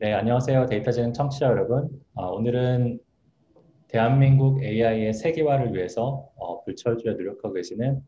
네, 0.00 0.12
안녕하세요. 0.12 0.66
데이터재능 0.66 1.12
청취자 1.12 1.46
여러분. 1.46 1.88
아, 2.14 2.26
오늘은 2.26 3.00
대한민국 3.88 4.62
AI의 4.62 5.12
세계화를 5.12 5.74
위해서 5.74 6.28
어, 6.36 6.62
불철주야 6.64 7.14
노력하고 7.14 7.52
계시는 7.54 8.00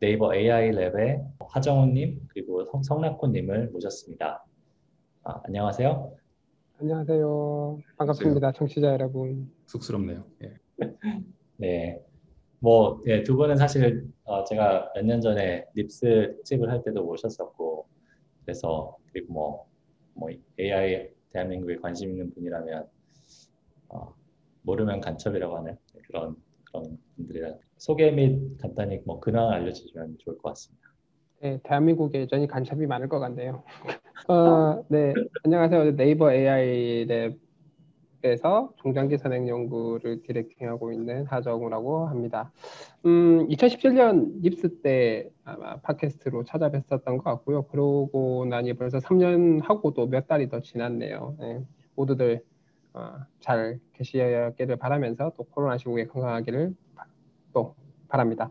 네이버 0.00 0.34
AI 0.34 0.70
랩의 0.72 1.26
하정우님 1.40 2.20
그리고 2.28 2.64
성, 2.64 2.82
성락호님을 2.82 3.68
모셨습니다. 3.68 4.44
아, 5.24 5.40
안녕하세요. 5.44 6.12
안녕하세요. 6.80 7.78
반갑습니다. 7.98 8.52
청취자 8.52 8.86
여러분. 8.92 9.50
쑥스럽네요. 9.66 10.24
예. 10.44 10.54
네, 11.58 12.00
뭐, 12.60 13.02
예, 13.06 13.22
두 13.22 13.36
분은 13.36 13.56
사실 13.56 14.06
어, 14.24 14.44
제가 14.44 14.92
몇 14.94 15.04
년 15.04 15.20
전에 15.20 15.66
립스 15.74 16.34
특집을 16.36 16.70
할 16.70 16.82
때도 16.82 17.02
모셨었고, 17.04 17.86
그래서 18.44 18.96
그리고 19.12 19.32
뭐, 19.32 19.66
뭐 20.14 20.28
AI 20.60 21.08
대한민국에 21.36 21.76
관심 21.76 22.10
있는 22.10 22.32
분이라면 22.32 22.86
어, 23.90 24.14
모르면 24.62 25.00
간첩이라고 25.02 25.58
하는 25.58 25.76
그런 26.06 26.34
그런 26.64 26.98
분들이라 27.16 27.54
소개 27.76 28.10
및 28.10 28.56
간단히 28.58 29.00
뭐 29.04 29.20
근황을 29.20 29.54
알려주시면 29.54 30.16
좋을 30.20 30.38
것 30.38 30.48
같습니다. 30.50 30.88
네, 31.40 31.60
대한민국에 31.62 32.22
여전히 32.22 32.46
간첩이 32.46 32.86
많을 32.86 33.08
것 33.08 33.18
같네요. 33.18 33.62
어, 34.28 34.82
네, 34.88 35.12
안녕하세요. 35.44 35.96
네이버 35.96 36.32
AI 36.32 37.04
랩 37.06 37.38
에서 38.24 38.72
종장기 38.76 39.18
선행 39.18 39.46
연구를 39.46 40.22
디렉팅하고 40.22 40.92
있는 40.92 41.26
하정우라고 41.26 42.06
합니다. 42.06 42.50
음, 43.04 43.46
2017년 43.48 44.42
립스 44.42 44.80
때 44.80 45.28
아마 45.44 45.76
팟캐스트로 45.76 46.44
찾아뵀었던 46.44 47.04
것 47.04 47.24
같고요. 47.24 47.66
그러고 47.66 48.46
나니 48.48 48.72
벌써 48.72 48.98
3년 48.98 49.62
하고도 49.62 50.06
몇 50.08 50.26
달이 50.26 50.48
더 50.48 50.60
지났네요. 50.60 51.36
네, 51.38 51.60
모두들 51.94 52.42
어, 52.94 53.16
잘 53.40 53.78
계시기를 53.92 54.76
바라면서 54.80 55.32
또 55.36 55.44
코로나 55.44 55.76
시국에 55.76 56.06
건강하기를 56.06 56.74
또 57.52 57.74
바랍니다. 58.08 58.50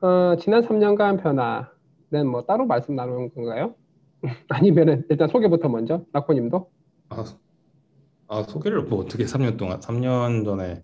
어, 0.00 0.36
지난 0.38 0.62
3년간 0.62 1.20
변화는 1.20 2.26
뭐 2.30 2.44
따로 2.44 2.64
말씀 2.64 2.94
나누는 2.94 3.34
건가요? 3.34 3.74
아니면은 4.48 5.04
일단 5.10 5.28
소개부터 5.28 5.68
먼저 5.68 6.04
낙호님도. 6.12 6.70
아, 7.08 7.24
아 8.30 8.42
소개를 8.44 8.84
뭐 8.84 9.00
어떻게 9.00 9.26
3년 9.26 9.56
동안 9.58 9.80
3년 9.82 10.44
전에 10.44 10.82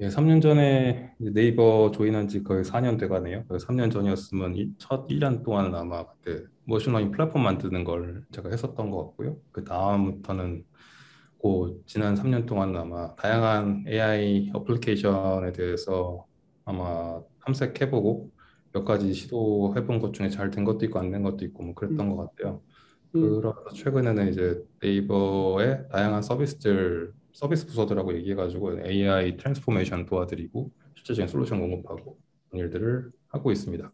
예, 0.00 0.08
3년 0.08 0.40
전에 0.40 1.14
네이버 1.18 1.90
join한 1.92 2.26
지 2.28 2.42
거의 2.42 2.64
4년 2.64 2.96
돼가네요. 2.96 3.44
3년 3.60 3.90
전이었으면 3.90 4.56
이, 4.56 4.72
첫 4.78 5.06
1년 5.10 5.42
동안은 5.42 5.74
아마 5.74 6.06
그때 6.06 6.44
machine 6.64 6.86
learning 6.86 7.10
플랫폼 7.10 7.42
만드는 7.42 7.84
걸 7.84 8.24
제가 8.32 8.48
했었던 8.50 8.90
것 8.90 9.06
같고요. 9.08 9.38
그 9.52 9.64
다음부터는 9.64 10.64
그 11.42 11.82
지난 11.86 12.16
3년 12.16 12.46
동안은 12.46 12.76
아마 12.80 13.14
다양한 13.16 13.84
AI 13.88 14.50
application에 14.54 15.52
대해서 15.52 16.26
아마 16.64 17.22
탐색해보고 17.44 18.30
몇 18.72 18.84
가지 18.84 19.12
시도해본 19.14 20.00
것 20.00 20.14
중에 20.14 20.28
잘 20.30 20.50
된 20.50 20.64
것도 20.64 20.84
있고 20.86 20.98
안 21.00 21.10
된 21.12 21.22
것도 21.22 21.44
있고 21.46 21.62
뭐 21.64 21.74
그랬던 21.74 22.08
것 22.10 22.16
같아요. 22.36 22.62
음. 23.14 23.40
그러서 23.40 23.64
최근에는 23.74 24.28
이제 24.28 24.62
네이버의 24.82 25.88
다양한 25.90 26.22
서비스들 26.22 27.12
서비스 27.32 27.66
부서들하고 27.66 28.14
얘기해가지고 28.14 28.86
AI 28.86 29.36
transformation 29.36 30.06
도와드리고 30.06 30.70
실제적인 30.94 31.28
솔루션 31.28 31.60
공급하고 31.60 32.18
그런 32.50 32.64
일들을 32.64 33.10
하고 33.28 33.50
있습니다. 33.52 33.92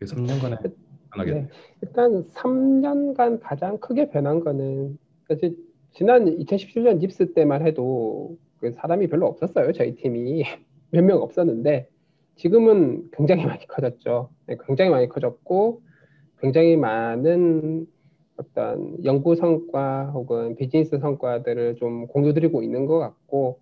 3년간에 0.00 0.72
변하겠네요. 1.12 1.42
네, 1.44 1.48
일단 1.82 2.24
3년간 2.28 3.40
가장 3.42 3.78
크게 3.78 4.10
변한 4.10 4.40
거는 4.40 4.98
사실 5.26 5.56
지난 5.92 6.24
2017년 6.26 6.98
닙스 6.98 7.32
때만 7.32 7.66
해도 7.66 8.36
그 8.60 8.72
사람이 8.72 9.08
별로 9.08 9.26
없었어요. 9.26 9.72
저희 9.72 9.94
팀이 9.94 10.42
몇 10.90 11.02
명 11.04 11.20
없었는데 11.22 11.88
지금은 12.36 13.10
굉장히 13.12 13.44
많이 13.44 13.66
커졌죠. 13.66 14.30
네, 14.46 14.56
굉장히 14.66 14.90
많이 14.90 15.08
커졌고 15.08 15.82
굉장히 16.40 16.76
많은 16.76 17.86
어떤 18.38 19.04
연구 19.04 19.34
성과 19.34 20.06
혹은 20.12 20.54
비즈니스 20.56 20.98
성과들을 20.98 21.76
좀 21.76 22.06
공유드리고 22.06 22.62
있는 22.62 22.86
것 22.86 22.98
같고 22.98 23.58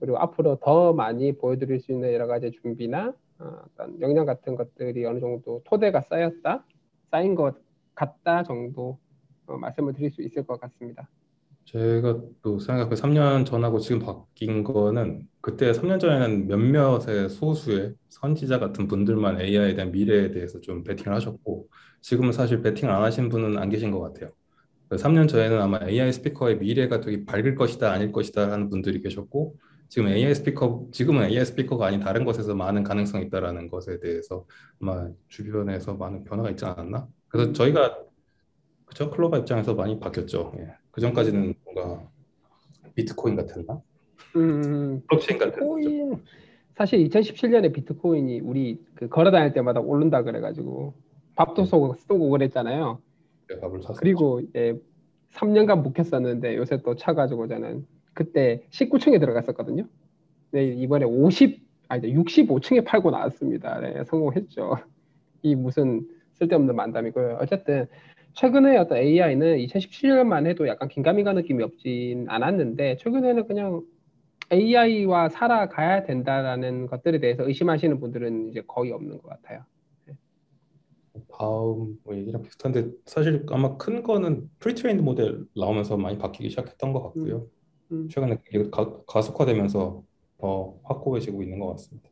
그리고 0.00 0.18
앞으로 0.18 0.56
더 0.56 0.92
많이 0.92 1.32
보여드릴 1.32 1.80
수 1.80 1.92
있는 1.92 2.12
여러 2.12 2.26
가지 2.26 2.50
준비나 2.50 3.14
어, 3.38 3.50
어떤 3.64 4.00
역량 4.00 4.26
같은 4.26 4.56
것들이 4.56 5.06
어느 5.06 5.20
정도 5.20 5.62
토대가 5.64 6.00
쌓였다 6.00 6.64
쌓인 7.10 7.34
것 7.34 7.56
같다 7.94 8.42
정도 8.42 8.98
어, 9.46 9.56
말씀을 9.56 9.92
드릴 9.94 10.10
수 10.10 10.22
있을 10.22 10.44
것 10.44 10.60
같습니다. 10.60 11.08
제가 11.66 12.20
또 12.42 12.60
생각해 12.60 12.94
3년 12.94 13.44
전하고 13.44 13.80
지금 13.80 13.98
바뀐 13.98 14.62
거는 14.62 15.26
그때 15.40 15.72
3년 15.72 15.98
전에는 15.98 16.46
몇몇의 16.46 17.28
소수의 17.28 17.94
선지자 18.08 18.60
같은 18.60 18.86
분들만 18.86 19.40
AI에 19.40 19.74
대한 19.74 19.90
미래에 19.90 20.30
대해서 20.30 20.60
좀 20.60 20.84
베팅을 20.84 21.14
하셨고 21.16 21.68
지금은 22.02 22.32
사실 22.32 22.62
베팅을 22.62 22.92
안 22.92 23.02
하신 23.02 23.28
분은 23.28 23.58
안 23.58 23.68
계신 23.68 23.90
것 23.90 24.00
같아요. 24.00 24.30
3년 24.90 25.26
전에는 25.26 25.60
아마 25.60 25.80
AI 25.84 26.12
스피커의 26.12 26.58
미래가 26.58 27.00
되게 27.00 27.24
밝을 27.24 27.56
것이다 27.56 27.90
아닐 27.90 28.12
것이다 28.12 28.52
하는 28.52 28.70
분들이 28.70 29.02
계셨고 29.02 29.56
지금 29.88 30.08
AI 30.08 30.36
스피커 30.36 30.86
지금은 30.92 31.24
AI 31.24 31.44
스피커가 31.46 31.86
아닌 31.86 31.98
다른 31.98 32.24
것에서 32.24 32.54
많은 32.54 32.84
가능성이 32.84 33.26
있다라는 33.26 33.68
것에 33.68 33.98
대해서 33.98 34.46
아마 34.80 35.08
주변에서 35.28 35.94
많은 35.94 36.22
변화가 36.22 36.50
있지 36.50 36.64
않았나? 36.64 37.08
그래서 37.26 37.52
저희가 37.52 37.98
그죠 38.84 39.10
클로바 39.10 39.38
입장에서 39.38 39.74
많이 39.74 39.98
바뀌었죠. 39.98 40.54
예. 40.60 40.85
그 40.96 41.02
전까지는 41.02 41.52
뭔가 41.62 42.08
비트코인 42.94 43.36
같았나? 43.36 43.82
음, 44.36 45.02
블록체인 45.06 45.38
같은 45.38 45.52
비트코인 45.52 46.22
사실 46.74 47.06
2017년에 47.06 47.70
비트코인이 47.74 48.40
우리 48.40 48.82
그 48.94 49.06
걸어 49.06 49.30
다닐 49.30 49.52
때마다 49.52 49.80
오른다 49.80 50.22
그래가지고 50.22 50.94
밥도 51.34 51.66
쏘고 51.66 51.96
쏘고 51.96 52.30
그랬잖아요. 52.30 52.98
네, 53.50 53.60
밥을 53.60 53.82
샀었죠. 53.82 54.00
그리고 54.00 54.40
예, 54.56 54.74
3년간 55.34 55.82
묵혔었는데 55.82 56.56
요새 56.56 56.80
또 56.82 56.96
차가지고 56.96 57.46
저는 57.46 57.86
그때 58.14 58.62
19층에 58.70 59.20
들어갔었거든요. 59.20 59.86
네, 60.52 60.64
이번에 60.64 61.04
50 61.04 61.62
아니 61.88 62.14
65층에 62.14 62.86
팔고 62.86 63.10
나왔습니다. 63.10 63.80
네, 63.80 64.02
성공했죠. 64.04 64.78
이 65.42 65.54
무슨 65.54 66.08
쓸데없는 66.32 66.74
만담이고요. 66.74 67.36
어쨌든 67.42 67.86
최근에 68.36 68.76
어떤 68.76 68.98
AI는 68.98 69.58
2017년만 69.58 70.46
해도 70.46 70.68
약간 70.68 70.88
긴가민가 70.88 71.32
느낌이 71.32 71.62
없진 71.62 72.26
않았는데 72.28 72.96
최근에는 72.98 73.46
그냥 73.46 73.82
AI와 74.52 75.28
살아가야 75.30 76.04
된다라는 76.04 76.86
것들에 76.86 77.18
대해서 77.20 77.46
의심하시는 77.48 77.98
분들은 78.00 78.50
이제 78.50 78.62
거의 78.66 78.92
없는 78.92 79.18
것 79.18 79.28
같아요. 79.30 79.64
다음 81.38 81.98
뭐 82.04 82.14
얘기랑 82.16 82.42
비슷한데 82.42 82.90
사실 83.06 83.44
아마 83.50 83.76
큰 83.76 84.02
거는 84.02 84.50
pre-trained 84.58 85.02
모델 85.02 85.44
나오면서 85.56 85.96
많이 85.96 86.18
바뀌기 86.18 86.50
시작했던 86.50 86.92
것 86.92 87.02
같고요. 87.02 87.46
음. 87.92 88.08
최근에 88.08 88.38
이게 88.48 88.70
가, 88.70 89.02
가속화되면서 89.06 90.04
더 90.38 90.78
확고해지고 90.84 91.42
있는 91.42 91.58
것 91.58 91.68
같습니다. 91.72 92.10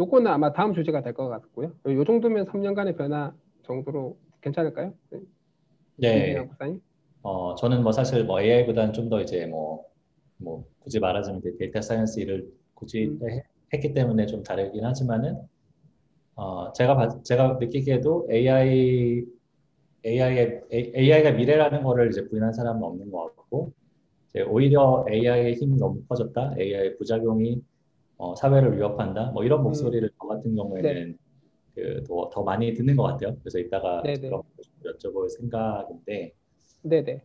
요거는 0.00 0.30
아마 0.30 0.52
다음 0.52 0.74
주제가 0.74 1.02
될 1.02 1.14
것 1.14 1.28
같고요. 1.28 1.72
요 1.86 2.04
정도면 2.04 2.46
3년간의 2.46 2.96
변화 2.96 3.34
정도로 3.64 4.16
괜찮을까요? 4.40 4.94
네. 5.10 5.20
네, 5.98 6.34
박사님? 6.46 6.80
어, 7.22 7.54
저는 7.56 7.82
뭐 7.82 7.92
사실 7.92 8.24
뭐 8.24 8.40
AI보다는 8.40 8.92
좀 8.92 9.08
더 9.08 9.20
이제 9.20 9.46
뭐, 9.46 9.84
뭐 10.38 10.64
굳이 10.80 11.00
말하자면 11.00 11.40
이제 11.40 11.56
data 11.58 11.80
science 11.80 12.20
일을 12.20 12.48
굳이 12.74 13.06
음. 13.06 13.28
해- 13.28 13.42
했기 13.74 13.92
때문에 13.94 14.26
좀 14.26 14.42
다르긴 14.42 14.84
하지만은 14.84 15.38
어, 16.36 16.72
제가 16.72 16.96
봐- 16.96 17.22
제가 17.22 17.58
느끼기에도 17.60 18.28
AI 18.30 19.24
AI의 20.04 20.62
AI가 20.72 21.32
미래라는 21.32 21.82
거를 21.84 22.08
이제 22.10 22.26
부인한 22.28 22.52
사람은 22.52 22.82
없는 22.82 23.10
것 23.10 23.36
같고 23.36 23.72
이제 24.30 24.42
오히려 24.42 25.04
AI의 25.10 25.54
힘이 25.56 25.76
너무 25.78 26.02
커졌다, 26.08 26.54
AI 26.58 26.96
부작용이 26.98 27.62
어, 28.18 28.34
사회를 28.36 28.76
위협한다, 28.78 29.32
뭐 29.32 29.44
이런 29.44 29.62
목소리를 29.64 30.10
저 30.20 30.28
같은 30.28 30.54
경우에는 30.56 31.18
그 31.78 32.02
더, 32.04 32.28
더 32.32 32.42
많이 32.42 32.74
듣는 32.74 32.96
것 32.96 33.04
같아요. 33.04 33.36
그래서 33.40 33.58
이따가. 33.58 34.02
그런 34.02 34.42
거좀 34.56 34.74
여쭤볼 34.84 35.28
생각인데, 35.28 36.32
네네. 36.82 37.22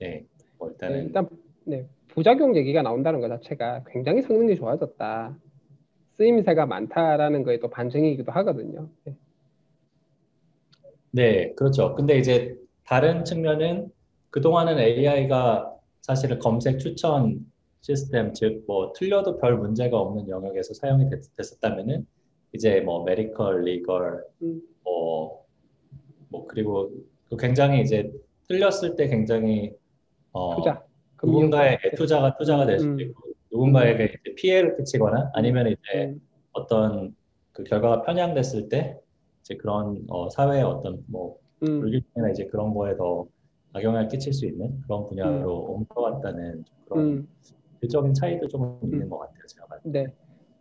네, 0.00 0.26
뭐 0.58 0.68
네, 0.68 0.72
일단은 0.72 1.04
일단 1.06 1.28
네, 1.64 1.88
부작용 2.08 2.56
얘기가 2.56 2.82
나온다는 2.82 3.20
것 3.20 3.28
자체가 3.28 3.84
굉장히 3.86 4.22
성능이 4.22 4.56
좋아졌다. 4.56 5.38
쓰임새가 6.16 6.66
많다라는 6.66 7.42
거에 7.44 7.58
또 7.60 7.68
반증이기도 7.68 8.32
하거든요. 8.32 8.88
네. 9.04 9.16
네, 11.10 11.54
그렇죠. 11.54 11.94
근데 11.94 12.18
이제 12.18 12.56
다른 12.84 13.24
측면은 13.24 13.90
그동안은 14.30 14.78
AI가 14.78 15.72
사실은 16.02 16.38
검색 16.38 16.78
추천 16.78 17.44
시스템, 17.80 18.32
즉 18.32 18.64
뭐 18.66 18.92
틀려도 18.94 19.38
별 19.38 19.56
문제가 19.58 19.98
없는 19.98 20.28
영역에서 20.28 20.74
사용이 20.74 21.08
됐, 21.08 21.20
됐었다면은 21.36 22.06
이제 22.56 22.80
뭐 22.80 23.04
메디컬, 23.04 23.62
리걸, 23.62 24.24
음. 24.42 24.60
뭐, 24.82 25.44
뭐 26.28 26.46
그리고 26.46 26.90
그 27.28 27.36
굉장히 27.36 27.82
이제 27.82 28.10
틀렸을 28.48 28.96
때 28.96 29.08
굉장히 29.08 29.72
어, 30.32 30.56
투자. 30.56 30.82
누군가의 31.22 31.78
투자가 31.96 32.36
투자가 32.36 32.66
될 32.66 32.78
수도 32.78 32.92
음. 32.92 33.00
있고 33.00 33.22
누군가에게 33.50 34.04
이제 34.04 34.34
피해를 34.34 34.76
끼치거나 34.76 35.30
아니면 35.34 35.68
이제 35.68 36.06
음, 36.06 36.20
어떤 36.52 37.14
그 37.52 37.64
결과가 37.64 38.02
편향됐을 38.02 38.68
때 38.68 38.98
이제 39.40 39.56
그런 39.56 40.04
어, 40.08 40.28
사회의 40.30 40.62
어떤 40.62 41.02
뭐 41.06 41.38
음, 41.62 41.80
불균형이나 41.80 42.30
이제 42.32 42.46
그런 42.46 42.74
거에 42.74 42.96
더 42.96 43.26
악영향을 43.72 44.08
끼칠 44.08 44.32
수 44.32 44.46
있는 44.46 44.80
그런 44.82 45.06
분야로 45.06 45.58
온것 45.70 46.22
같다는 46.22 46.64
그런 46.86 47.04
음, 47.04 47.28
질적인 47.80 48.14
차이도 48.14 48.48
좀 48.48 48.78
있는 48.82 49.08
것 49.08 49.18
같아요. 49.18 49.46
제가 49.46 49.66
봤을 49.66 49.92
때. 49.92 50.04
네. 50.04 50.14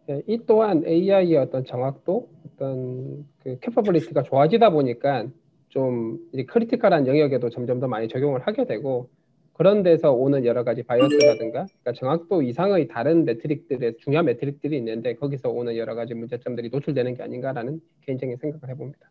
네, 0.07 0.21
이 0.27 0.39
또한 0.45 0.83
AI의 0.85 1.35
어떤 1.37 1.65
정확도, 1.65 2.29
어떤 2.45 3.25
그 3.39 3.57
capability가 3.59 4.23
좋아지다 4.23 4.69
보니까 4.69 5.27
좀 5.69 6.19
이제 6.31 6.43
critical한 6.45 7.07
영역에도 7.07 7.49
점점 7.49 7.79
더 7.79 7.87
많이 7.87 8.07
적용을 8.07 8.41
하게 8.41 8.65
되고 8.65 9.09
그런 9.53 9.83
데서 9.83 10.11
오는 10.11 10.45
여러 10.45 10.63
가지 10.63 10.83
bias라든가 10.83 11.65
그러니까 11.65 11.93
정확도 11.93 12.41
이상의 12.41 12.87
다른 12.87 13.25
metric들의 13.25 13.97
중요한 13.99 14.25
metric들이 14.25 14.77
있는데 14.77 15.15
거기서 15.15 15.49
오는 15.49 15.75
여러 15.75 15.95
가지 15.95 16.13
문제점들이 16.13 16.69
노출되는 16.69 17.15
게 17.15 17.23
아닌가라는 17.23 17.81
개인적인 18.01 18.37
생각을 18.37 18.69
해봅니다. 18.69 19.09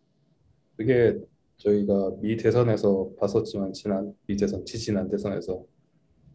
그게 0.76 1.19
저희가 1.56 2.12
미 2.20 2.37
대선에서 2.37 3.11
봤었지만 3.19 3.73
지난 3.73 4.12
미 4.26 4.37
대선 4.37 4.64
지지난 4.64 5.08
대선에서 5.08 5.64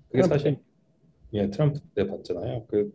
그게 0.10 0.24
사실 0.24 0.58
예 1.34 1.50
트럼프 1.50 1.80
때 1.94 2.08
봤잖아요. 2.08 2.66
그 2.68 2.92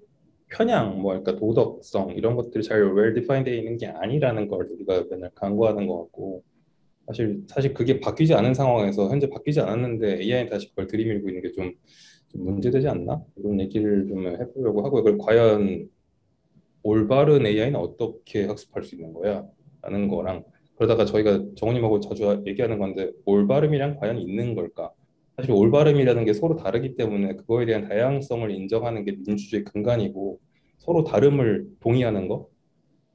편향 0.51 1.01
뭐 1.01 1.13
그러니까 1.13 1.37
도덕성 1.37 2.13
이런 2.13 2.37
것들이 2.37 2.63
잘 2.63 2.83
well 2.83 3.15
defined 3.15 3.51
돼 3.51 3.57
있는 3.57 3.77
게 3.77 3.87
아니라는 3.87 4.49
걸 4.49 4.67
우리가 4.71 5.05
맨날 5.11 5.31
강조하는 5.35 5.87
것 5.87 6.03
같고 6.03 6.43
사실 7.07 7.43
사실 7.49 7.75
그게 7.75 8.01
바뀌지 8.01 8.35
않은 8.35 8.55
상황에서 8.55 9.09
현재 9.09 9.29
바뀌지 9.29 9.61
않았는데 9.61 10.21
AI는 10.21 10.51
다시 10.51 10.69
그걸 10.71 10.87
들이밀고 10.87 11.29
있는 11.29 11.43
게좀 11.43 11.73
문제되지 12.35 12.89
않나 12.89 13.23
이런 13.37 13.61
얘기를 13.61 14.07
좀 14.07 14.27
해보려고 14.27 14.85
하고 14.85 15.01
이걸 15.01 15.19
과연 15.19 15.89
올바른 16.83 17.47
AI는 17.47 17.77
어떻게 17.77 18.47
학습할 18.47 18.83
수 18.85 18.95
있는 18.95 19.13
거야? 19.13 19.45
라는 19.83 20.09
거랑 20.09 20.45
그러다가 20.77 21.05
저희가 21.05 21.45
정우님하고 21.57 22.01
자주 22.01 22.43
얘기하는 22.47 22.79
건데 22.79 23.11
올바름이란 23.25 23.97
과연 23.97 24.19
있는 24.19 24.55
걸까? 24.55 24.91
사실 25.37 25.51
올바름이라는 25.53 26.25
게 26.25 26.33
서로 26.33 26.57
다르기 26.57 26.95
때문에 26.95 27.35
그거에 27.35 27.67
대한 27.67 27.89
다양성을 27.89 28.51
인정하는 28.51 29.05
게 29.05 29.13
민주주의 29.13 29.65
근간이고 29.65 30.41
서로 30.79 31.03
다름을 31.05 31.67
동의하는 31.81 32.29
거 32.29 32.49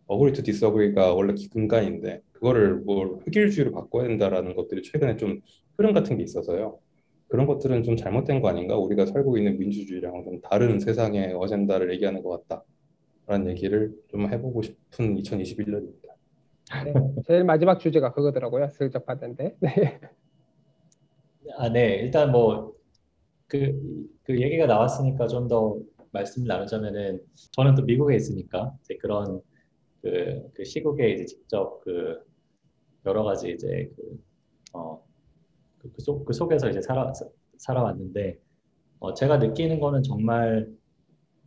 agree 0.08 0.34
to 0.34 0.44
disagree가 0.44 1.14
원래 1.14 1.34
근간인데 1.52 2.22
그거를 2.32 2.78
뭐 2.80 3.20
획일주의로 3.28 3.72
바꿔야 3.72 4.08
된다라는 4.08 4.56
것들이 4.56 4.82
최근에 4.82 5.18
좀 5.18 5.40
흐름 5.78 5.94
같은 5.94 6.18
게 6.18 6.24
있어서요. 6.24 6.80
그런 7.28 7.46
것들은 7.46 7.84
좀 7.84 7.96
잘못된 7.96 8.42
거 8.42 8.50
아닌가? 8.50 8.76
우리가 8.76 9.06
살고 9.06 9.38
있는 9.38 9.60
민주주의랑 9.60 10.24
좀 10.24 10.42
다른 10.42 10.80
세상의 10.80 11.34
어젠다를 11.34 11.94
얘기하는 11.94 12.24
것 12.24 12.48
같다 12.48 12.64
라는 13.28 13.52
얘기를 13.52 13.94
좀 14.08 14.28
해보고 14.28 14.64
싶은 14.64 15.16
2021년입니다. 15.16 16.10
네, 16.86 16.94
제일 17.28 17.44
마지막 17.44 17.80
주제가 17.80 18.14
그거더라고요. 18.14 18.70
슬쩍 18.70 19.06
받은데. 19.06 19.56
네. 19.60 20.00
아, 21.58 21.70
네. 21.70 21.96
일단 21.98 22.32
뭐 22.32 22.80
그 23.48 23.74
그 24.24 24.42
얘기가 24.42 24.68
나왔으니까 24.68 25.28
좀 25.28 25.48
더 25.48 25.78
말씀을 26.12 26.48
나누자면은 26.48 27.22
저는 27.52 27.76
또 27.76 27.84
미국에 27.84 28.16
있으니까 28.16 28.76
이제 28.82 28.96
그런 28.98 29.42
그, 30.02 30.50
그 30.56 30.66
시국에 30.66 31.12
이제 31.14 31.26
직접 31.26 31.82
그 31.82 32.20
여러 33.06 33.24
가지 33.24 33.52
이제 33.52 33.92
그, 33.96 34.24
어, 34.74 35.04
그, 35.80 35.92
그, 35.94 36.02
속, 36.02 36.26
그 36.26 36.34
속에서 36.34 36.70
이제 36.70 36.82
살아, 36.82 37.14
살아왔는데, 37.58 38.40
어, 39.00 39.14
제가 39.16 39.38
느끼는 39.38 39.80
거는 39.80 40.04
정말, 40.04 40.70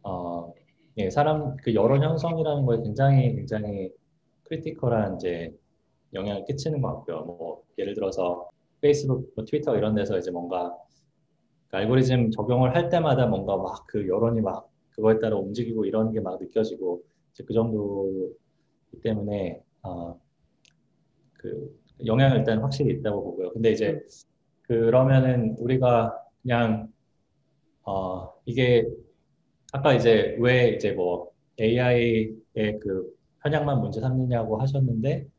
어, 0.02 0.52
예, 0.98 1.10
사람, 1.10 1.56
그 1.58 1.75
여론 1.75 2.02
형성이라는 2.02 2.66
거에 2.66 2.78
굉장히, 2.82 3.34
굉장히 3.37 3.90
critical한 4.44 5.16
이제 5.16 5.56
영향을 6.14 6.44
끼치는 6.46 6.82
것 6.82 6.88
같고요. 6.96 7.25
뭐, 7.25 7.64
예를 7.78 7.94
들어서 7.94 8.50
페이스북, 8.82 9.32
뭐 9.37 9.44
트위터 9.46 9.76
이런 9.79 9.94
데서 9.96 10.19
이제 10.19 10.31
뭔가 10.32 10.76
그 11.69 11.76
알고리즘 11.79 12.31
적용을 12.32 12.75
할 12.75 12.88
때마다 12.88 13.26
뭔가 13.26 13.56
막 13.56 13.87
그 13.88 14.06
여론이 14.08 14.40
막 14.43 14.70
그거에 14.90 15.19
따라 15.20 15.37
움직이고 15.38 15.84
이런 15.87 16.12
게 16.12 16.20
막 16.20 16.40
느껴지고, 16.40 17.02
이제 17.32 17.44
그 17.44 17.55
정도 17.55 18.32
때문에 19.02 19.62
어, 19.82 20.20
그 21.34 21.79
영향을 22.06 22.38
일단 22.38 22.61
확실히 22.61 22.94
있다고 22.94 23.23
보고요. 23.25 23.52
근데 23.52 23.73
이제 23.73 24.00
그러면은 24.62 25.56
우리가 25.58 26.17
그냥 26.43 26.93
어, 27.84 28.32
이게 28.46 28.87
아까 29.73 29.94
이제 29.94 30.37
왜 30.40 30.70
이제 30.76 30.93
뭐 30.93 31.32
AI의 31.61 32.34
그 32.81 33.14
편향만 33.43 33.81
문제 33.81 34.00
삼느냐고 34.00 34.58
하셨는데 34.61 35.26
그 35.26 35.31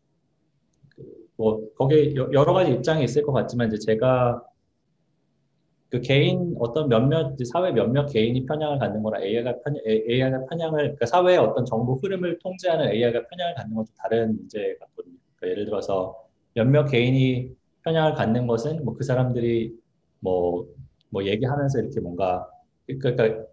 뭐 1.44 1.62
거기에 1.76 2.16
여러 2.16 2.54
가지 2.54 2.72
입장이 2.72 3.04
있을 3.04 3.24
것 3.24 3.34
같지만 3.34 3.68
이제 3.68 3.78
제가 3.86 4.42
그 5.90 6.02
개인 6.02 6.56
어떤 6.60 6.90
몇몇 6.90 7.36
사회 7.52 7.72
몇몇 7.72 8.08
개인이 8.08 8.46
편향을 8.48 8.80
갖는 8.80 9.04
거랑 9.04 9.22
AI가 9.24 9.60
편 9.64 9.76
AI가 9.86 10.46
편향을 10.50 10.80
그러니까 10.80 11.06
사회의 11.06 11.38
어떤 11.38 11.66
정보 11.66 11.96
흐름을 11.96 12.40
통제하는 12.40 12.90
AI가 12.92 13.28
편향을 13.28 13.56
갖는 13.56 13.76
건 13.76 13.86
좀 13.86 13.94
다른 13.98 14.36
문제 14.38 14.76
같거든요. 14.80 15.16
그러니까 15.36 15.52
예를 15.52 15.66
들어서 15.66 16.16
몇몇 16.56 16.86
개인이 16.86 17.52
편향을 17.84 18.14
갖는 18.16 18.48
것은 18.48 18.84
뭐 18.86 18.96
그 18.96 19.04
사람들이 19.04 19.76
뭐뭐 20.22 20.68
뭐 21.10 21.26
얘기하면서 21.26 21.80
이렇게 21.80 22.00
뭔가 22.00 22.50
그러니까 22.88 23.46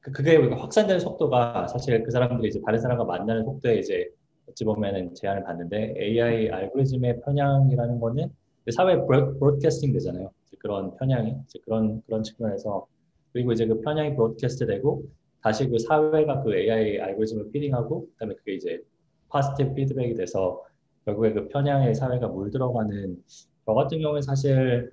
그게 0.00 0.36
확산되는 0.36 1.00
속도가 1.00 1.68
사실 1.68 2.02
그 2.02 2.10
사람들이 2.10 2.48
이제 2.48 2.60
다른 2.64 2.78
사람과 2.80 3.04
만나는 3.04 3.44
속도에 3.44 3.78
이제 3.78 4.10
어찌 4.48 4.64
보면은 4.64 5.14
제한을 5.14 5.44
받는데 5.44 5.94
AI 5.98 6.48
알고리즘의 6.48 7.20
편향이라는 7.24 8.00
거는 8.00 8.30
사회 8.72 8.96
브로드캐스팅 9.06 9.92
되잖아요. 9.92 10.30
그런 10.58 10.96
편향이 10.96 11.34
그런 11.64 12.02
그런 12.06 12.22
측면에서 12.22 12.86
그리고 13.32 13.52
이제 13.52 13.66
그 13.66 13.80
편향이 13.80 14.16
브로드캐스트 14.16 14.66
되고 14.66 15.04
다시 15.42 15.68
그 15.68 15.78
사회가 15.78 16.42
그 16.42 16.54
AI 16.54 17.00
알고리즘을 17.00 17.50
피딩하고 17.52 18.08
그다음에 18.12 18.34
그게 18.34 18.54
이제 18.54 18.82
파스티브 19.28 19.74
피드백이 19.74 20.14
돼서 20.14 20.64
결국에 21.04 21.32
그 21.32 21.48
편향의 21.48 21.94
사회가 21.94 22.28
물들어가는 22.28 23.22
저 23.64 23.74
같은 23.74 24.00
경우에 24.00 24.20
사실 24.22 24.92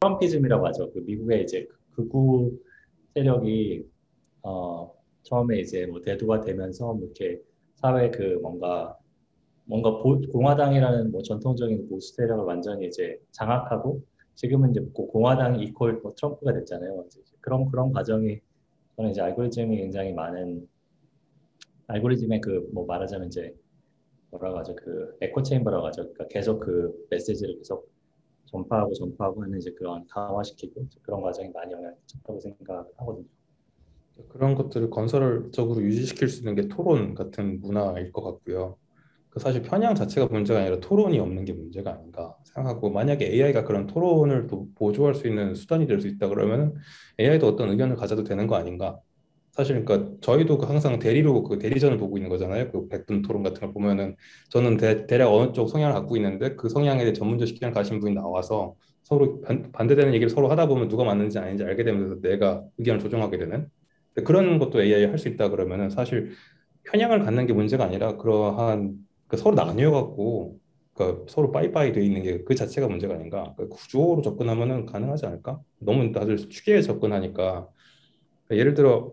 트럼피즘이라고 0.00 0.66
하죠. 0.68 0.92
그 0.92 0.98
미국의 1.00 1.44
이제 1.44 1.66
극우 1.94 2.52
세력이 3.14 3.86
어 4.42 4.92
처음에 5.22 5.60
이제 5.60 5.86
뭐 5.86 6.02
대두가 6.02 6.40
되면서 6.40 6.92
뭐 6.92 7.04
이렇게 7.04 7.40
사회 7.84 8.10
그 8.10 8.38
뭔가 8.40 8.96
뭔가 9.66 9.98
보, 9.98 10.18
공화당이라는 10.32 11.12
뭐 11.12 11.20
전통적인 11.22 11.90
보수 11.90 12.14
세력을 12.14 12.42
완전히 12.44 12.86
이제 12.86 13.20
장악하고 13.32 14.02
지금은 14.36 14.70
이제 14.70 14.80
공화당이 14.94 15.62
이퀄 15.64 15.92
뭐 16.02 16.14
트럼프가 16.16 16.54
됐잖아요. 16.54 17.04
그런 17.42 17.66
그런 17.70 17.92
과정이 17.92 18.40
저는 18.96 19.10
이제 19.10 19.20
알고리즘이 19.20 19.76
굉장히 19.76 20.14
많은 20.14 20.66
알고리즘의 21.88 22.40
그 22.40 22.70
뭐 22.72 22.86
말하자면 22.86 23.28
이제 23.28 23.54
뭐라고 24.30 24.58
하죠 24.60 24.74
그 24.76 25.16
에코 25.20 25.42
체인버라고 25.42 25.86
하죠. 25.88 26.02
그러니까 26.04 26.28
계속 26.28 26.60
그 26.60 27.06
메시지를 27.10 27.56
계속 27.58 27.90
전파하고 28.46 28.94
전파하고 28.94 29.42
하는 29.42 29.58
이제 29.58 29.70
그런 29.72 30.06
강화시키고 30.08 30.86
그런 31.02 31.20
과정이 31.22 31.50
많이 31.50 31.72
영향을 31.72 31.96
미쳤다고 32.00 32.40
생각하거든요. 32.40 33.26
그런 34.30 34.54
것들을 34.54 34.90
건설적으로 34.90 35.82
유지시킬 35.82 36.28
수 36.28 36.40
있는 36.40 36.54
게 36.54 36.68
토론 36.68 37.14
같은 37.14 37.60
문화일 37.60 38.12
것 38.12 38.22
같고요. 38.22 38.76
그 39.30 39.40
사실 39.40 39.62
편향 39.62 39.94
자체가 39.94 40.28
문제가 40.28 40.60
아니라 40.60 40.78
토론이 40.80 41.18
없는 41.18 41.44
게 41.44 41.52
문제가 41.52 41.92
아닌가 41.94 42.36
생각하고 42.44 42.90
만약에 42.90 43.26
AI가 43.26 43.64
그런 43.64 43.86
토론을 43.88 44.48
보조할 44.76 45.14
수 45.14 45.26
있는 45.28 45.54
수단이 45.54 45.86
될 45.86 46.00
수 46.00 46.08
있다 46.08 46.28
그러면 46.28 46.74
AI도 47.18 47.48
어떤 47.48 47.70
의견을 47.70 47.96
가져도 47.96 48.24
되는 48.24 48.46
거 48.46 48.56
아닌가 48.56 49.00
사실 49.52 49.84
그러니까 49.84 50.12
저희도 50.20 50.58
그 50.58 50.66
항상 50.66 50.98
대리로 51.00 51.42
그 51.44 51.58
대리전을 51.58 51.98
보고 51.98 52.16
있는 52.18 52.30
거잖아요 52.30 52.70
그 52.72 52.88
백분 52.88 53.22
토론 53.22 53.42
같은 53.42 53.60
걸 53.60 53.72
보면은 53.72 54.16
저는 54.50 54.76
대, 54.78 55.06
대략 55.06 55.30
어느 55.32 55.52
쪽 55.52 55.68
성향을 55.68 55.94
갖고 55.94 56.16
있는데 56.16 56.54
그 56.56 56.68
성향에 56.68 57.02
대해 57.02 57.12
전문적 57.12 57.48
식견을 57.48 57.74
가신 57.74 58.00
분이 58.00 58.14
나와서 58.14 58.74
서로 59.04 59.40
반, 59.42 59.70
반대되는 59.72 60.14
얘기를 60.14 60.30
서로 60.30 60.48
하다 60.50 60.66
보면 60.68 60.88
누가 60.88 61.04
맞는지 61.04 61.38
아닌지 61.38 61.64
알게 61.64 61.84
되면서 61.84 62.20
내가 62.20 62.64
의견을 62.78 63.00
조정하게 63.00 63.38
되는 63.38 63.68
그런 64.24 64.58
것도 64.58 64.82
AI 64.82 65.06
할 65.06 65.18
수 65.18 65.28
있다 65.28 65.48
그러면은 65.50 65.90
사실 65.90 66.32
편향을 66.84 67.20
갖는 67.20 67.46
게 67.46 67.52
문제가 67.52 67.84
아니라 67.84 68.16
그러한 68.16 68.96
그 69.28 69.36
서로 69.36 69.56
나뉘어 69.56 69.90
갖고 69.92 70.58
그 70.94 71.24
서로 71.28 71.50
바이바이 71.52 71.92
돼 71.92 72.04
있는 72.04 72.22
게 72.22 72.44
그 72.44 72.54
자체가 72.54 72.88
문제가 72.88 73.14
아닌가. 73.14 73.54
그 73.56 73.68
구조로 73.68 74.22
접근하면은 74.22 74.86
가능하지 74.86 75.26
않을까? 75.26 75.60
너무 75.80 76.12
다들 76.12 76.36
추격에 76.36 76.82
접근하니까. 76.82 77.68
그러니까 78.46 78.60
예를 78.60 78.74
들어 78.74 79.12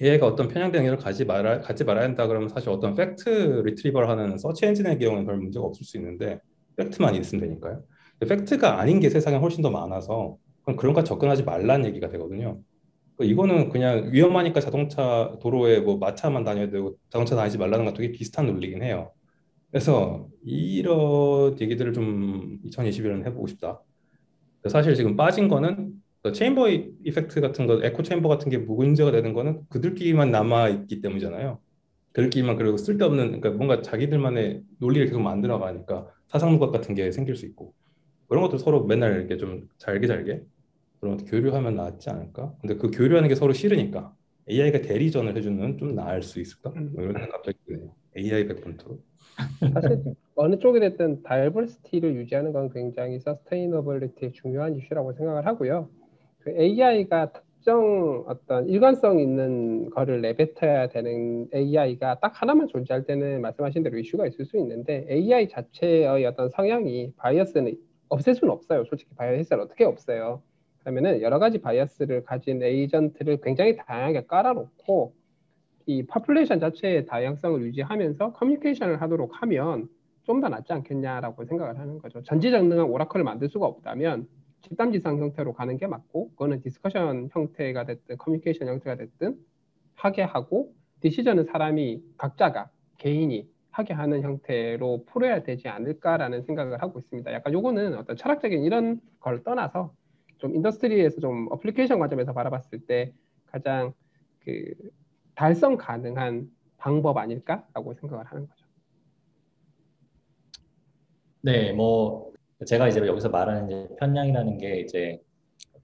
AI가 0.00 0.26
어떤 0.26 0.48
편향된 0.48 0.82
의견을 0.82 0.98
가지 1.02 1.24
말아 1.24 1.60
갖지 1.60 1.84
말아야 1.84 2.04
한다 2.04 2.26
그러면 2.28 2.48
사실 2.48 2.68
어떤 2.70 2.94
팩트 2.94 3.62
retrieval을 3.66 4.08
하는 4.08 4.38
서치 4.38 4.66
엔진의 4.66 4.98
경우는 4.98 5.26
별 5.26 5.38
문제가 5.38 5.64
없을 5.66 5.84
수 5.84 5.96
있는데 5.98 6.40
팩트만 6.76 7.14
있으면 7.16 7.42
되니까요. 7.48 7.82
팩트가 8.20 8.80
아닌 8.80 9.00
게 9.00 9.10
세상에 9.10 9.36
훨씬 9.38 9.62
더 9.62 9.70
많아서 9.70 10.36
그럼 10.64 10.76
그런 10.76 10.94
거 10.94 11.02
접근하지 11.04 11.42
말라는 11.44 11.86
얘기가 11.86 12.08
되거든요. 12.10 12.60
그러니까 13.18 13.32
이거는 13.32 13.68
그냥 13.70 14.10
위험하니까 14.12 14.60
자동차 14.60 15.36
도로에 15.42 15.80
뭐 15.80 15.98
마차만 15.98 16.44
다녀야 16.44 16.70
되고 16.70 16.96
자동차 17.10 17.34
다니지 17.34 17.58
말라는 17.58 17.84
것도 17.84 17.96
되게 17.96 18.12
비슷한 18.12 18.46
논리긴 18.46 18.82
해요. 18.82 19.12
그래서 19.70 20.28
이런 20.44 21.60
얘기들을 21.60 21.92
좀 21.92 22.60
2021년 22.64 23.26
해보고 23.26 23.48
싶다. 23.48 23.82
사실 24.68 24.94
지금 24.94 25.16
빠진 25.16 25.48
거는 25.48 25.92
chamber 26.32 26.68
effect 26.68 27.40
같은 27.40 27.66
거, 27.66 27.80
에코 27.82 28.02
체인버 28.02 28.28
같은 28.28 28.50
게 28.50 28.58
문제가 28.58 29.10
되는 29.10 29.32
거는 29.32 29.62
그들끼리만 29.68 30.30
남아 30.30 30.68
있기 30.68 31.00
때문이잖아요. 31.00 31.58
그들끼리만 32.12 32.56
그리고 32.56 32.76
쓸데없는 32.76 33.40
그러니까 33.40 33.50
뭔가 33.50 33.82
자기들만의 33.82 34.62
논리를 34.78 35.06
계속 35.06 35.20
만들어 35.20 35.58
가니까 35.58 36.08
사상누각 36.28 36.72
같은 36.72 36.94
게 36.94 37.10
생길 37.10 37.36
수 37.36 37.46
있고 37.46 37.74
그런 38.28 38.42
것도 38.42 38.58
서로 38.58 38.84
맨날 38.84 39.16
이렇게 39.16 39.36
좀 39.36 39.68
잘게 39.78 40.06
잘게 40.06 40.42
그런 41.00 41.16
것도 41.16 41.26
교류하면 41.26 41.76
낫지 41.76 42.10
않을까? 42.10 42.54
근데 42.60 42.76
그 42.76 42.90
교류하는 42.90 43.28
게 43.28 43.34
서로 43.34 43.52
싫으니까 43.52 44.14
AI가 44.50 44.80
대리전을 44.80 45.36
해주는 45.36 45.78
좀 45.78 45.94
나을 45.94 46.22
수 46.22 46.40
있을까? 46.40 46.70
뭐 46.70 47.02
이런 47.02 47.14
생각 47.14 47.32
갑자기 47.32 47.58
드네요. 47.66 47.90
AI 48.16 48.46
백분토론. 48.48 48.98
사실 49.72 50.02
어느 50.34 50.58
쪽이 50.58 50.80
됐든 50.80 51.22
diversity를 51.22 52.16
유지하는 52.16 52.52
건 52.52 52.70
굉장히 52.70 53.20
sustainability의 53.20 54.32
중요한 54.32 54.76
이슈라고 54.76 55.12
생각을 55.12 55.46
하고요. 55.46 55.88
그 56.40 56.50
AI가 56.50 57.32
특정 57.32 58.24
어떤 58.26 58.68
일관성 58.68 59.20
있는 59.20 59.90
거를 59.90 60.22
내뱉어야 60.22 60.88
되는 60.88 61.46
AI가 61.54 62.18
딱 62.20 62.40
하나만 62.40 62.68
존재할 62.68 63.04
때는 63.04 63.42
말씀하신 63.42 63.82
대로 63.84 63.98
이슈가 63.98 64.26
있을 64.26 64.44
수 64.44 64.56
있는데 64.56 65.06
AI 65.08 65.48
자체의 65.48 66.24
어떤 66.24 66.48
성향이 66.48 67.12
bias는 67.16 67.76
없앨 68.08 68.34
수는 68.34 68.52
없어요. 68.52 68.84
솔직히 68.86 69.14
bias를 69.14 69.62
어떻게 69.62 69.84
없애요? 69.84 70.42
그러면은 70.80 71.20
여러 71.22 71.38
가지 71.38 71.58
bias를 71.60 72.24
가진 72.24 72.62
agent를 72.62 73.40
굉장히 73.42 73.76
다양하게 73.76 74.26
깔아놓고 74.26 75.14
이 75.86 76.06
population 76.06 76.60
자체의 76.60 77.06
다양성을 77.06 77.60
유지하면서 77.62 78.32
커뮤니케이션을 78.34 79.00
하도록 79.02 79.30
하면 79.42 79.88
좀 80.24 80.42
더 80.42 80.48
낫지 80.50 80.74
않겠냐라고 80.74 81.46
생각을 81.46 81.78
하는 81.78 81.98
거죠. 81.98 82.22
전지전능한 82.22 82.84
oracle을 82.86 83.24
만들 83.24 83.48
수가 83.48 83.64
없다면 83.66 84.28
집단지성 84.60 85.18
형태로 85.18 85.54
가는 85.54 85.78
게 85.78 85.86
맞고 85.86 86.30
그거는 86.32 86.60
discussion 86.60 87.30
형태가 87.32 87.84
됐든 87.84 88.18
커뮤니케이션 88.18 88.68
형태가 88.68 88.96
됐든 88.96 89.36
하게 89.94 90.22
하고 90.22 90.74
decision은 91.00 91.44
사람이 91.44 92.02
각자가 92.18 92.68
개인이 92.98 93.48
하게 93.70 93.94
하는 93.94 94.22
형태로 94.22 95.04
풀어야 95.06 95.42
되지 95.44 95.68
않을까라는 95.68 96.42
생각을 96.42 96.82
하고 96.82 96.98
있습니다. 96.98 97.32
약간 97.32 97.52
요거는 97.54 97.94
어떤 97.94 98.16
철학적인 98.16 98.64
이런 98.64 99.00
걸 99.20 99.42
떠나서 99.42 99.94
좀 100.38 100.54
industry에서 100.54 101.20
좀 101.20 101.48
어플리케이션 101.50 101.98
관점에서 101.98 102.32
바라봤을 102.32 102.86
때 102.86 103.12
가장 103.46 103.92
그 104.40 104.72
달성 105.34 105.76
가능한 105.76 106.50
방법 106.76 107.18
아닐까라고 107.18 107.94
생각을 107.94 108.24
하는 108.26 108.46
거죠. 108.46 108.66
네, 111.42 111.72
뭐 111.72 112.32
제가 112.66 112.88
이제 112.88 113.04
여기서 113.06 113.28
말하는 113.28 113.66
이제 113.66 113.88
편향이라는 113.98 114.58
게 114.58 114.80
이제 114.80 115.20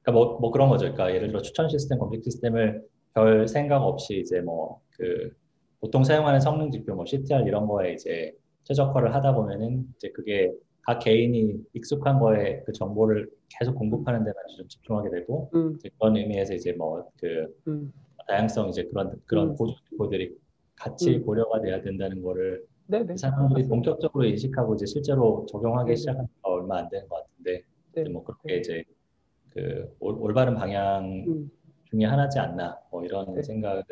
그러니까 0.02 0.12
뭐, 0.12 0.38
뭐 0.40 0.50
그런 0.50 0.68
거죠. 0.68 0.92
그러니까 0.92 1.14
예를 1.14 1.28
들어 1.28 1.40
추천 1.40 1.68
시스템, 1.68 1.98
검색 1.98 2.22
시스템을 2.24 2.84
별 3.14 3.46
생각 3.46 3.82
없이 3.82 4.20
이제 4.20 4.40
뭐 4.40 4.84
그 4.96 5.30
보통 5.80 6.02
사용하는 6.04 6.40
성능 6.40 6.70
지표, 6.70 6.94
뭐 6.94 7.04
CTR 7.04 7.46
이런 7.46 7.66
거에 7.66 7.92
이제 7.92 8.34
최적화를 8.64 9.14
하다 9.14 9.34
보면은 9.34 9.86
이제 9.96 10.10
그게 10.10 10.52
각 10.86 10.98
개인이 10.98 11.64
익숙한 11.72 12.18
거에 12.18 12.62
그 12.66 12.72
정보를 12.72 13.30
계속 13.48 13.74
공급하는 13.74 14.20
데만 14.20 14.36
좀 14.56 14.68
집중하게 14.68 15.10
되고 15.10 15.50
음. 15.54 15.78
그런 15.98 16.16
의미에서 16.16 16.54
이제 16.54 16.72
뭐그 16.72 17.54
음. 17.68 17.92
다양성 18.28 18.68
이제 18.68 18.84
그런 18.84 19.20
그런 19.24 19.50
음. 19.50 19.56
보조 19.56 19.74
지표들이 19.90 20.36
같이 20.76 21.16
음. 21.16 21.24
고려가 21.24 21.60
돼야 21.60 21.80
된다는 21.80 22.22
거를 22.22 22.64
네네. 22.86 23.16
사람들이 23.16 23.66
본격적으로 23.66 24.26
인식하고 24.26 24.74
이제 24.74 24.84
실제로 24.84 25.46
적용하기 25.48 25.88
네 25.88 25.96
시작한 25.96 26.26
지가 26.26 26.50
얼마 26.50 26.78
안 26.78 26.88
되는 26.90 27.08
것 27.08 27.16
같은데 27.16 27.62
네. 27.94 28.08
뭐 28.10 28.22
그렇게 28.22 28.54
네. 28.54 28.56
이제 28.56 28.84
그 29.50 29.96
올, 30.00 30.34
바른 30.34 30.54
방향 30.54 31.24
음. 31.26 31.50
중에 31.90 32.04
하나지 32.04 32.38
않나 32.38 32.78
뭐 32.90 33.04
이런 33.04 33.34
네. 33.34 33.42
생각을 33.42 33.84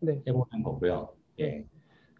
네. 0.00 0.20
해보는 0.26 0.62
거고요. 0.62 1.14
예. 1.40 1.64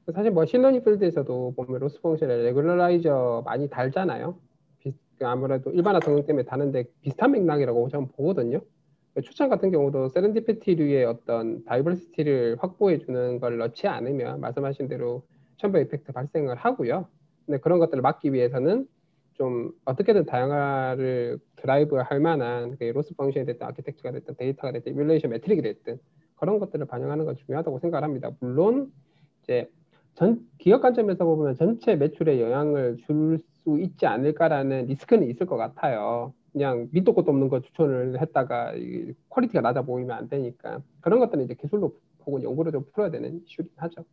네. 0.07 0.13
사실 0.13 0.33
machine 0.33 0.56
learning 0.56 0.83
field에서도 0.83 1.55
보면 1.55 1.81
loss 1.81 2.01
function의 2.01 2.45
regularizer 2.45 3.43
많이 3.45 3.69
달잖아요. 3.69 4.37
비, 4.81 4.93
아무래도 5.21 5.71
일반화 5.71 6.01
성능 6.01 6.27
때문에 6.27 6.45
다는데 6.45 6.85
비슷한 7.03 7.31
맥락이라고 7.33 7.89
저는 7.89 8.09
보거든요. 8.09 8.61
추천 9.23 9.49
같은 9.49 9.71
경우도 9.71 10.09
serendipity류의 10.09 11.05
어떤 11.05 11.65
diversity를 11.65 12.57
확보해 12.61 12.99
주는 12.99 13.39
걸 13.39 13.59
넣지 13.59 13.87
않으면 13.87 14.41
말씀하신 14.41 14.89
대로 14.89 15.23
chamber 15.59 15.79
effect 15.79 16.13
발생을 16.13 16.57
하고요. 16.57 17.07
근데 17.47 17.59
그런 17.59 17.79
것들을 17.79 18.01
막기 18.01 18.33
위해서는 18.33 18.89
좀 19.35 19.73
어떻게든 19.85 20.25
다양화를 20.25 21.39
드라이브 21.57 21.97
할 21.97 22.21
만한 22.21 22.77
그 22.79 22.85
loss 22.85 23.15
function이 23.15 23.47
됐든 23.47 23.67
아키텍처가 23.67 24.13
됐든 24.13 24.35
데이터가 24.37 24.73
됐든 24.73 24.93
evaluation 24.93 25.31
metric이 25.31 25.63
됐든 25.63 25.99
그런 26.37 26.59
것들을 26.59 26.87
반영하는 26.87 27.25
건 27.25 27.37
중요하다고 27.37 27.79
생각을 27.79 28.03
합니다. 28.03 28.31
물론 28.41 28.93
이제 29.43 29.69
전 30.15 30.47
기업 30.59 30.81
관점에서 30.81 31.25
보면 31.25 31.57
전체 31.57 31.97
매출에 31.97 32.41
영향을 32.41 32.99
줄 33.07 33.41
수 33.63 33.79
있지 33.81 34.07
않을까라는 34.07 34.87
리스크는 34.87 35.29
있을 35.31 35.47
것 35.47 35.57
같아요. 35.57 36.35
그냥 36.53 36.89
밑도 36.93 37.15
끝도 37.15 37.31
없는 37.31 37.49
거 37.49 37.61
추천을 37.61 38.21
했다가 38.21 38.75
quality가 39.31 39.61
낮아 39.63 39.83
보이면 39.83 40.17
안 40.17 40.29
되니까 40.29 40.83
그런 41.01 41.19
것들은 41.21 41.45
이제 41.45 41.55
기술로 41.55 41.97
혹은 42.27 42.43
연구로 42.43 42.71
좀 42.71 42.85
풀어야 42.93 43.11
되는 43.11 43.41
이슈긴 43.47 43.73
하죠. 43.77 44.05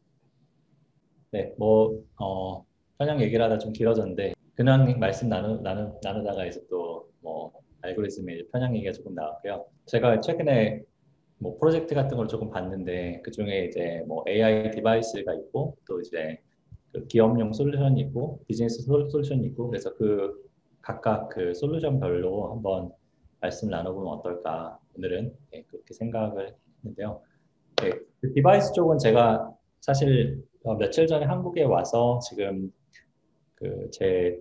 네, 1.32 1.54
뭐 1.58 2.02
어, 2.20 2.66
편향 2.98 3.22
얘기를 3.22 3.44
하다 3.44 3.58
좀 3.58 3.74
길어졌는데 3.74 4.34
그냥 4.56 5.00
말씀 5.00 5.30
나누, 5.30 5.62
나누, 5.62 6.00
나누다가 6.02 6.46
이제 6.46 6.62
또 6.70 7.05
뭐 7.05 7.52
알고리즘의 7.82 8.48
편향 8.52 8.76
얘기가 8.76 8.94
조금 8.94 9.14
나왔고요. 9.16 9.66
제가 9.86 10.22
최근에 10.22 10.84
뭐 11.40 11.58
프로젝트 11.58 11.96
같은 11.96 12.18
걸 12.18 12.28
조금 12.28 12.50
봤는데 12.50 13.22
그 13.24 13.32
중에 13.32 13.66
이제 13.66 14.04
뭐 14.08 14.24
AI 14.28 14.72
device가 14.72 15.34
있고 15.36 15.78
또 15.88 16.02
이제 16.02 16.40
그 16.92 17.06
기업용 17.08 17.54
solution이 17.54 18.02
있고 18.02 18.44
비즈니스 18.48 18.82
solution이 18.82 19.46
있고 19.48 19.68
그래서 19.70 19.96
그 19.96 20.50
각각 20.82 21.30
그 21.30 21.54
solution별로 21.54 22.52
한번 22.52 22.92
말씀 23.40 23.70
나눠보면 23.70 24.14
어떨까 24.16 24.80
오늘은 24.98 25.34
네, 25.52 25.64
그렇게 25.68 25.94
생각을 25.94 26.56
했는데요. 26.84 27.22
네, 27.82 27.92
그 28.20 28.34
device 28.34 28.74
쪽은 28.74 28.98
제가 28.98 29.54
사실 29.80 30.44
어, 30.64 30.76
며칠 30.76 31.08
전에 31.08 31.26
한국에 31.26 31.64
와서 31.64 32.20
지금 32.28 32.72
그 33.56 33.90
제 33.92 34.38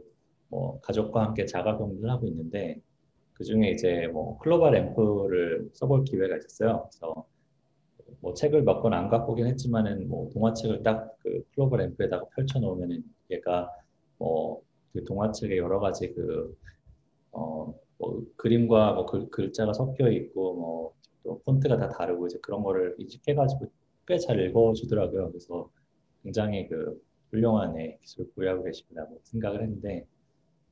뭐 0.51 0.81
가족과 0.81 1.23
함께 1.25 1.45
자가 1.45 1.77
격리를 1.77 2.11
하고 2.11 2.27
있는데 2.27 2.81
그 3.39 3.45
중에 3.45 3.71
이제 3.71 4.09
뭐 4.09 4.39
클로바 4.39 4.71
램프를 4.71 5.71
써볼 5.75 6.05
기회가 6.05 6.37
있었어요. 6.37 6.89
그래서 6.91 7.27
뭐 8.21 8.35
책을 8.35 8.63
몇 8.65 8.81
권 8.83 8.95
안 8.95 9.09
갖고 9.09 9.33
오긴 9.33 9.47
했지만은 9.47 10.09
뭐 10.09 10.31
동화책을 10.33 10.83
딱 10.83 11.17
그 11.21 11.43
클로바 11.55 11.77
램프에다가 11.79 12.27
펼쳐 12.37 12.59
놓으면은 12.61 13.03
얘가 13.31 13.71
뭐 14.19 14.63
그 14.95 15.05
동화책에 15.05 15.57
여러 15.59 15.81
가지 15.81 16.15
그 16.15 16.57
어, 17.33 17.75
뭐 17.99 18.25
그림과 18.37 18.95
뭐 18.95 19.07
글, 19.07 19.29
글자가 19.31 19.73
섞여 19.73 20.11
있고 20.11 20.55
뭐 20.55 20.95
또 21.25 21.41
폰트가 21.45 21.77
다 21.79 21.91
다르고 21.91 22.27
이제 22.29 22.39
그런 22.43 22.63
거를 22.63 22.95
인식해가지고 22.99 23.71
꽤 24.07 24.19
잘 24.19 24.41
읽어주더라고요. 24.41 25.29
그래서 25.31 25.71
굉장히 26.23 26.69
그 26.69 27.01
훌륭한 27.31 27.75
기술을 28.01 28.31
보유하고 28.35 28.65
계십니다고 28.65 29.21
생각을 29.25 29.63
했는데 29.63 30.07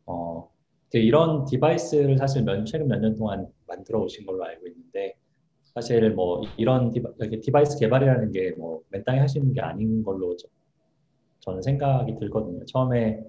어 0.06 0.50
이런 0.92 1.44
device를 1.44 2.16
사실 2.18 2.42
몇, 2.44 2.64
최근 2.64 2.88
몇 2.88 3.00
년 3.00 3.14
동안 3.16 3.46
만들어 3.66 4.00
오신 4.02 4.24
걸로 4.26 4.44
알고 4.44 4.66
있는데 4.68 5.14
사실 5.64 6.10
뭐 6.12 6.40
이런 6.56 6.90
디바, 6.90 7.10
device 7.42 7.78
개발이라는 7.78 8.32
게 8.32 8.54
뭐 8.56 8.82
맨땅에 8.90 9.18
하시는 9.20 9.52
게 9.52 9.60
아닌 9.60 10.02
걸로 10.02 10.36
저, 10.36 10.48
저는 11.40 11.62
생각이 11.62 12.16
들거든요. 12.16 12.64
처음에 12.66 13.22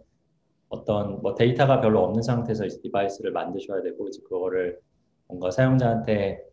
어떤 0.70 1.22
뭐 1.22 1.34
데이터가 1.36 1.82
별로 1.82 2.04
없는 2.04 2.22
상태에서 2.22 2.66
이제 2.66 2.80
device를 2.82 3.32
만드셔야 3.32 3.82
되고 3.82 4.08
이제 4.08 4.22
그거를 4.24 4.80
뭔가 5.28 5.52
사용자한테 5.52 6.44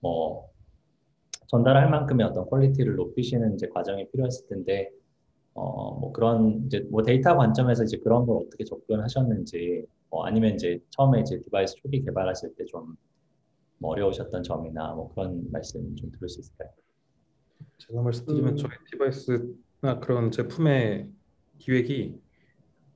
뭐 0.00 0.48
전달할 1.48 1.90
만큼의 1.90 2.26
어떤 2.26 2.46
quality를 2.46 2.94
높이시는 2.96 3.54
이제 3.54 3.68
과정이 3.68 4.08
필요했을 4.10 4.46
텐데 4.48 4.90
어 5.54 5.98
뭐 5.98 6.12
그런 6.12 6.62
이제 6.66 6.86
뭐 6.90 7.02
데이터 7.02 7.36
관점에서 7.36 7.84
이제 7.84 7.98
그런 7.98 8.26
걸 8.26 8.36
어떻게 8.46 8.64
접근하셨는지 8.64 9.84
뭐 10.10 10.24
아니면 10.26 10.54
이제 10.54 10.78
처음에 10.90 11.20
이제 11.20 11.40
device 11.40 11.76
초기 11.76 12.02
개발하실 12.04 12.54
때 12.56 12.64
좀 12.66 12.96
뭐 13.80 13.92
어려우셨던 13.92 14.42
점이나 14.42 14.92
뭐 14.94 15.12
그런 15.14 15.44
말씀 15.52 15.94
좀 15.94 16.10
들을 16.10 16.28
수 16.28 16.40
있을까요? 16.40 16.68
제가 17.78 18.02
말씀드리면 18.02 18.54
음. 18.54 18.56
저희 18.56 18.72
device나 18.90 20.00
그런 20.00 20.32
제품의 20.32 21.08
기획이 21.58 22.16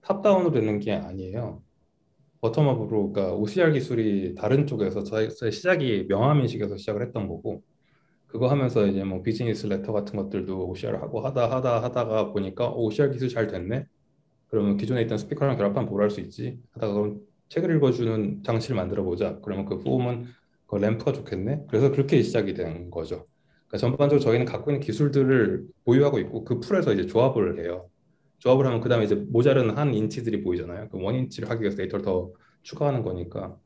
top-down으로 0.01 0.51
되는 0.51 0.81
게 0.81 0.91
아니에요. 0.93 1.63
bottom-up으로 2.41 3.13
그러니까 3.13 3.33
OCR 3.35 3.71
기술이 3.73 4.35
다른 4.35 4.67
쪽에서 4.67 5.05
저희 5.05 5.31
시작이 5.31 6.09
명함 6.09 6.41
인식에서 6.41 6.77
시작을 6.77 7.03
했던 7.07 7.29
거고 7.29 7.63
그거 8.33 8.49
하면서 8.49 8.87
이제 8.87 9.05
뭐 9.05 9.23
business 9.23 9.67
letter 9.67 9.93
같은 9.93 10.17
것들도 10.17 10.69
OCR 10.71 10.97
하고 10.97 11.21
하다 11.21 11.51
하다 11.51 11.83
하다가 11.83 12.33
보니까 12.33 12.71
OCR 12.73 13.11
기술 13.11 13.29
잘 13.29 13.47
됐네. 13.47 13.87
그러면 14.49 14.77
기존에 14.79 15.03
있던 15.03 15.19
스피커랑 15.19 15.57
결합하면 15.59 15.89
뭘 15.91 16.01
할 16.03 16.11
수 16.11 16.21
있지? 16.21 16.59
하다가 16.73 16.95
그럼 16.95 17.21
책을 17.51 17.77
읽어주는 17.77 18.43
장치를 18.43 18.77
만들어 18.77 19.03
보자. 19.03 19.39
그러면 19.43 19.67
그 19.67 19.79
폼은 19.81 20.27
그 20.67 20.77
램프가 20.77 21.13
좋겠네. 21.13 21.65
그래서 21.69 21.91
그렇게 21.93 22.23
시작이 22.23 22.55
된 22.55 22.91
거죠. 22.91 23.27
그러니까 23.69 23.79
전반적으로 23.79 24.21
저희는 24.21 24.47
갖고 24.47 24.71
있는 24.71 24.81
기술들을 24.81 25.67
보유하고 25.85 26.19
있고 26.21 26.45
그 26.45 26.59
풀에서 26.61 26.95
이제 26.95 27.07
조합을 27.07 27.61
해요. 27.63 27.91
조합을 28.39 28.65
하면 28.67 28.81
그 28.81 28.89
다음에 28.89 29.05
이제 29.05 29.15
모자른 29.15 29.77
한 29.77 29.93
인치들이 29.95 30.43
보이잖아요. 30.43 30.89
그 30.89 30.99
one 30.99 31.15
inch를 31.17 31.51
하기 31.51 31.61
위해서 31.63 31.77
데이터를 31.77 32.03
더 32.05 32.31
추가하는 32.63 33.03
거니까 33.03 33.57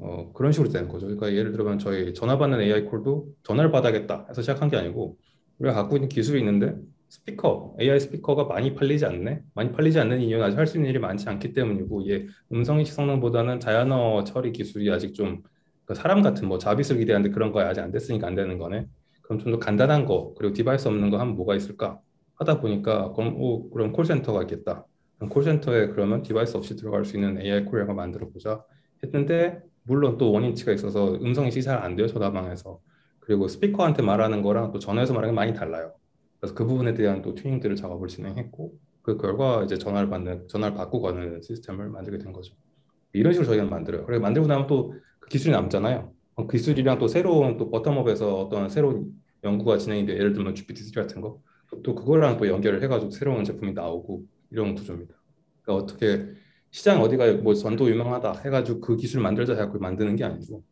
어, 0.00 0.32
그런 0.32 0.52
식으로 0.52 0.70
되는 0.70 0.88
거죠. 0.88 1.06
그러니까 1.06 1.32
예를 1.32 1.52
들면 1.52 1.78
저희 1.78 2.14
전화 2.14 2.38
받는 2.38 2.60
AI 2.60 2.84
콜도 2.86 3.28
전화를 3.42 3.70
받아야겠다 3.72 4.26
해서 4.28 4.42
시작한 4.42 4.68
게 4.68 4.76
아니고 4.76 5.18
우리가 5.58 5.74
갖고 5.74 5.96
있는 5.96 6.08
기술이 6.08 6.38
있는데 6.40 6.74
스피커, 7.08 7.76
AI 7.80 7.98
스피커가 8.00 8.44
많이 8.44 8.74
팔리지 8.74 9.06
않네. 9.06 9.40
많이 9.54 9.72
팔리지 9.72 9.98
않는 10.00 10.20
이유는 10.20 10.44
아직 10.44 10.58
할 10.58 10.66
수 10.66 10.76
있는 10.76 10.90
일이 10.90 10.98
많지 10.98 11.28
않기 11.28 11.52
때문이고 11.54 12.02
이게 12.02 12.26
음성인식 12.52 12.94
성능보다는 12.94 13.60
자연어 13.60 14.24
처리 14.24 14.52
기술이 14.52 14.90
아직 14.92 15.14
좀그 15.14 15.94
사람 15.94 16.22
같은 16.22 16.46
뭐 16.48 16.58
자비스를 16.58 16.98
기대하는데 16.98 17.32
그런 17.34 17.50
거 17.52 17.60
아직 17.60 17.80
안 17.80 17.90
됐으니까 17.92 18.26
안 18.26 18.34
되는 18.34 18.58
거네. 18.58 18.86
그럼 19.22 19.38
좀 19.38 19.52
더 19.52 19.58
간단한 19.58 20.04
거 20.04 20.34
그리고 20.38 20.52
device 20.54 20.86
없는 20.88 21.10
거 21.10 21.18
하면 21.18 21.34
뭐가 21.36 21.54
있을까 21.56 21.98
하다 22.36 22.60
보니까 22.60 23.12
그럼 23.14 23.34
오, 23.40 23.68
그럼 23.70 23.92
콜센터가 23.92 24.42
있겠다. 24.42 24.86
그럼 25.16 25.30
콜센터에 25.30 25.88
그러면 25.88 26.22
device 26.22 26.56
없이 26.56 26.76
들어갈 26.76 27.04
수 27.04 27.16
있는 27.16 27.40
AI 27.40 27.64
call 27.64 27.79
하나 27.79 27.94
만들어 27.94 28.28
보자 28.30 28.62
했는데 29.02 29.60
물론 29.88 30.18
또 30.18 30.32
one 30.32 30.45
inch가 30.45 30.72
있어서 30.72 31.14
음성인식이 31.16 31.62
잘안 31.64 31.96
돼요 31.96 32.06
전화망에서 32.08 32.80
그리고 33.20 33.48
스피커한테 33.48 34.02
말하는 34.02 34.42
거랑 34.42 34.72
또 34.72 34.78
전화에서 34.78 35.12
말하는 35.14 35.34
게 35.34 35.36
많이 35.36 35.54
달라요. 35.54 35.92
그래서 36.40 36.54
그 36.54 36.64
부분에 36.66 36.94
대한 36.94 37.22
또 37.22 37.34
튜닝들을 37.34 37.76
작업을 37.76 38.08
진행했고 38.08 38.72
그 39.02 39.16
결과 39.18 39.64
이제 39.64 39.76
전화를 39.78 40.08
받는 40.10 40.48
전화를 40.48 40.76
받고 40.76 41.00
가는 41.02 41.42
시스템을 41.42 41.88
만들게 41.90 42.18
된 42.18 42.32
거죠. 42.32 42.54
이런 43.12 43.32
식으로 43.32 43.46
저희가 43.48 43.64
만들어요. 43.66 44.06
그리고 44.06 44.22
만들고 44.22 44.48
나면 44.48 44.66
또 44.66 44.92
그 45.20 45.28
기술이 45.30 45.52
남잖아요. 45.52 46.12
그 46.36 46.46
기술이랑 46.46 46.98
또 46.98 47.08
새로운 47.08 47.58
또 47.58 47.70
버텀업에서 47.70 48.22
어떤 48.46 48.70
새로운 48.70 49.12
연구가 49.44 49.76
진행이 49.78 50.06
돼 50.06 50.14
예를 50.14 50.32
들면 50.32 50.54
GPT-3 50.54 50.94
같은 50.94 51.20
거 51.20 51.40
또 51.84 51.94
그거랑 51.94 52.38
또 52.38 52.48
연결을 52.48 52.82
해가지고 52.82 53.10
새로운 53.10 53.44
제품이 53.44 53.74
나오고 53.74 54.24
이런 54.50 54.74
구조입니다. 54.74 55.14
그러니까 55.62 55.84
어떻게 55.84 56.32
시장 56.70 57.00
어디가 57.00 57.38
뭐 57.42 57.54
전도 57.54 57.88
유명하다 57.88 58.40
해가지고 58.44 58.80
그 58.80 58.96
기술 58.96 59.22
만들자 59.22 59.54
해갖고 59.54 59.78
만드는 59.78 60.16
게 60.16 60.24
아니고 60.24 60.62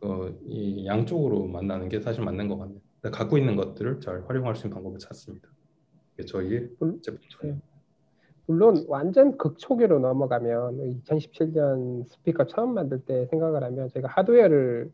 어, 0.00 0.28
이 0.44 0.86
양쪽으로 0.86 1.46
만나는 1.46 1.88
게 1.88 2.00
사실 2.00 2.22
맞는 2.24 2.48
것 2.48 2.58
같네요. 2.58 2.80
갖고 3.12 3.38
있는 3.38 3.56
것들을 3.56 4.00
잘 4.00 4.24
활용할 4.26 4.56
수 4.56 4.66
있는 4.66 4.74
방법을 4.74 4.98
찾습니다. 4.98 5.48
저희의 6.26 6.70
제품죠. 7.02 7.38
네. 7.42 7.56
물론 8.46 8.84
완전 8.88 9.36
극초기로 9.36 9.98
넘어가면 9.98 11.02
2017년 11.04 12.06
스피커 12.08 12.46
처음 12.46 12.74
만들 12.74 13.00
때 13.00 13.26
생각을 13.26 13.62
하면 13.64 13.88
제가 13.88 14.08
하드웨어를 14.08 14.90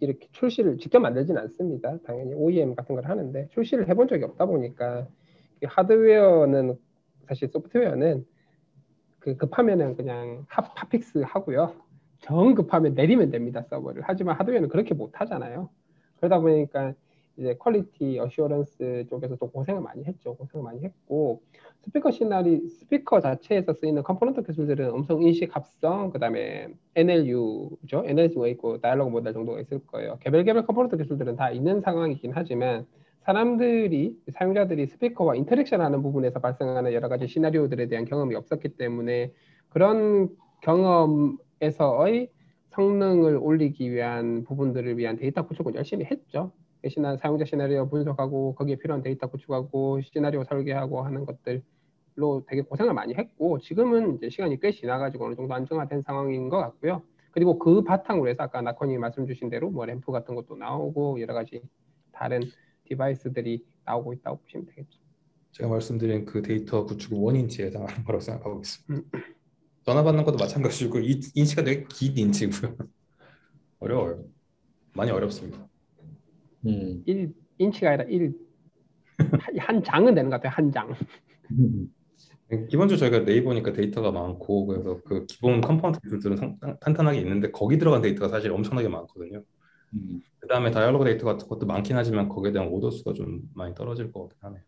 이렇게 0.00 0.28
출시를 0.32 0.78
직접 0.78 0.98
만들진 0.98 1.36
않습니다. 1.38 1.98
당연히 2.04 2.34
OEM 2.34 2.74
같은 2.74 2.94
걸 2.94 3.04
하는데 3.04 3.48
출시를 3.52 3.88
해본 3.88 4.08
적이 4.08 4.24
없다 4.24 4.46
보니까 4.46 5.06
하드웨어는 5.62 6.76
사실 7.28 7.48
소프트웨어는 7.48 8.24
그 9.20 9.36
급하면은 9.36 9.96
그냥 9.96 10.44
하, 10.48 10.62
fix 10.88 11.18
하고요. 11.18 11.74
정 12.20 12.54
급하면 12.54 12.94
내리면 12.94 13.30
됩니다 13.30 13.62
서버를. 13.62 14.02
하지만 14.04 14.36
하드웨어는 14.36 14.68
그렇게 14.68 14.94
못 14.94 15.20
하잖아요. 15.20 15.70
그러다 16.16 16.40
보니까 16.40 16.94
이제 17.36 17.54
quality 17.58 18.18
assurance 18.18 19.06
쪽에서도 19.08 19.50
고생을 19.50 19.80
많이 19.80 20.04
했죠. 20.04 20.36
고생을 20.36 20.64
많이 20.64 20.82
했고 20.82 21.42
스피커 21.82 22.10
시나리 22.10 22.68
스피커 22.68 23.20
자체에서 23.20 23.72
쓰이는 23.72 24.02
component 24.02 24.42
기술들은 24.42 24.90
음성 24.90 25.22
인식 25.22 25.54
합성 25.54 26.10
그다음에 26.10 26.68
NLU죠. 26.94 28.02
NLU가 28.04 28.48
있고 28.48 28.80
dialogue 28.80 29.10
모델 29.10 29.32
정도가 29.32 29.60
있을 29.60 29.86
거예요. 29.86 30.18
개별 30.20 30.44
개별 30.44 30.66
component 30.66 30.98
기술들은 30.98 31.36
다 31.36 31.50
있는 31.50 31.80
상황이긴 31.80 32.32
하지만 32.34 32.86
사람들이 33.20 34.16
사용자들이 34.32 34.86
스피커와 34.86 35.36
interaction하는 35.36 36.02
부분에서 36.02 36.40
발생하는 36.40 36.92
여러 36.92 37.08
가지 37.08 37.26
시나리오들에 37.26 37.86
대한 37.86 38.04
경험이 38.04 38.34
없었기 38.34 38.70
때문에 38.70 39.32
그런 39.68 40.28
경험에서의 40.62 42.30
성능을 42.70 43.36
올리기 43.36 43.90
위한 43.92 44.44
부분들을 44.44 44.96
위한 44.96 45.16
데이터 45.16 45.46
구축을 45.46 45.74
열심히 45.74 46.06
했죠. 46.06 46.52
다양한 46.82 47.18
사용자 47.18 47.44
시나리오 47.44 47.88
분석하고 47.88 48.54
거기에 48.54 48.76
필요한 48.76 49.02
데이터 49.02 49.26
구축하고 49.26 50.00
시나리오 50.00 50.44
설계하고 50.44 51.02
하는 51.02 51.26
것들로 51.26 52.44
되게 52.46 52.62
고생을 52.62 52.94
많이 52.94 53.14
했고 53.14 53.58
지금은 53.58 54.16
이제 54.16 54.30
시간이 54.30 54.60
꽤 54.60 54.70
지나가지고 54.70 55.26
어느 55.26 55.34
정도 55.34 55.52
안정화된 55.52 56.02
상황인 56.02 56.48
것 56.48 56.58
같고요. 56.58 57.02
그리고 57.32 57.58
그 57.58 57.82
바탕으로 57.82 58.28
해서 58.28 58.44
아까 58.44 58.62
낙호님 58.62 59.00
말씀 59.00 59.26
주신 59.26 59.50
대로 59.50 59.70
뭐 59.70 59.84
램프 59.84 60.10
같은 60.10 60.34
것도 60.34 60.56
나오고 60.56 61.20
여러 61.20 61.34
가지 61.34 61.62
다른 62.12 62.40
device들이 62.90 63.64
나오고 63.84 64.12
있다고 64.14 64.40
보시면 64.42 64.66
되겠죠. 64.66 64.98
제가 65.52 65.68
말씀드린 65.68 66.24
그 66.24 66.42
데이터 66.42 66.84
구축 66.84 67.12
one 67.12 67.32
inch에 67.32 67.66
해당하는 67.66 68.04
거라고 68.04 68.20
생각하고 68.20 68.60
있습니다. 68.60 68.94
음. 69.16 69.22
전화 69.82 70.02
받는 70.02 70.24
것도 70.24 70.36
마찬가지고 70.36 70.98
이 71.00 71.20
인치가 71.34 71.64
되게 71.64 71.86
긴 71.88 72.18
인치고요. 72.18 72.76
어려워요. 73.78 74.24
많이 74.94 75.10
어렵습니다. 75.10 75.66
음. 76.66 77.02
1 77.06 77.32
인치가 77.58 77.90
아니라 77.90 78.04
1. 78.08 78.34
한 79.58 79.82
장은 79.82 80.14
되는 80.14 80.30
것 80.30 80.36
같아요. 80.36 80.52
한 80.52 80.72
장. 80.72 80.94
기본적으로 82.68 82.96
저희가 82.96 83.20
네이버니까 83.20 83.72
데이터가 83.72 84.10
많고 84.10 84.66
그래서 84.66 85.00
그 85.04 85.24
기본 85.26 85.60
component 85.60 86.00
기술들은 86.00 86.58
탄탄하게 86.80 87.20
있는데 87.20 87.50
거기 87.52 87.78
들어간 87.78 88.02
데이터가 88.02 88.28
사실 88.28 88.50
엄청나게 88.50 88.88
많거든요. 88.88 89.44
음. 89.94 90.22
그 90.38 90.46
다음에 90.48 90.70
dialogue 90.70 91.04
데이터 91.04 91.26
같은 91.26 91.48
것도 91.48 91.66
많긴 91.66 91.96
하지만 91.96 92.28
거기에 92.28 92.52
대한 92.52 92.68
오더 92.68 92.90
수가 92.90 93.12
좀 93.12 93.42
많이 93.54 93.74
떨어질 93.74 94.10
것 94.12 94.28
같긴 94.28 94.38
하네요. 94.40 94.62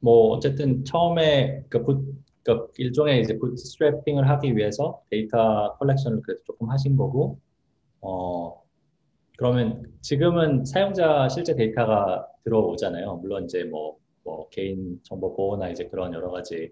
뭐 0.00 0.28
어쨌든 0.36 0.84
처음에 0.84 1.64
그, 1.68 1.82
부, 1.82 2.04
그 2.44 2.68
일종의 2.78 3.22
이제 3.22 3.36
부트스트래핑을 3.38 4.28
하기 4.28 4.56
위해서 4.56 5.02
데이터 5.10 5.76
컬렉션을 5.78 6.22
그래도 6.22 6.42
조금 6.44 6.70
하신 6.70 6.96
거고 6.96 7.40
어 8.00 8.62
그러면 9.36 9.82
지금은 10.00 10.64
사용자 10.64 11.28
실제 11.28 11.54
데이터가 11.54 12.26
들어오잖아요. 12.44 13.16
물론 13.16 13.44
이제 13.44 13.64
뭐, 13.64 13.98
뭐 14.24 14.48
개인 14.50 15.00
정보 15.02 15.34
보호나 15.34 15.68
이제 15.70 15.86
그런 15.88 16.14
여러 16.14 16.30
가지 16.30 16.70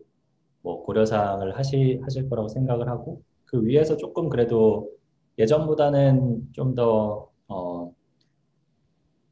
뭐 0.62 0.82
고려사항을 0.84 1.58
하시 1.58 2.00
하실 2.02 2.28
거라고 2.30 2.48
생각을 2.48 2.88
하고 2.88 3.22
그 3.54 3.64
위에서 3.64 3.96
조금 3.96 4.28
그래도 4.28 4.90
예전보다는 5.38 6.52
좀 6.52 6.74
더 6.74 7.30
어 7.48 7.92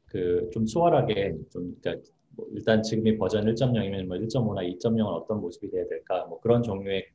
그 0.07 0.49
좀 0.53 0.65
수월하게 0.65 1.35
좀 1.49 1.75
그러니까 1.81 2.09
뭐 2.35 2.47
일단 2.53 2.81
지금이 2.83 3.17
버전 3.17 3.45
1.0이면 3.45 4.07
뭐 4.07 4.17
1.5나 4.17 4.61
2.0은 4.79 5.05
어떤 5.05 5.41
모습이 5.41 5.69
돼야 5.71 5.85
될까 5.87 6.25
뭐 6.27 6.39
그런 6.39 6.63
종류의 6.63 7.05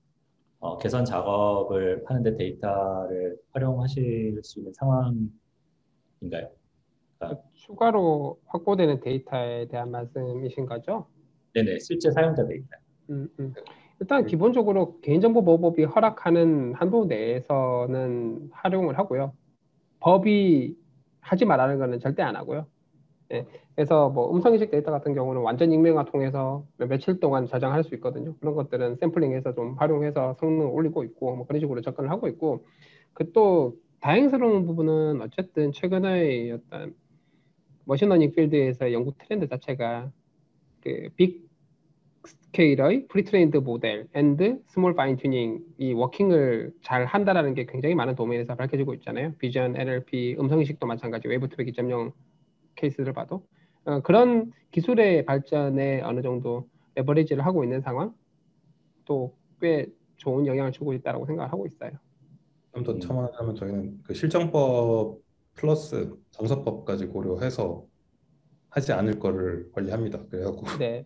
어, 0.60 0.76
개선 0.78 1.04
작업을 1.04 2.02
하는데 2.06 2.36
데이터를 2.36 3.36
활용하실 3.52 4.40
수 4.42 4.58
있는 4.58 4.72
상황인가요? 4.74 5.30
그러니까 7.18 7.42
추가로 7.54 8.40
확보되는 8.46 9.00
데이터에 9.00 9.66
대한 9.68 9.90
말씀이신 9.90 10.66
거죠? 10.66 11.06
네네, 11.54 11.78
실제 11.78 12.10
사용자 12.10 12.46
데이터. 12.46 12.66
음, 13.10 13.28
음. 13.40 13.54
일단 14.00 14.26
기본적으로 14.26 15.00
개인정보보호법이 15.00 15.84
허락하는 15.84 16.74
한도 16.74 17.06
내에서는 17.06 18.50
활용을 18.52 18.98
하고요. 18.98 19.32
법이 20.00 20.76
하지 21.20 21.44
말라는 21.44 21.78
거는 21.78 22.00
절대 22.00 22.22
안 22.22 22.36
하고요. 22.36 22.66
네. 23.30 23.46
그래서 23.74 24.08
뭐 24.10 24.34
음성인식 24.34 24.70
데이터 24.70 24.90
같은 24.90 25.14
경우는 25.14 25.42
완전 25.42 25.72
익명화 25.72 26.06
통해서 26.06 26.66
며칠 26.78 27.20
동안 27.20 27.46
저장할 27.46 27.84
수 27.84 27.94
있거든요. 27.96 28.34
그런 28.40 28.54
것들은 28.54 28.96
샘플링해서 28.96 29.54
좀 29.54 29.74
활용해서 29.74 30.34
성능을 30.40 30.66
올리고 30.66 31.04
있고 31.04 31.36
뭐 31.36 31.46
그런 31.46 31.60
식으로 31.60 31.80
접근을 31.82 32.10
하고 32.10 32.28
있고 32.28 32.66
그 33.14 33.32
또 33.32 33.76
다행스러운 34.00 34.66
부분은 34.66 35.20
어쨌든 35.22 35.72
최근의 35.72 36.52
어떤 36.52 36.94
machine 37.86 38.08
learning 38.08 38.32
field에서 38.32 38.92
연구 38.92 39.12
트렌드 39.18 39.48
자체가 39.48 40.12
그 40.82 41.10
big 41.16 41.47
scale의 42.28 43.06
pre-trained 43.08 43.58
model 43.58 44.06
and 44.14 44.62
small 44.68 44.94
fine 44.94 45.16
tuning이 45.16 45.60
working을 45.78 46.72
잘 46.82 47.04
한다라는 47.04 47.54
게 47.54 47.66
굉장히 47.66 47.94
많은 47.94 48.14
도메인에서 48.14 48.54
밝혀지고 48.54 48.94
있잖아요. 48.94 49.34
비전, 49.38 49.76
NLP, 49.76 50.36
음성인식도 50.38 50.86
마찬가지 50.86 51.28
wav2vec 51.28 51.66
2.0 51.68 52.12
케이스를 52.76 53.12
봐도 53.12 53.46
어, 53.84 54.00
그런 54.02 54.52
기술의 54.70 55.24
발전에 55.24 56.02
어느 56.02 56.22
정도 56.22 56.68
레버리지를 56.94 57.44
하고 57.44 57.64
있는 57.64 57.80
상황 57.80 58.14
또 59.04 59.38
꽤 59.60 59.86
좋은 60.16 60.46
영향을 60.46 60.72
주고 60.72 60.92
있다고 60.92 61.26
생각하고 61.26 61.66
있어요. 61.66 61.92
좀더 62.74 62.92
음. 62.92 63.00
첨언하자면 63.00 63.54
저희는 63.54 64.00
그 64.04 64.14
실정법 64.14 65.18
플러스 65.54 66.16
정서법까지 66.30 67.06
고려해서 67.06 67.84
하지 68.70 68.92
않을 68.92 69.18
거를 69.18 69.70
관리합니다. 69.72 70.24
그래갖고 70.26 70.66
네, 70.78 71.02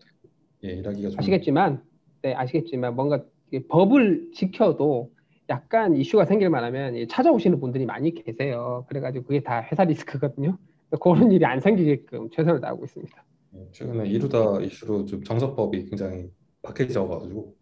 예, 0.63 0.69
일하기가 0.69 1.09
좀 1.09 1.19
아시겠지만, 1.19 1.83
네 2.21 2.33
아시겠지만 2.33 2.95
뭔가 2.95 3.23
법을 3.69 4.31
지켜도 4.33 5.11
약간 5.49 5.95
이슈가 5.95 6.25
생길 6.25 6.49
만하면 6.49 6.95
이 6.95 7.07
찾아오시는 7.07 7.59
분들이 7.59 7.85
많이 7.85 8.13
계세요. 8.13 8.85
그래가지고 8.87 9.25
그게 9.25 9.41
다 9.41 9.61
회사 9.71 9.83
리스크거든요. 9.83 10.57
그런 11.01 11.31
일이 11.31 11.43
안 11.45 11.59
생기게끔 11.59 12.29
최선을 12.29 12.61
다하고 12.61 12.85
있습니다. 12.85 13.23
예, 13.55 13.67
최근에 13.71 14.07
이루다 14.07 14.61
이슈로 14.61 15.05
좀 15.05 15.23
정서법이 15.23 15.85
굉장히 15.85 16.29
박해져가지고 16.61 17.55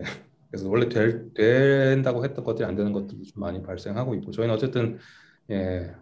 예, 0.00 0.04
그래서 0.50 0.68
원래 0.68 0.88
될, 0.88 1.32
된다고 1.32 2.24
했던 2.24 2.44
것들이 2.44 2.66
안 2.66 2.74
되는 2.74 2.92
것들도 2.92 3.24
좀 3.24 3.40
많이 3.40 3.62
발생하고 3.62 4.14
있고 4.16 4.32
저희는 4.32 4.54
어쨌든 4.54 4.98
예, 5.50 5.92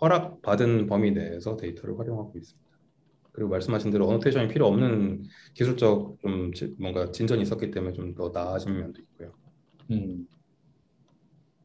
허락 0.00 0.42
받은 0.42 0.86
범위 0.86 1.12
내에서 1.12 1.56
데이터를 1.56 1.98
활용하고 1.98 2.32
있습니다. 2.36 2.61
그리고 3.32 3.50
말씀하신 3.50 3.90
대로 3.90 4.08
어노테이션이 4.08 4.48
필요 4.48 4.66
없는 4.66 5.24
기술적 5.54 6.18
좀 6.20 6.52
지- 6.54 6.74
뭔가 6.78 7.10
진전이 7.10 7.42
있었기 7.42 7.70
때문에 7.70 7.92
좀 7.94 8.14
더 8.14 8.30
나아진 8.30 8.78
면도 8.78 9.00
있고요. 9.02 9.32
음. 9.90 10.26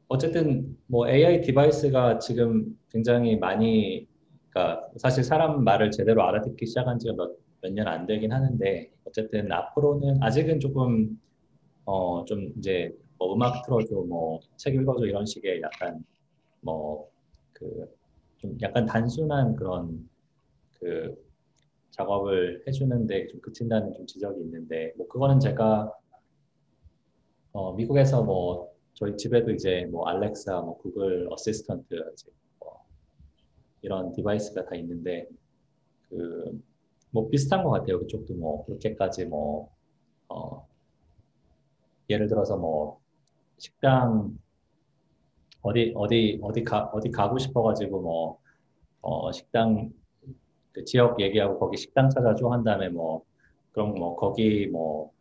어쨌든 0.08 0.76
뭐 0.86 1.08
AI 1.08 1.42
device가 1.42 2.18
지금 2.18 2.78
굉장히 2.90 3.36
많이 3.36 4.06
그러니까 4.50 4.88
사실 4.96 5.22
사람 5.24 5.62
말을 5.64 5.90
제대로 5.90 6.22
알아듣기 6.26 6.66
시작한 6.66 6.98
지가 6.98 7.14
몇몇년안 7.60 8.06
되긴 8.06 8.32
하는데 8.32 8.90
어쨌든 9.04 9.52
앞으로는 9.52 10.22
아직은 10.22 10.60
조금 10.60 11.20
어 11.86 12.24
좀 12.26 12.52
이제 12.58 12.94
뭐 13.18 13.34
음악 13.34 13.64
틀어줘 13.66 13.94
뭐 14.08 14.40
책 14.58 14.74
읽어줘 14.76 15.06
이런 15.06 15.26
식의 15.26 15.62
약간 15.62 16.04
뭐 16.62 17.08
그 17.54 17.88
좀 18.38 18.56
약간 18.62 18.86
단순한 18.86 19.56
그런 19.56 20.08
그 20.80 21.14
작업을 21.98 22.64
해주는데 22.66 23.26
좀 23.28 23.40
그친다는 23.40 23.92
좀 23.92 24.06
지적이 24.06 24.40
있는데 24.40 24.92
뭐 24.96 25.06
그거는 25.08 25.40
제가 25.40 25.92
어 27.52 27.74
미국에서 27.74 28.22
뭐 28.22 28.72
저희 28.94 29.16
집에도 29.16 29.50
이제 29.50 29.86
뭐 29.90 30.08
알렉사, 30.08 30.60
뭐 30.60 30.78
구글 30.78 31.28
어시스턴트 31.30 32.12
이제 32.12 32.30
뭐 32.58 32.84
이런 33.82 34.12
device가 34.12 34.64
다 34.64 34.74
있는데 34.76 35.28
그 36.08 36.68
뭐 37.10 37.28
비슷한 37.28 37.64
것 37.64 37.70
같아요. 37.70 38.00
그쪽도 38.00 38.34
뭐 38.34 38.64
그렇게까지 38.66 39.26
뭐 39.26 39.70
어, 40.28 40.66
예를 42.10 42.28
들어서 42.28 42.56
뭐 42.56 43.00
식당 43.58 44.38
어디 45.62 45.92
어디 45.96 46.38
어디 46.42 46.64
가 46.64 46.86
어디 46.92 47.10
가고 47.10 47.38
싶어가지고 47.38 48.00
뭐 48.00 48.40
어, 49.00 49.32
식당 49.32 49.92
그 50.78 50.84
지역 50.84 51.20
얘기하고 51.20 51.58
거기 51.58 51.76
식당 51.76 52.10
찾아줘 52.10 52.48
한 52.48 52.64
다음에 52.64 52.88
뭐 52.88 53.22
그럼 53.72 53.94
뭐 53.94 54.16
거기 54.16 54.66
뭐 54.68 55.12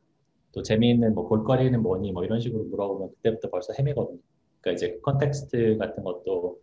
또 0.53 0.63
재미있는 0.63 1.13
뭐 1.13 1.27
볼거리는 1.27 1.81
뭐니 1.83 2.11
뭐 2.11 2.23
이런 2.25 2.39
식으로 2.39 2.63
물어보면 2.65 3.09
그때부터 3.15 3.49
벌써 3.51 3.73
헤매거든요. 3.77 4.17
그러니까 4.61 4.71
이제 4.75 4.99
context 5.03 5.77
같은 5.77 6.03
것도 6.03 6.59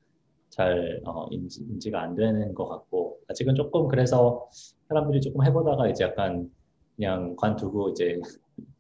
잘 0.51 1.01
어, 1.05 1.29
인지, 1.31 1.61
인지 1.63 1.91
가 1.93 2.01
안 2.03 2.17
되는 2.17 2.55
것 2.55 2.69
같고 2.69 3.21
아직은 3.29 3.55
조금 3.55 3.87
그래서 3.89 4.49
사람들이 4.89 5.21
조금 5.21 5.45
해보다가 5.45 5.89
이제 5.89 6.05
약간 6.05 6.51
그냥 6.97 7.37
관두고 7.37 7.91
이제 7.91 8.21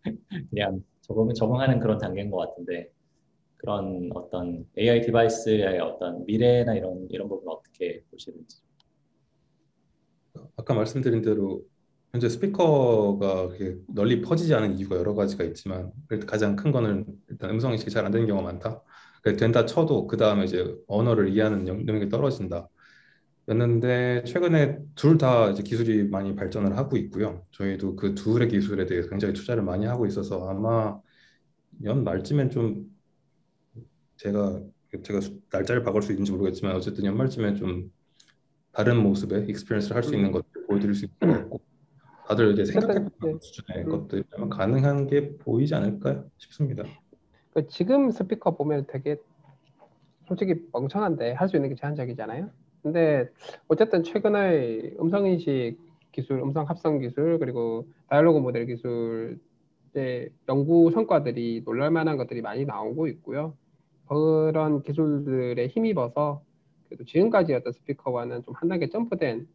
그냥 0.50 0.82
적응 1.02 1.32
적응하는 1.34 1.80
그런 1.80 1.98
단계인 1.98 2.30
것 2.30 2.38
같은데 2.38 2.90
그런 3.58 4.10
어떤 4.14 4.66
AI 4.78 5.02
device의 5.02 5.80
어떤 5.80 6.24
미래나 6.26 6.74
이런 6.74 7.06
이런 7.10 7.28
부분 7.28 7.48
어떻게 7.48 8.02
보시는지. 8.10 8.63
아까 10.56 10.74
말씀드린 10.74 11.22
대로 11.22 11.62
현재 12.12 12.28
스피커가 12.28 13.50
널리 13.88 14.20
퍼지지 14.22 14.54
않은 14.54 14.78
이유가 14.78 14.96
여러 14.96 15.14
가지가 15.14 15.44
있지만 15.44 15.92
가장 16.26 16.54
큰 16.56 16.70
거는 16.72 17.06
일단 17.28 17.50
음성 17.50 17.72
인식이 17.72 17.90
잘 17.90 18.04
안 18.06 18.12
되는 18.12 18.26
경우가 18.26 18.44
많다. 18.52 18.82
된다 19.38 19.64
쳐도 19.66 20.06
그 20.06 20.16
다음에 20.16 20.44
이제 20.44 20.74
언어를 20.86 21.30
이해하는 21.30 21.66
영- 21.68 21.84
능력이 21.84 22.08
떨어진다. 22.10 22.68
였는데 23.48 24.24
최근에 24.26 24.78
둘 24.94 25.18
다 25.18 25.50
이제 25.50 25.62
기술이 25.62 26.04
많이 26.08 26.34
발전을 26.36 26.76
하고 26.78 26.96
있고요. 26.98 27.46
저희도 27.52 27.96
그 27.96 28.14
둘의 28.14 28.48
기술에 28.48 28.86
대해서 28.86 29.08
굉장히 29.10 29.34
투자를 29.34 29.62
많이 29.62 29.86
하고 29.86 30.06
있어서 30.06 30.48
아마 30.48 30.98
연 31.84 32.04
말쯤엔 32.04 32.50
좀 32.50 32.86
제가 34.16 34.60
제가 35.02 35.20
수- 35.20 35.40
날짜를 35.50 35.82
박을 35.82 36.02
수 36.02 36.12
있는지 36.12 36.32
모르겠지만 36.32 36.74
어쨌든 36.76 37.04
연말쯤에 37.04 37.54
좀 37.54 37.90
다른 38.74 39.02
모습의 39.02 39.46
experience를 39.48 39.96
할 39.96 40.02
수 40.02 40.14
있는 40.14 40.32
것들 40.32 40.66
보여드릴 40.66 40.94
수 40.94 41.06
있을 41.06 41.16
것 41.18 41.26
같고 41.28 41.60
다들 42.26 42.52
이제 42.52 42.64
생각해보는 42.64 43.10
네. 43.20 43.38
수준의 43.40 43.84
음. 43.84 43.88
것들이 43.90 44.24
아마 44.34 44.48
가능한 44.48 45.06
게 45.06 45.36
보이지 45.38 45.74
않을까 45.74 46.24
싶습니다. 46.38 46.84
그 47.52 47.66
지금 47.68 48.10
스피커 48.10 48.56
보면 48.56 48.86
되게 48.88 49.16
솔직히 50.26 50.54
멍청한데 50.72 51.32
할 51.32 51.48
수 51.48 51.56
있는 51.56 51.68
게 51.68 51.74
제한적이잖아요. 51.74 52.50
근데 52.82 53.28
어쨌든 53.68 54.02
최근에 54.02 54.94
음성 55.00 55.26
인식 55.26 55.76
기술, 56.12 56.40
음성 56.40 56.68
합성 56.68 56.98
기술 56.98 57.38
그리고 57.38 57.86
dialog 58.08 58.38
모델 58.40 58.66
기술의 58.66 60.30
연구 60.48 60.90
성과들이 60.92 61.62
놀랄 61.64 61.90
만한 61.90 62.16
것들이 62.16 62.40
많이 62.42 62.64
나오고 62.64 63.06
있고요. 63.08 63.56
그런 64.08 64.82
기술들에 64.82 65.66
힘입어서 65.68 66.42
그래도 66.88 67.04
지금까지 67.04 67.54
어떤 67.54 67.72
스피커와는 67.72 68.42
좀 68.44 68.54
한 68.54 68.68
단계 68.68 68.88
점프된 68.88 69.48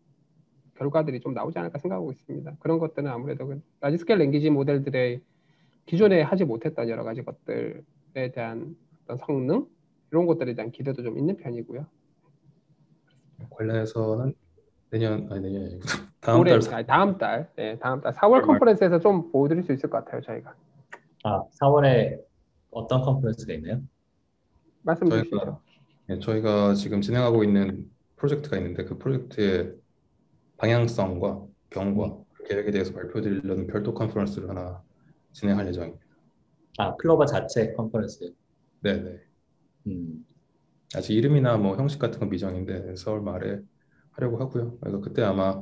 결과들이 0.75 1.19
좀 1.19 1.33
나오지 1.33 1.59
않을까 1.59 1.77
생각하고 1.79 2.11
있습니다. 2.11 2.55
그런 2.59 2.79
것들은 2.79 3.09
아무래도 3.09 3.47
그 3.47 3.61
large 3.81 3.97
scale 3.97 4.19
language 4.19 4.49
모델들의 4.49 5.21
기존에 5.85 6.21
하지 6.21 6.45
못했던 6.45 6.87
여러 6.87 7.03
가지 7.03 7.21
것들에 7.23 8.31
대한 8.33 8.75
어떤 9.03 9.17
성능 9.17 9.67
이런 10.11 10.25
것들에 10.25 10.53
대한 10.55 10.71
기대도 10.71 11.03
좀 11.03 11.17
있는 11.17 11.35
편이고요. 11.37 11.85
관련해서는 13.49 14.33
내년 14.91 15.31
아니 15.31 15.47
아니고 15.57 15.79
다음 16.21 16.39
올해 16.41 16.51
달 16.51 16.61
사- 16.61 16.75
아니, 16.77 16.87
다음 16.87 17.17
달, 17.17 17.49
네, 17.55 17.77
다음 17.79 18.01
달 18.01 18.11
4월 18.13 18.19
정말. 18.41 18.41
컨퍼런스에서 18.43 18.99
좀 18.99 19.31
보여드릴 19.31 19.63
수 19.63 19.71
있을 19.73 19.89
것 19.89 20.03
같아요, 20.03 20.21
저희가 20.21 20.55
아 21.23 21.43
4월에 21.61 22.19
어떤 22.71 23.01
컨퍼런스가 23.01 23.53
있나요? 23.53 23.81
말씀 24.83 25.09
주시죠. 25.09 25.61
예, 26.09 26.19
저희가 26.19 26.73
지금 26.73 27.01
진행하고 27.01 27.43
있는 27.43 27.89
프로젝트가 28.15 28.57
있는데 28.57 28.83
그 28.83 28.97
프로젝트의 28.97 29.75
방향성과 30.57 31.45
경과 31.69 32.17
계획에 32.47 32.71
대해서 32.71 32.93
발표드리려는 32.93 33.67
별도 33.67 33.93
컨퍼런스를 33.93 34.49
하나 34.49 34.81
진행할 35.33 35.67
예정입니다. 35.67 36.05
아 36.77 36.95
클로바 36.95 37.25
자체 37.25 37.73
컨퍼런스. 37.73 38.33
네네. 38.81 39.19
음. 39.87 40.25
아직 40.95 41.13
이름이나 41.13 41.57
뭐 41.57 41.75
형식 41.77 41.99
같은 41.99 42.19
건 42.19 42.29
미정인데 42.29 42.95
4월 42.95 43.21
말에 43.21 43.59
하려고 44.11 44.39
하고요. 44.39 44.79
그래서 44.79 44.99
그때 44.99 45.21
아마 45.21 45.61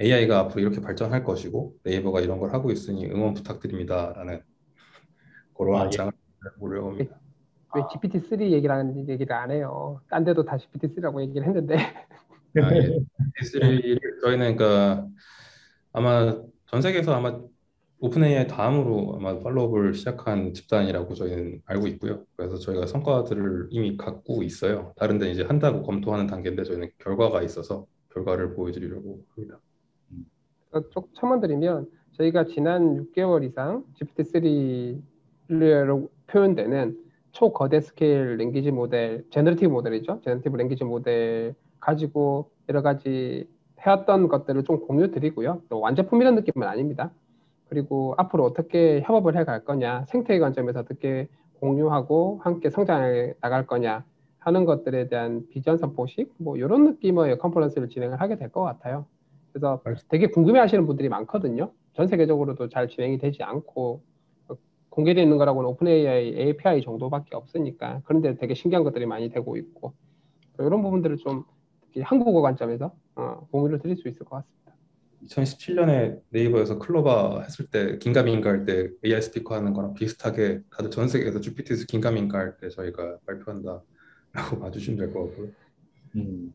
AI가 0.00 0.40
앞으로 0.40 0.60
이렇게 0.60 0.80
발전할 0.80 1.24
것이고 1.24 1.76
네이버가 1.82 2.20
이런 2.20 2.38
걸 2.38 2.52
하고 2.52 2.70
있으니 2.70 3.06
응원 3.06 3.32
부탁드립니다라는 3.32 4.42
그런 5.56 5.80
아, 5.80 5.86
예. 5.86 5.90
장을 5.90 6.12
보려고 6.58 6.90
합니다. 6.90 7.18
왜 7.76 7.82
아. 7.82 7.88
GPT-3 7.88 8.40
얘기를 8.50 8.74
하는 8.74 9.06
얘기를 9.08 9.32
안 9.34 9.50
해요? 9.50 10.00
딴 10.08 10.24
데도 10.24 10.44
다 10.44 10.56
GPT-3라고 10.56 11.20
얘기를 11.20 11.46
했는데 11.46 11.76
아, 11.76 12.74
예. 12.74 12.96
D3를 13.40 14.20
저희는 14.22 14.56
그러니까 14.56 15.06
아마 15.92 16.40
전 16.66 16.80
세계에서 16.80 17.14
아마 17.14 17.38
오픈 17.98 18.24
AI 18.24 18.46
다음으로 18.46 19.16
아마 19.16 19.40
팔로업을 19.40 19.94
시작한 19.94 20.52
집단이라고 20.52 21.14
저희는 21.14 21.62
알고 21.66 21.86
있고요. 21.88 22.24
그래서 22.36 22.56
저희가 22.56 22.86
성과들을 22.86 23.68
이미 23.70 23.96
갖고 23.96 24.42
있어요. 24.42 24.92
다른 24.96 25.18
데 25.18 25.30
이제 25.30 25.42
한다고 25.42 25.82
검토하는 25.82 26.26
단계인데 26.26 26.64
저희는 26.64 26.90
결과가 26.98 27.42
있어서 27.42 27.86
결과를 28.12 28.54
보여드리려고 28.54 29.22
합니다. 29.34 29.58
좀 30.90 31.04
첨언드리면 31.14 31.88
저희가 32.18 32.44
지난 32.44 33.06
6개월 33.14 33.44
이상 33.44 33.82
GPT-3로 33.98 36.10
표현되는 36.26 37.05
초거대 37.36 37.80
scale 37.82 38.38
language 38.38 38.70
모델, 38.70 39.24
generative 39.30 39.70
모델이죠. 39.70 40.20
generative 40.24 40.56
language 40.56 40.84
모델 40.84 41.54
가지고 41.80 42.50
여러 42.70 42.80
가지 42.80 43.46
해왔던 43.80 44.28
것들을 44.28 44.64
좀 44.64 44.80
공유 44.80 45.10
드리고요. 45.10 45.60
또 45.68 45.80
완제품이라는 45.80 46.36
느낌은 46.42 46.66
아닙니다. 46.66 47.12
그리고 47.68 48.14
앞으로 48.16 48.44
어떻게 48.44 49.02
협업을 49.04 49.36
해 49.36 49.44
갈 49.44 49.64
거냐, 49.64 50.06
생태계 50.08 50.38
관점에서 50.40 50.80
어떻게 50.80 51.28
공유하고 51.60 52.40
함께 52.42 52.70
성장해 52.70 53.34
나갈 53.42 53.66
거냐 53.66 54.04
하는 54.38 54.64
것들에 54.64 55.08
대한 55.08 55.46
비전 55.50 55.76
선포식 55.76 56.32
뭐 56.38 56.56
이런 56.56 56.84
느낌의 56.84 57.36
컨퍼런스를 57.38 57.90
진행을 57.90 58.18
하게 58.20 58.36
될 58.38 58.50
것 58.50 58.62
같아요. 58.62 59.04
그래서 59.52 59.82
되게 60.08 60.28
궁금해하시는 60.28 60.86
분들이 60.86 61.08
많거든요. 61.10 61.70
전 61.92 62.06
세계적으로도 62.06 62.68
잘 62.70 62.88
진행이 62.88 63.18
되지 63.18 63.42
않고 63.42 64.00
공개되어 64.96 65.22
있는 65.22 65.36
거라고는 65.36 65.68
오픈 65.68 65.88
AI 65.88 66.34
API 66.38 66.80
정도밖에 66.82 67.36
없으니까 67.36 68.00
그런데 68.06 68.34
되게 68.38 68.54
신기한 68.54 68.82
것들이 68.82 69.04
많이 69.04 69.28
되고 69.28 69.56
있고 69.58 69.92
이런 70.58 70.80
부분들을 70.82 71.18
좀 71.18 71.44
한국어 72.02 72.40
관점에서 72.40 72.94
어, 73.14 73.46
공유를 73.50 73.78
드릴 73.80 73.98
수 73.98 74.08
있을 74.08 74.20
것 74.24 74.36
같습니다. 74.36 74.56
2017년에 75.26 76.20
네이버에서 76.30 76.78
클로바 76.78 77.42
했을 77.42 77.66
때 77.66 77.98
긴가민가 77.98 78.48
할 78.48 78.64
때 78.64 78.88
AI 79.04 79.20
스피커 79.20 79.54
하는 79.54 79.74
거랑 79.74 79.92
비슷하게 79.92 80.60
다들 80.70 80.90
전 80.90 81.08
세계에서 81.08 81.40
GPT에서 81.42 81.84
긴가민가 81.86 82.38
할 82.38 82.56
때 82.56 82.70
저희가 82.70 83.18
발표한다라고 83.26 83.82
봐주시면 84.60 84.98
될 84.98 85.12
것 85.12 85.26
같고요. 85.26 85.48
음. 86.16 86.54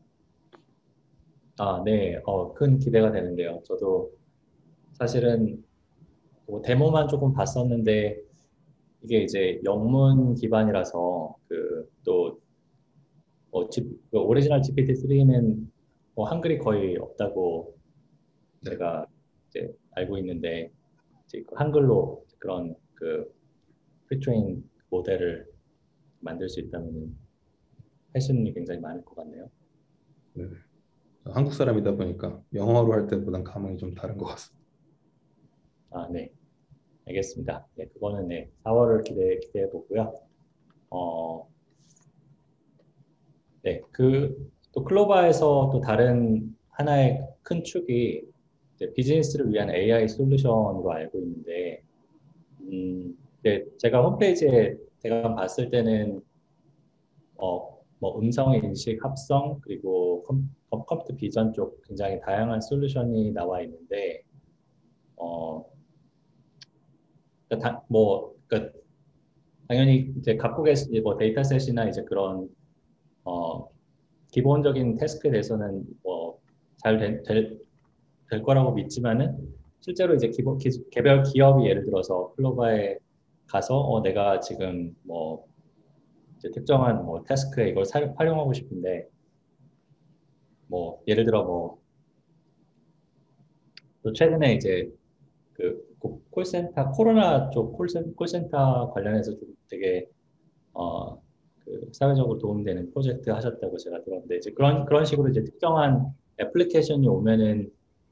아, 1.58 1.80
네. 1.84 2.20
어, 2.24 2.52
큰 2.54 2.78
기대가 2.80 3.12
되는데요. 3.12 3.62
저도 3.64 4.10
사실은 4.94 5.62
뭐 6.48 6.60
데모만 6.60 7.06
조금 7.06 7.32
봤었는데 7.32 8.31
이게 9.04 9.22
이제 9.22 9.60
영문 9.64 10.34
기반이라서 10.34 11.36
그또 11.48 12.40
어, 13.50 13.68
그 13.68 14.18
original 14.18 14.60
GPT-3는 14.60 15.66
뭐 16.14 16.28
한글이 16.28 16.58
거의 16.58 16.96
없다고 16.96 17.76
제가 18.64 19.06
이제 19.48 19.74
알고 19.92 20.18
있는데 20.18 20.70
이제 21.26 21.42
그 21.46 21.54
한글로 21.56 22.24
그런 22.38 22.74
그 22.94 23.32
pretrain 24.06 24.68
모델을 24.90 25.46
만들 26.20 26.48
수 26.48 26.60
있다면 26.60 27.16
패션이 28.12 28.52
굉장히 28.54 28.80
많을 28.80 29.04
것 29.04 29.16
같네요. 29.16 29.50
네. 30.34 30.44
한국 31.24 31.54
사람이다 31.54 31.92
보니까 31.96 32.42
영어로 32.54 32.92
할 32.92 33.06
때보단 33.06 33.44
감흥이 33.44 33.78
좀 33.78 33.94
다른 33.94 34.16
것 34.16 34.26
같습니다. 34.26 34.66
아, 35.90 36.08
네. 36.10 36.32
알겠습니다. 37.06 37.66
네, 37.74 37.86
그거는 37.86 38.28
네, 38.28 38.50
4월을 38.64 39.04
기대, 39.04 39.38
기대해 39.38 39.68
보고요. 39.70 40.12
어, 40.90 41.48
네, 43.62 43.80
그, 43.90 44.50
또 44.72 44.84
클로바에서 44.84 45.70
또 45.72 45.80
다른 45.80 46.56
하나의 46.70 47.26
큰 47.42 47.62
축이 47.62 48.22
비즈니스를 48.94 49.52
위한 49.52 49.70
AI 49.70 50.08
솔루션으로 50.08 50.90
알고 50.90 51.18
있는데, 51.20 51.82
음, 52.62 53.16
네, 53.42 53.64
제가 53.78 54.02
홈페이지에 54.02 54.76
제가 55.00 55.34
봤을 55.34 55.70
때는 55.70 56.22
어, 57.36 57.78
뭐 57.98 58.18
음성 58.20 58.54
인식 58.54 59.04
합성 59.04 59.60
그리고 59.62 60.22
컴, 60.22 60.48
컴퓨터 60.70 61.14
비전 61.16 61.52
쪽 61.52 61.82
굉장히 61.82 62.20
다양한 62.20 62.60
솔루션이 62.60 63.32
나와 63.32 63.62
있는데 63.62 64.22
어, 65.16 65.64
그러니까 67.52 67.58
다, 67.58 67.84
뭐 67.88 68.34
그러니까 68.46 68.78
당연히 69.68 70.12
이제 70.18 70.36
각국의 70.36 70.74
뭐 71.02 71.16
dataset이나 71.16 71.88
이제 71.88 72.02
그런 72.04 72.48
어, 73.24 73.68
기본적인 74.30 74.96
task에 74.96 75.30
대해서는 75.30 75.84
뭐 76.02 76.22
잘 76.82 76.98
될, 76.98 77.22
될 78.28 78.42
거라고 78.42 78.72
믿지만은 78.72 79.38
실제로 79.80 80.14
이제 80.14 80.28
기본 80.28 80.58
기, 80.58 80.68
개별 80.90 81.22
기업이 81.22 81.64
예를 81.66 81.84
들어서 81.84 82.32
클로바에 82.36 82.98
가서 83.46 83.78
어 83.78 84.02
내가 84.02 84.40
지금 84.40 84.94
뭐 85.02 85.46
이제 86.38 86.50
특정한 86.50 87.04
뭐 87.04 87.22
태스크에 87.22 87.68
이걸 87.68 87.84
사, 87.84 88.00
활용하고 88.16 88.52
싶은데 88.52 89.08
뭐 90.66 91.00
예를 91.06 91.24
들어 91.24 91.44
뭐 91.44 91.82
또 94.04 94.12
최근에 94.12 94.54
이제 94.54 94.90
그 95.52 95.80
콜센터 96.32 96.90
코로나 96.90 97.50
쪽 97.50 97.72
콜센, 97.74 98.14
콜센터 98.16 98.90
관련해서 98.92 99.36
좀 99.38 99.54
되게 99.68 100.08
어 100.74 101.22
그 101.64 101.88
사회적으로 101.92 102.38
도움되는 102.38 102.90
프로젝트 102.90 103.30
하셨다고 103.30 103.76
제가 103.78 104.02
들었는데 104.02 104.36
이제 104.36 104.50
그런 104.52 104.84
그런 104.84 105.04
식으로 105.04 105.28
이제 105.28 105.42
특정한 105.44 106.12
애플리케이션이 106.40 107.06
오면은 107.08 107.70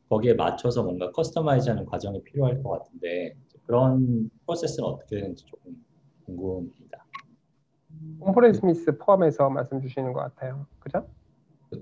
거기에 0.08 0.34
맞춰서 0.34 0.82
뭔가 0.82 1.10
customize하는 1.12 1.84
과정이 1.86 2.22
필요할 2.22 2.62
것 2.62 2.70
같은데 2.70 3.34
그런 3.66 4.30
프로세스는 4.46 4.88
어떻게 4.88 5.16
되는지 5.20 5.44
조금 5.46 5.76
궁금합니다. 6.26 7.04
on-premise 8.20 8.96
포함해서 8.98 9.50
말씀 9.50 9.80
주시는 9.80 10.12
것 10.12 10.20
같아요. 10.20 10.66
그죠? 10.80 11.06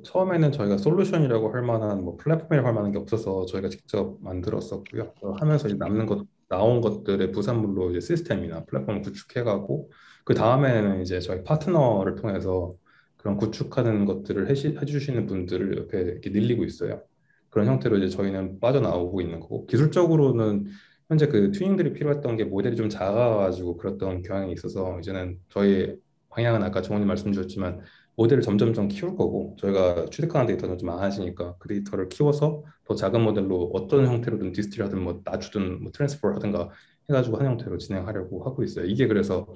처음에는 0.05 0.53
저희가 0.53 0.77
솔루션이라고 0.79 1.53
할 1.53 1.63
만한 1.63 2.05
뭐 2.05 2.17
플랫폼이라고 2.17 2.67
할 2.67 2.75
만한 2.75 2.93
게 2.93 2.99
없어서 2.99 3.47
저희가 3.47 3.69
직접 3.69 4.19
만들었었고요. 4.21 5.15
하면서 5.41 5.69
남는 5.69 6.07
것 6.07 6.27
나온 6.49 6.81
것들의 6.81 7.33
부산물로 7.33 7.91
이제 7.91 8.01
시스템이나 8.01 8.65
플랫폼을 8.65 9.03
구축해가고 9.03 9.91
그 10.25 10.35
다음에는 10.35 11.03
이제 11.03 11.21
저희 11.21 11.43
파트너를 11.43 12.17
통해서 12.17 12.75
그런 13.17 13.37
구축하는 13.37 14.05
것들을 14.05 14.49
해시, 14.49 14.77
해주시는 14.81 15.27
분들을 15.27 15.77
옆에 15.79 16.01
이렇게 16.01 16.31
늘리고 16.31 16.65
있어요. 16.65 17.03
그런 17.51 17.67
형태로 17.67 17.99
이제 17.99 18.09
저희는 18.09 18.61
빠져나오고 18.61 19.21
있는 19.21 19.41
거고 19.41 19.67
기술적으로는 19.67 20.67
현재 21.09 21.27
그 21.27 21.51
튜닝들이 21.53 21.95
필요했던 21.95 22.37
게 22.37 22.45
모델이 22.45 22.77
좀 22.77 22.89
작아가지고 22.89 23.79
그랬던 23.79 24.23
경향이 24.23 24.53
있어서 24.53 24.99
이제는 25.01 25.39
저희 25.49 25.97
방향은 26.29 26.63
아까 26.63 26.83
정우님 26.83 27.09
말씀 27.09 27.33
주셨지만 27.33 27.81
모델을 28.19 28.43
점점점 28.43 28.89
키울 28.89 29.15
거고 29.15 29.55
저희가 29.61 30.07
취득하는 30.11 30.49
데이터는 30.49 30.77
좀 30.77 30.89
많아지니까 30.89 31.55
그 31.61 31.69
데이터를 31.69 32.09
키워서 32.09 32.65
더 32.85 32.95
작은 32.97 33.23
모델로 33.23 33.71
어떤 33.73 34.07
형태로든 34.07 34.51
distill 34.53 34.83
하든 34.85 35.01
뭐 35.01 35.21
낮추든 35.25 35.83
뭐 35.85 35.93
transfer 35.93 36.35
하든가 36.35 36.69
해가지고 37.09 37.37
한 37.37 37.47
형태로 37.47 37.79
진행하려고 37.79 38.45
하고 38.45 38.65
있어요. 38.65 38.87
이게 38.87 39.07
그래서 39.07 39.47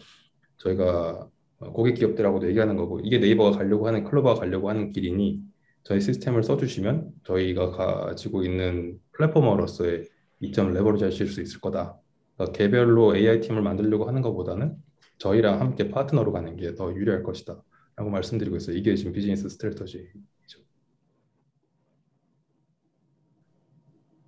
저희가 0.58 1.28
고객 1.58 1.94
기업들하고도 1.94 2.48
얘기하는 2.50 2.76
거고 2.76 3.00
이게 3.00 3.18
네이버가 3.18 3.58
가려고 3.58 3.88
하는 3.88 4.04
클로바가 4.04 4.38
가려고 4.38 4.70
하는 4.70 4.92
길이니 4.92 5.40
저희 5.82 6.00
시스템을 6.00 6.44
써주시면 6.44 7.10
저희가 7.24 7.72
가지고 7.72 8.44
있는 8.44 9.00
platformer로서의 9.10 10.08
이점을 10.38 10.72
레버리지 10.72 11.04
하실 11.04 11.26
수 11.26 11.40
있을 11.40 11.60
거다. 11.60 11.98
그러니까 12.36 12.56
개별로 12.56 13.16
AI 13.16 13.40
팀을 13.40 13.60
만들려고 13.60 14.06
하는 14.06 14.22
것보다는 14.22 14.76
저희랑 15.18 15.60
함께 15.60 15.88
파트너로 15.88 16.30
가는 16.32 16.56
게 16.56 16.76
더 16.76 16.94
유리할 16.94 17.24
것이다. 17.24 17.60
라고 17.96 18.10
말씀드리고 18.10 18.56
있어요. 18.56 18.76
이게 18.76 18.94
지금 18.96 19.12
비즈니스 19.12 19.48
strategy죠. 19.48 20.08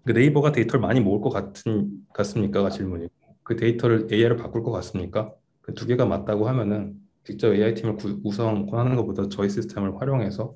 그 0.05 0.13
네이버가 0.13 0.53
데이터를 0.53 0.81
많이 0.81 1.01
모을 1.01 1.21
것 1.21 1.31
같은, 1.31 2.05
같습니까가 2.15 2.71
질문이고 2.71 3.11
그 3.43 3.57
데이터를 3.57 4.09
AI로 4.13 4.37
바꿀 4.37 4.63
것 4.63 4.71
같습니까? 4.73 5.35
그 5.63 5.73
두 5.75 5.87
개가 5.87 6.05
맞다고 6.07 6.47
하면은 6.49 6.95
직접 7.25 7.55
AI 7.55 7.75
팀을 7.75 7.97
구, 7.97 8.21
우선 8.25 8.67
권하는 8.67 8.97
것보다 8.97 9.29
저희 9.31 9.49
시스템을 9.49 9.99
활용해서 10.01 10.55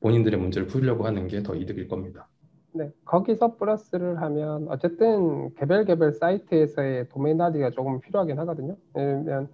본인들의 0.00 0.40
문제를 0.40 0.68
풀려고 0.68 1.06
하는 1.06 1.28
게 1.28 1.42
더 1.42 1.54
이득일 1.56 1.88
겁니다. 1.88 2.28
네, 2.72 2.90
거기서 3.04 3.56
플러스를 3.56 4.20
하면 4.22 4.68
어쨌든 4.68 5.52
개별 5.56 5.84
개별 5.84 6.12
사이트에서의 6.12 7.08
domain 7.08 7.38
knowledge가 7.38 7.70
조금 7.70 8.00
필요하긴 8.00 8.38
하거든요. 8.40 8.76
왜냐면 8.94 9.48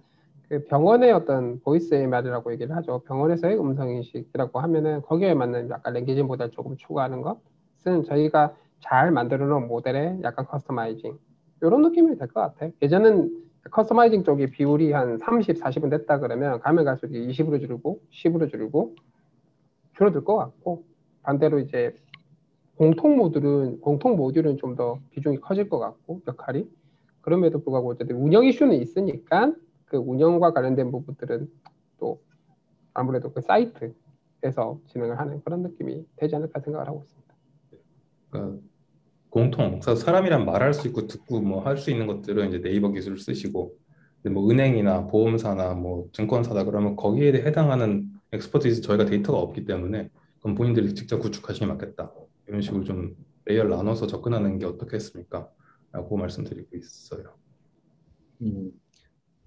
그 0.49 0.63
병원의 0.65 1.11
어떤 1.11 1.59
voice 1.59 1.93
EMR이라고 1.93 2.51
얘기를 2.53 2.75
하죠. 2.77 2.99
병원에서의 3.05 3.59
음성 3.59 3.89
인식이라고 3.89 4.59
하면은 4.61 5.01
거기에 5.01 5.33
맞는 5.33 5.69
약간 5.69 5.93
language 5.93 6.23
모델 6.23 6.51
조금 6.51 6.77
추가하는 6.77 7.21
것은 7.21 8.03
저희가 8.05 8.55
잘 8.79 9.11
만들어 9.11 9.45
놓은 9.45 9.67
모델에 9.67 10.19
약간 10.23 10.45
customizing 10.45 11.17
이런 11.61 11.81
느낌이 11.81 12.15
될 12.17 12.27
것 12.29 12.39
같아요. 12.41 12.71
예전은 12.81 13.43
커스터마이징 13.71 14.23
쪽이 14.23 14.51
비율이 14.51 14.93
한 14.93 15.17
30, 15.17 15.59
40은 15.61 15.89
됐다 15.89 16.19
그러면 16.19 16.59
가면 16.59 16.85
갈수록 16.85 17.11
20으로 17.11 17.59
줄고 17.59 17.99
10으로 18.11 18.49
줄고 18.49 18.95
줄어들 19.97 20.23
것 20.23 20.37
같고 20.37 20.85
반대로 21.23 21.59
이제 21.59 21.93
공통 22.77 23.17
모듈은 23.17 23.81
공통 23.81 24.15
모듈은 24.15 24.57
좀 24.57 24.75
더 24.77 24.99
비중이 25.09 25.39
커질 25.41 25.67
것 25.67 25.79
같고 25.79 26.21
역할이 26.27 26.69
그럼에도 27.21 27.57
불구하고 27.61 27.89
어쨌든 27.89 28.15
운영 28.17 28.45
이슈는 28.45 28.75
있으니까 28.75 29.53
그 29.87 29.97
운영과 29.97 30.53
관련된 30.53 30.91
부분들은 30.91 31.49
또 31.99 32.21
아무래도 32.93 33.31
그 33.33 33.41
사이트에서 33.41 34.79
진행을 34.87 35.19
하는 35.19 35.41
그런 35.43 35.63
느낌이 35.63 36.05
되지 36.17 36.35
않을까 36.35 36.59
생각을 36.59 36.87
하고 36.87 37.03
있습니다. 37.03 37.35
그러니까 38.29 38.61
공통, 39.29 39.81
사람이랑 39.81 40.45
말할 40.45 40.73
수 40.73 40.87
있고 40.87 41.07
듣고 41.07 41.41
뭐 41.41 41.61
할 41.61 41.77
수 41.77 41.91
있는 41.91 42.07
것들은 42.07 42.49
이제 42.49 42.61
네이버 42.61 42.91
기술을 42.91 43.17
쓰시고 43.19 43.75
뭐 44.31 44.49
은행이나 44.51 45.07
보험사나 45.07 45.73
뭐 45.75 46.09
증권사다 46.11 46.65
그러면 46.65 46.95
거기에 46.95 47.31
해당하는 47.33 48.09
expertise 48.33 48.81
저희가 48.81 49.05
데이터가 49.05 49.39
없기 49.39 49.65
때문에 49.65 50.09
그럼 50.41 50.55
본인들이 50.55 50.95
직접 50.95 51.19
구축하시는 51.19 51.67
게 51.67 51.73
맞겠다. 51.73 52.11
이런 52.47 52.61
식으로 52.61 52.83
좀 52.83 53.15
layer를 53.45 53.69
나눠서 53.71 54.07
접근하는 54.07 54.59
게 54.59 54.65
어떻겠습니까? 54.65 55.49
라고 55.91 56.17
말씀드리고 56.17 56.75
있어요. 56.75 57.35
음, 58.41 58.71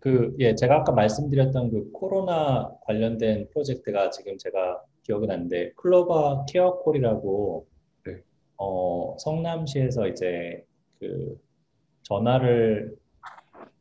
그, 0.01 0.35
예, 0.39 0.55
제가 0.55 0.77
아까 0.77 0.93
말씀드렸던 0.93 1.71
그 1.71 1.91
코로나 1.93 2.75
관련된 2.87 3.49
프로젝트가 3.51 4.11
지금 4.11 4.39
제가 4.39 4.83
기억이 5.03 5.27
나는데, 5.27 5.73
클로바 5.77 6.47
케어콜이라고, 6.49 7.67
네. 8.07 8.23
어, 8.57 9.15
성남시에서 9.19 10.09
이제 10.09 10.65
그 10.99 11.39
전화를 12.03 12.97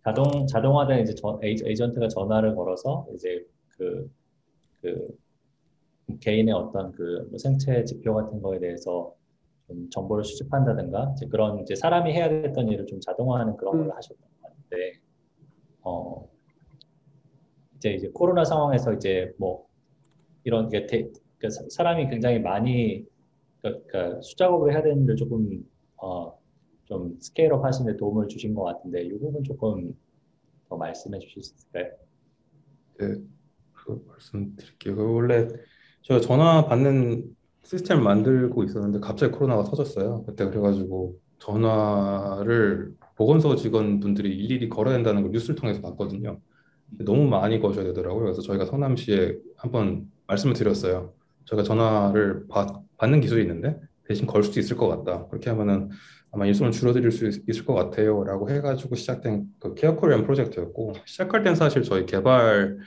자동 0.04 0.46
자동화된 0.48 1.04
이제 1.04 1.16
전, 1.16 1.40
에이전트가 1.42 2.10
전화를 2.10 2.56
걸어서 2.56 3.08
이제 3.14 3.46
그, 3.78 4.12
그 4.82 5.18
개인의 6.20 6.54
어떤 6.54 6.92
그 6.92 7.30
생체 7.38 7.84
지표 7.86 8.14
같은 8.14 8.42
거에 8.42 8.60
대해서 8.60 9.14
좀 9.68 9.90
정보를 9.90 10.24
수집한다든가 10.24 11.14
이제 11.16 11.28
그런 11.28 11.60
이제 11.60 11.76
사람이 11.76 12.12
해야 12.12 12.28
됐던 12.28 12.70
일을 12.70 12.88
좀 12.88 13.00
자동화하는 13.00 13.56
그런 13.56 13.78
걸 13.78 13.86
음. 13.86 13.92
하셨던 13.92 14.18
것 14.42 14.50
같은데 14.50 14.99
어 15.82 16.28
이제 17.78 17.94
이제 17.94 18.10
코로나 18.14 18.44
상황에서 18.44 18.94
이제 18.94 19.34
뭐 19.38 19.66
이런 20.44 20.70
게 20.70 20.86
대, 20.86 21.10
그 21.40 21.50
사람이 21.50 22.10
굉장히 22.10 22.40
많이 22.40 23.06
그러니까 23.62 24.22
수작업을 24.22 24.74
해야 24.74 24.82
되는 24.82 25.06
데 25.06 25.16
조금 25.16 25.64
어, 25.98 26.38
좀 26.86 27.18
스케일업 27.20 27.64
하시는 27.64 27.92
데 27.92 27.98
도움을 27.98 28.28
주신 28.28 28.54
것 28.54 28.64
같은데 28.64 29.04
이 29.04 29.18
부분 29.18 29.44
조금 29.44 29.94
더 30.68 30.78
말씀해 30.78 31.20
주실 31.20 31.44
수 31.44 31.54
있을까요? 31.56 31.92
네, 33.00 33.16
그 33.74 34.04
말씀드릴게요. 34.08 34.96
그 34.96 35.14
원래 35.14 35.48
제가 36.02 36.20
전화 36.20 36.66
받는 36.66 37.36
시스템을 37.64 38.04
만들고 38.04 38.64
있었는데 38.64 39.00
갑자기 39.00 39.32
코로나가 39.34 39.64
터졌어요. 39.64 40.24
그때 40.26 40.46
그래가지고 40.46 41.20
전화를 41.40 42.96
보건소 43.20 43.58
직원분들이 43.58 44.34
일일이 44.34 44.70
걸어야 44.70 44.94
된다는 44.96 45.24
걸 45.24 45.32
뉴스를 45.32 45.56
통해서 45.56 45.82
봤거든요. 45.82 46.40
너무 47.00 47.28
많이 47.28 47.60
거셔야 47.60 47.84
되더라고요. 47.84 48.24
그래서 48.24 48.42
저희가 48.42 48.64
성남시에 48.66 49.36
한번 49.58 50.06
말씀을 50.28 50.56
드렸어요. 50.56 51.14
저희가 51.44 51.64
전화를 51.64 52.48
받, 52.48 52.82
받는 52.98 53.20
기술이 53.20 53.42
있는데 53.42 53.78
대신 54.08 54.26
걸 54.26 54.42
수도 54.42 54.62
있을 54.62 54.78
것 54.78 54.88
같다. 54.88 55.28
그렇게 55.28 55.50
하면은 55.50 55.90
아마 56.32 56.46
일손을 56.46 56.72
줄어들 56.72 57.12
수 57.12 57.28
있을 57.28 57.66
것 57.66 57.74
같아요. 57.74 58.24
라고 58.24 58.50
해가지고 58.50 58.96
시작된 58.96 59.48
그 59.60 59.76
케어 59.76 59.98
코리안 59.98 60.24
프로젝트였고 60.24 60.94
시작할 61.04 61.44
땐 61.44 61.56
사실 61.56 61.84
저희 61.84 62.06
개발 62.06 62.78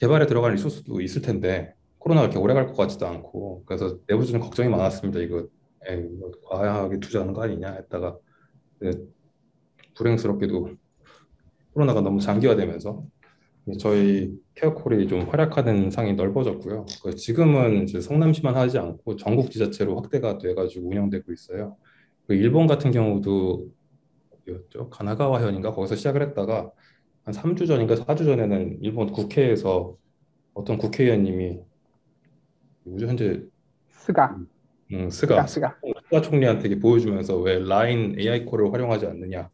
개발에 0.00 0.24
들어갈 0.26 0.52
리소스도 0.52 1.02
있을 1.02 1.20
텐데 1.20 1.74
코로나가 1.98 2.26
이렇게 2.28 2.38
오래 2.38 2.54
갈 2.54 2.66
것 2.66 2.74
같지도 2.74 3.06
않고 3.06 3.64
그래서 3.66 3.98
내부적인 4.08 4.40
걱정이 4.40 4.70
많았습니다. 4.70 5.20
이거 5.20 5.46
에이, 5.86 6.00
뭐 6.18 6.30
과하게 6.48 7.00
투자하는 7.00 7.34
거 7.34 7.42
아니냐 7.42 7.70
했다가 7.72 8.16
불행스럽게도 9.94 10.70
코로나가 11.74 12.00
너무 12.00 12.20
장기화되면서 12.20 13.04
저희 13.78 14.36
케어콜이 14.56 15.06
좀 15.06 15.28
활약하는 15.28 15.90
장이 15.90 16.14
넓어졌고요. 16.14 16.84
그 17.02 17.14
지금은 17.14 17.84
이제 17.84 18.00
성남시만 18.00 18.56
하지 18.56 18.78
않고 18.78 19.16
전국 19.16 19.50
지자체로 19.50 19.96
확대가 19.96 20.38
돼가지고 20.38 20.88
운영되고 20.88 21.32
있어요. 21.32 21.76
그 22.26 22.34
일본 22.34 22.66
같은 22.66 22.90
경우도 22.90 23.68
였죠. 24.48 24.90
가나가와현인가 24.90 25.72
거기서 25.72 25.94
시작을 25.94 26.22
했다가 26.22 26.72
한 27.24 27.34
3주 27.34 27.68
전인가 27.68 27.94
4주 27.94 28.24
전에는 28.24 28.78
일본 28.82 29.12
국회에서 29.12 29.96
어떤 30.54 30.76
국회의원님이 30.78 31.60
누구죠 32.84 33.06
현재 33.06 33.42
스가 33.90 34.36
음, 34.92 35.08
스가 35.08 35.46
스가 35.46 35.76
스가 36.04 36.20
총리한테 36.20 36.78
보여주면서 36.80 37.38
왜 37.38 37.60
라인 37.60 38.16
AI 38.18 38.44
콜을 38.44 38.72
활용하지 38.72 39.06
않느냐 39.06 39.48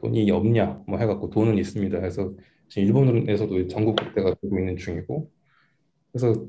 돈이 0.00 0.30
없냐 0.30 0.82
뭐 0.86 0.98
해갖고 0.98 1.30
돈은 1.30 1.58
있습니다 1.58 1.98
해서 2.02 2.32
지금 2.68 2.86
일본에서도 2.88 3.68
전국 3.68 4.00
확대가 4.00 4.34
되고 4.40 4.58
있는 4.58 4.76
중이고 4.76 5.30
그래서 6.12 6.46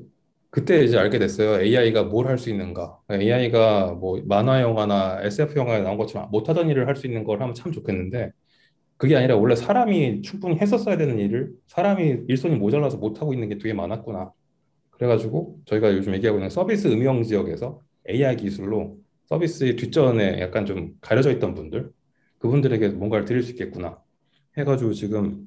그때 0.50 0.84
이제 0.84 0.98
알게 0.98 1.18
됐어요. 1.18 1.62
AI가 1.62 2.04
뭘 2.04 2.26
할 2.28 2.38
수 2.38 2.50
있는가. 2.50 2.98
AI가 3.10 3.94
뭐 3.94 4.20
만화 4.26 4.60
영화나 4.62 5.20
SF 5.22 5.58
영화에 5.58 5.80
나온 5.82 5.96
것처럼 5.96 6.30
못하던 6.30 6.68
일을 6.68 6.86
할 6.88 6.94
수 6.96 7.06
있는 7.06 7.24
걸 7.24 7.40
하면 7.40 7.54
참 7.54 7.72
좋겠는데 7.72 8.32
그게 8.98 9.16
아니라 9.16 9.36
원래 9.36 9.54
사람이 9.56 10.22
충분히 10.22 10.56
했었어야 10.58 10.96
되는 10.96 11.18
일을 11.18 11.52
사람이 11.68 12.24
일손이 12.28 12.56
모자라서 12.56 12.98
못하고 12.98 13.32
있는 13.34 13.48
게 13.48 13.58
되게 13.58 13.74
많았구나. 13.74 14.32
그래가지고 14.90 15.58
저희가 15.66 15.94
요즘 15.94 16.14
얘기하고 16.14 16.38
있는 16.38 16.50
서비스 16.50 16.88
음영 16.88 17.22
지역에서 17.24 17.80
AI 18.10 18.36
기술로 18.36 18.98
서비스의 19.26 19.76
뒷전에 19.76 20.40
약간 20.40 20.66
좀 20.66 20.92
가려져 21.00 21.30
있던 21.32 21.54
분들 21.54 21.90
그분들에게 22.42 22.88
뭔가를 22.88 23.24
드릴 23.24 23.42
수 23.42 23.52
있겠구나 23.52 23.98
해가지고 24.58 24.92
지금 24.92 25.46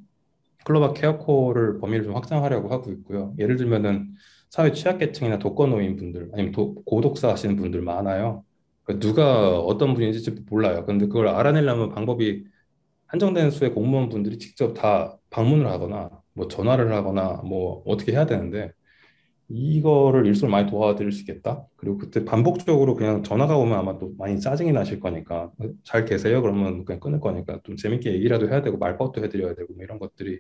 클로바 0.64 0.94
케어코를 0.94 1.80
범위를 1.80 2.06
좀 2.06 2.16
확장하려고 2.16 2.70
하고 2.70 2.92
있고요. 2.92 3.36
예를 3.38 3.58
들면은 3.58 4.14
사회 4.50 4.72
취약계층이나 4.72 5.38
독거노인 5.38 5.98
분들 5.98 6.30
아니면 6.34 6.52
도, 6.54 6.76
고독사 6.86 7.30
하시는 7.30 7.56
분들 7.58 7.82
많아요. 7.82 8.44
그러니까 8.84 9.08
누가 9.08 9.60
어떤 9.60 9.94
분인지 9.94 10.46
몰라요. 10.50 10.86
근데 10.86 11.06
그걸 11.08 11.28
알아내려면 11.28 11.90
방법이 11.90 12.46
한정된 13.08 13.52
수의 13.52 13.74
공무원 13.74 14.10
분들이 14.10 14.40
직접 14.40 14.74
다 14.74 15.18
방문을 15.30 15.68
하거나 15.68 16.10
뭐 16.34 16.48
전화를 16.48 16.92
하거나 16.94 17.42
뭐 17.46 17.84
어떻게 17.86 18.14
해야 18.14 18.26
되는데 18.26 18.72
이거를 19.48 20.26
일손 20.26 20.50
많이 20.50 20.70
도와드릴 20.70 21.12
수 21.12 21.22
있겠다. 21.22 21.68
그리고 21.76 21.98
그때 22.00 22.26
반복적으로 22.26 22.96
그냥 22.96 23.22
전화가 23.24 23.58
오면 23.58 23.78
아마 23.78 23.98
또 24.00 24.14
많이 24.18 24.40
짜증이 24.40 24.72
나실 24.72 25.00
거니까 25.00 25.52
잘 25.84 26.06
계세요? 26.06 26.42
그러면 26.42 26.84
그냥 26.86 27.00
끊을 27.00 27.20
거니까 27.20 27.60
좀 27.64 27.76
재밌게 27.76 28.14
얘기라도 28.14 28.50
해야 28.50 28.62
되고 28.64 28.78
말벗도 28.78 29.24
해드려야 29.24 29.54
되고 29.56 29.74
뭐 29.76 29.84
이런 29.84 30.00
것들이 30.00 30.40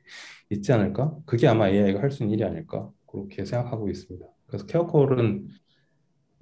있지 0.50 0.74
않을까? 0.74 1.16
그게 1.26 1.48
아마 1.48 1.70
AI가 1.70 2.02
할 2.02 2.12
수 2.12 2.24
있는 2.24 2.34
일이 2.36 2.44
아닐까 2.44 2.90
그렇게 3.06 3.46
생각하고 3.46 3.90
있습니다. 3.90 4.26
그래서 4.48 4.66
CareCall은 4.66 5.48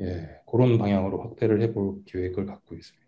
예, 0.01 0.27
그런 0.49 0.77
방향으로 0.77 1.21
확대를 1.21 1.61
해볼 1.61 2.03
계획을 2.05 2.45
갖고 2.45 2.75
있습니다. 2.75 3.03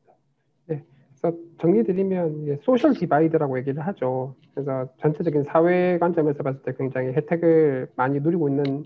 네, 0.68 0.84
그래서 1.22 1.38
정리드리면 1.62 2.60
social 2.64 2.94
divide라고 2.94 3.58
얘기를 3.60 3.86
하죠. 3.88 4.36
그래서 4.54 4.90
전체적인 5.02 5.44
사회 5.44 5.98
관점에서 6.00 6.44
봤을 6.44 6.62
때 6.64 6.74
굉장히 6.78 7.10
혜택을 7.14 7.90
많이 7.96 8.20
누리고 8.20 8.50
있는 8.50 8.86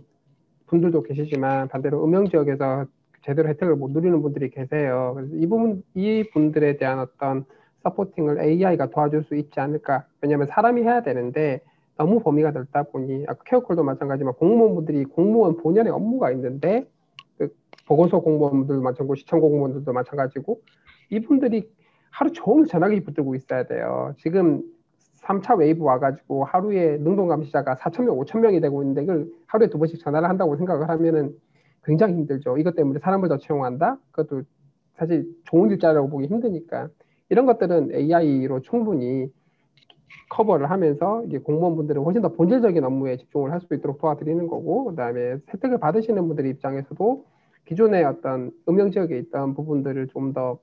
분들도 0.69 1.03
계시지만 1.03 1.67
반대로 1.67 2.03
음영 2.03 2.29
지역에서 2.29 2.85
제대로 3.23 3.49
혜택을 3.49 3.75
못 3.75 3.91
누리는 3.91 4.21
분들이 4.21 4.49
계세요. 4.49 5.13
그래서 5.15 5.35
이 5.35 5.45
부분 5.47 5.83
이 5.93 6.23
분들에 6.31 6.77
대한 6.77 6.99
어떤 6.99 7.45
supporting을 7.83 8.41
AI가 8.41 8.89
도와줄 8.89 9.23
수 9.23 9.35
있지 9.35 9.59
않을까? 9.59 10.05
왜냐하면 10.21 10.47
사람이 10.47 10.83
해야 10.83 11.01
되는데 11.01 11.61
너무 11.97 12.21
범위가 12.21 12.51
넓다 12.51 12.83
보니 12.83 13.25
아까 13.27 13.43
CareCall도 13.45 13.83
마찬가지지만 13.83 14.33
공무원분들이 14.35 15.05
공무원 15.05 15.57
본연의 15.57 15.91
업무가 15.91 16.31
있는데 16.31 16.87
그 17.37 17.49
보건소 17.85 18.21
공무원들도 18.21 18.81
마찬가지고 18.81 19.15
시청 19.15 19.39
공무원들도 19.41 19.91
마찬가지고 19.91 20.61
이분들이 21.09 21.69
하루 22.11 22.31
종일 22.31 22.65
전화기 22.67 23.03
붙들고 23.03 23.35
있어야 23.35 23.63
돼요. 23.63 24.13
지금 24.17 24.63
3차 25.29 25.57
웨이브 25.59 25.83
와가지고 25.83 26.45
하루에 26.45 26.97
능동 26.97 27.27
감시자가 27.27 27.75
4천 27.75 28.05
명, 28.05 28.17
5천 28.17 28.39
명이 28.39 28.61
되고 28.61 28.81
있는데 28.81 29.03
이걸 29.03 29.27
하루에 29.47 29.69
두 29.69 29.77
번씩 29.77 29.99
전화를 29.99 30.27
한다고 30.27 30.57
생각을 30.57 30.89
하면은 30.89 31.35
굉장히 31.83 32.15
힘들죠. 32.15 32.57
이것 32.57 32.75
때문에 32.75 32.99
사람을 32.99 33.29
더 33.29 33.37
채용한다? 33.37 33.97
그것도 34.11 34.43
사실 34.95 35.25
좋은 35.45 35.69
일자리라고 35.71 36.09
보기 36.09 36.27
힘드니까 36.27 36.89
이런 37.29 37.45
것들은 37.45 37.93
AI로 37.93 38.61
충분히 38.61 39.31
커버를 40.29 40.69
하면서 40.71 41.23
이제 41.25 41.37
공무원분들은 41.39 42.01
훨씬 42.03 42.21
더 42.21 42.29
본질적인 42.33 42.83
업무에 42.83 43.17
집중을 43.17 43.51
할 43.51 43.61
수 43.61 43.73
있도록 43.75 43.99
도와드리는 43.99 44.47
거고 44.47 44.85
그다음에 44.85 45.37
혜택을 45.53 45.79
받으시는 45.79 46.27
분들 46.27 46.45
입장에서도 46.47 47.25
기존의 47.65 48.03
어떤 48.03 48.51
음영 48.67 48.91
지역에 48.91 49.17
있던 49.19 49.53
부분들을 49.55 50.07
좀 50.07 50.33
더 50.33 50.59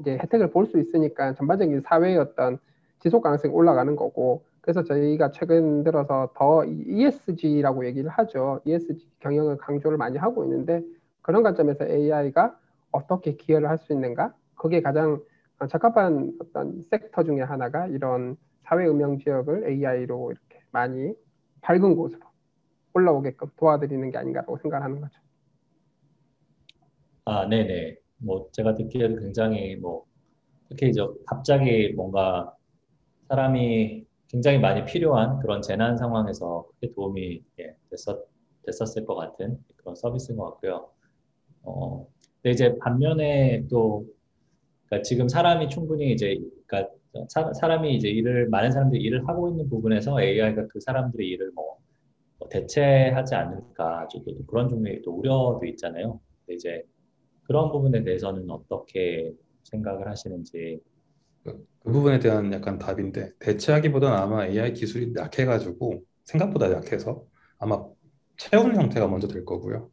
이제 0.00 0.18
혜택을 0.22 0.50
볼 0.50 0.66
수 0.66 0.78
있으니까 0.78 1.34
전반적인 1.34 1.82
사회의 1.84 2.16
어떤 2.18 2.58
지속 3.02 3.22
가능성이 3.22 3.52
올라가는 3.52 3.94
거고 3.96 4.44
그래서 4.60 4.84
저희가 4.84 5.32
최근 5.32 5.82
들어서 5.82 6.30
더 6.36 6.64
ESG라고 6.64 7.84
얘기를 7.84 8.08
하죠. 8.08 8.60
ESG 8.64 9.08
경영을 9.18 9.56
강조를 9.56 9.98
많이 9.98 10.18
하고 10.18 10.44
있는데 10.44 10.82
그런 11.20 11.42
관점에서 11.42 11.84
AI가 11.86 12.56
어떻게 12.92 13.34
기여를 13.36 13.68
할 13.68 13.78
수 13.78 13.92
있는가? 13.92 14.34
그게 14.54 14.80
가장 14.80 15.20
적합한 15.68 16.34
어떤 16.40 16.80
섹터 16.82 17.24
중에 17.24 17.40
하나가 17.40 17.86
이런 17.88 18.36
사회 18.62 18.86
음영 18.86 19.18
지역을 19.18 19.68
AI로 19.68 20.30
이렇게 20.30 20.62
많이 20.70 21.12
밝은 21.62 21.96
곳으로 21.96 22.20
올라오게끔 22.94 23.48
도와드리는 23.56 24.10
게 24.12 24.18
아닌가라고 24.18 24.58
생각하는 24.58 25.00
거죠. 25.00 25.18
아, 27.24 27.48
네네. 27.48 27.96
뭐 28.18 28.48
제가 28.52 28.74
듣기에도 28.74 29.16
굉장히 29.16 29.74
뭐 29.76 30.04
특히 30.68 30.88
이제 30.90 31.00
갑자기 31.26 31.92
뭔가 31.96 32.54
사람이 33.32 34.04
굉장히 34.28 34.58
많이 34.58 34.84
필요한 34.84 35.38
그런 35.40 35.62
재난 35.62 35.96
상황에서 35.96 36.66
크게 36.74 36.92
도움이 36.92 37.42
예, 37.60 37.74
됐었, 37.90 38.26
됐었을 38.66 39.06
것 39.06 39.14
같은 39.14 39.58
그런 39.76 39.94
서비스인 39.94 40.36
것 40.36 40.50
같고요. 40.50 40.90
어, 41.62 42.06
근데 42.42 42.50
이제 42.50 42.76
반면에 42.78 43.66
또 43.70 44.06
그러니까 44.86 45.02
지금 45.02 45.28
사람이 45.28 45.70
충분히 45.70 46.12
이제 46.12 46.38
그러니까 46.66 46.92
사, 47.28 47.52
사람이 47.54 47.94
이제 47.96 48.08
일을 48.08 48.48
많은 48.48 48.70
사람들이 48.70 49.02
일을 49.02 49.26
하고 49.26 49.48
있는 49.48 49.68
부분에서 49.70 50.20
AI가 50.20 50.66
그 50.68 50.80
사람들의 50.80 51.26
일을 51.26 51.52
뭐, 51.54 51.78
뭐 52.38 52.48
대체하지 52.50 53.34
않을까 53.34 54.08
또 54.12 54.22
그런 54.46 54.68
종류의 54.68 55.00
또 55.02 55.12
우려도 55.12 55.64
있잖아요. 55.68 56.20
근데 56.40 56.54
이제 56.56 56.82
그런 57.44 57.72
부분에 57.72 58.02
대해서는 58.02 58.50
어떻게 58.50 59.32
생각을 59.64 60.06
하시는지 60.06 60.80
그, 61.44 61.64
그 61.80 61.92
부분에 61.92 62.18
대한 62.20 62.52
약간 62.52 62.78
답인데 62.78 63.32
대체하기보다는 63.40 64.16
아마 64.18 64.46
AI 64.46 64.74
기술이 64.74 65.12
약해가지고 65.16 66.02
생각보다 66.24 66.70
약해서 66.72 67.24
아마 67.58 67.84
채우는 68.38 68.76
형태가 68.76 69.08
먼저 69.08 69.28
될 69.28 69.44
거고요. 69.44 69.90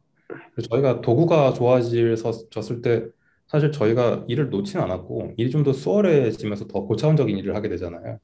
저희가 0.70 1.00
도구가 1.00 1.54
좋아졌을 1.54 2.82
때 2.82 3.06
사실 3.48 3.72
저희가 3.72 4.24
일을 4.28 4.50
놓지는 4.50 4.84
않았고 4.84 5.34
일이 5.36 5.50
좀 5.50 5.64
더 5.64 5.72
수월해지면서 5.72 6.66
더 6.68 6.82
고차원적인 6.82 7.36
일을 7.38 7.54
하게 7.56 7.68
되잖아요. 7.70 8.18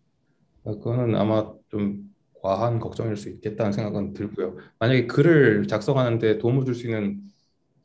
그거는 0.64 1.14
아마 1.16 1.52
좀 1.70 2.14
과한 2.42 2.80
걱정일 2.80 3.16
수 3.16 3.28
있겠다는 3.30 3.72
생각은 3.72 4.12
들고요. 4.14 4.56
만약에 4.78 5.06
글을 5.06 5.66
작성하는데 5.68 6.38
도움을 6.38 6.64
줄 6.64 6.74
수 6.74 6.86
있는 6.86 7.20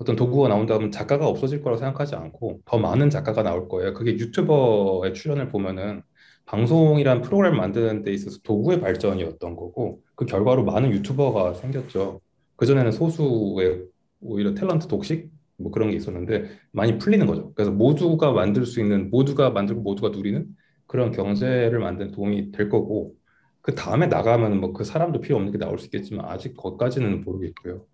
어떤 0.02 0.16
도구가 0.16 0.50
나온다면 0.50 0.90
작가가 0.92 1.28
없어질 1.28 1.62
거라고 1.62 1.78
생각하지 1.80 2.16
않고 2.16 2.62
더 2.66 2.80
많은 2.80 3.12
작가가 3.12 3.44
나올 3.44 3.70
거예요. 3.70 3.94
그게 3.94 4.14
유튜버의 4.14 5.14
출연을 5.14 5.50
보면은 5.50 6.02
방송이란 6.46 7.22
프로그램 7.22 7.56
만드는 7.56 8.04
데 8.04 8.12
있어서 8.12 8.40
도구의 8.44 8.82
발전이었던 8.82 9.56
거고 9.56 10.02
그 10.16 10.26
결과로 10.26 10.64
많은 10.66 10.92
유튜버가 10.92 11.54
생겼죠. 11.54 12.20
그전에는 12.56 12.92
소수의 12.92 13.84
오히려 14.22 14.54
탤런트 14.56 14.88
독식 14.88 15.30
뭐 15.58 15.72
그런 15.72 15.92
게 15.92 15.98
있었는데 15.98 16.46
많이 16.72 16.98
풀리는 16.98 17.28
거죠. 17.28 17.54
그래서 17.54 17.72
모두가 17.72 18.32
만들 18.32 18.66
수 18.66 18.82
있는 18.82 19.12
모두가 19.12 19.52
만들고 19.52 19.82
모두가 19.82 20.10
누리는 20.10 20.48
그런 20.88 21.12
경제를 21.12 21.78
만드는 21.78 22.12
도움이 22.12 22.52
될 22.54 22.70
거고 22.70 23.14
그 23.62 23.76
다음에 23.76 24.08
나가면 24.08 24.60
뭐 24.60 24.74
그 24.74 24.84
사람도 24.84 25.22
필요 25.22 25.36
없는 25.38 25.52
게 25.52 25.60
나올 25.60 25.78
수 25.78 25.86
있겠지만 25.86 26.26
아직 26.26 26.56
거기까지는 26.58 27.24
모르겠고요. 27.24 27.86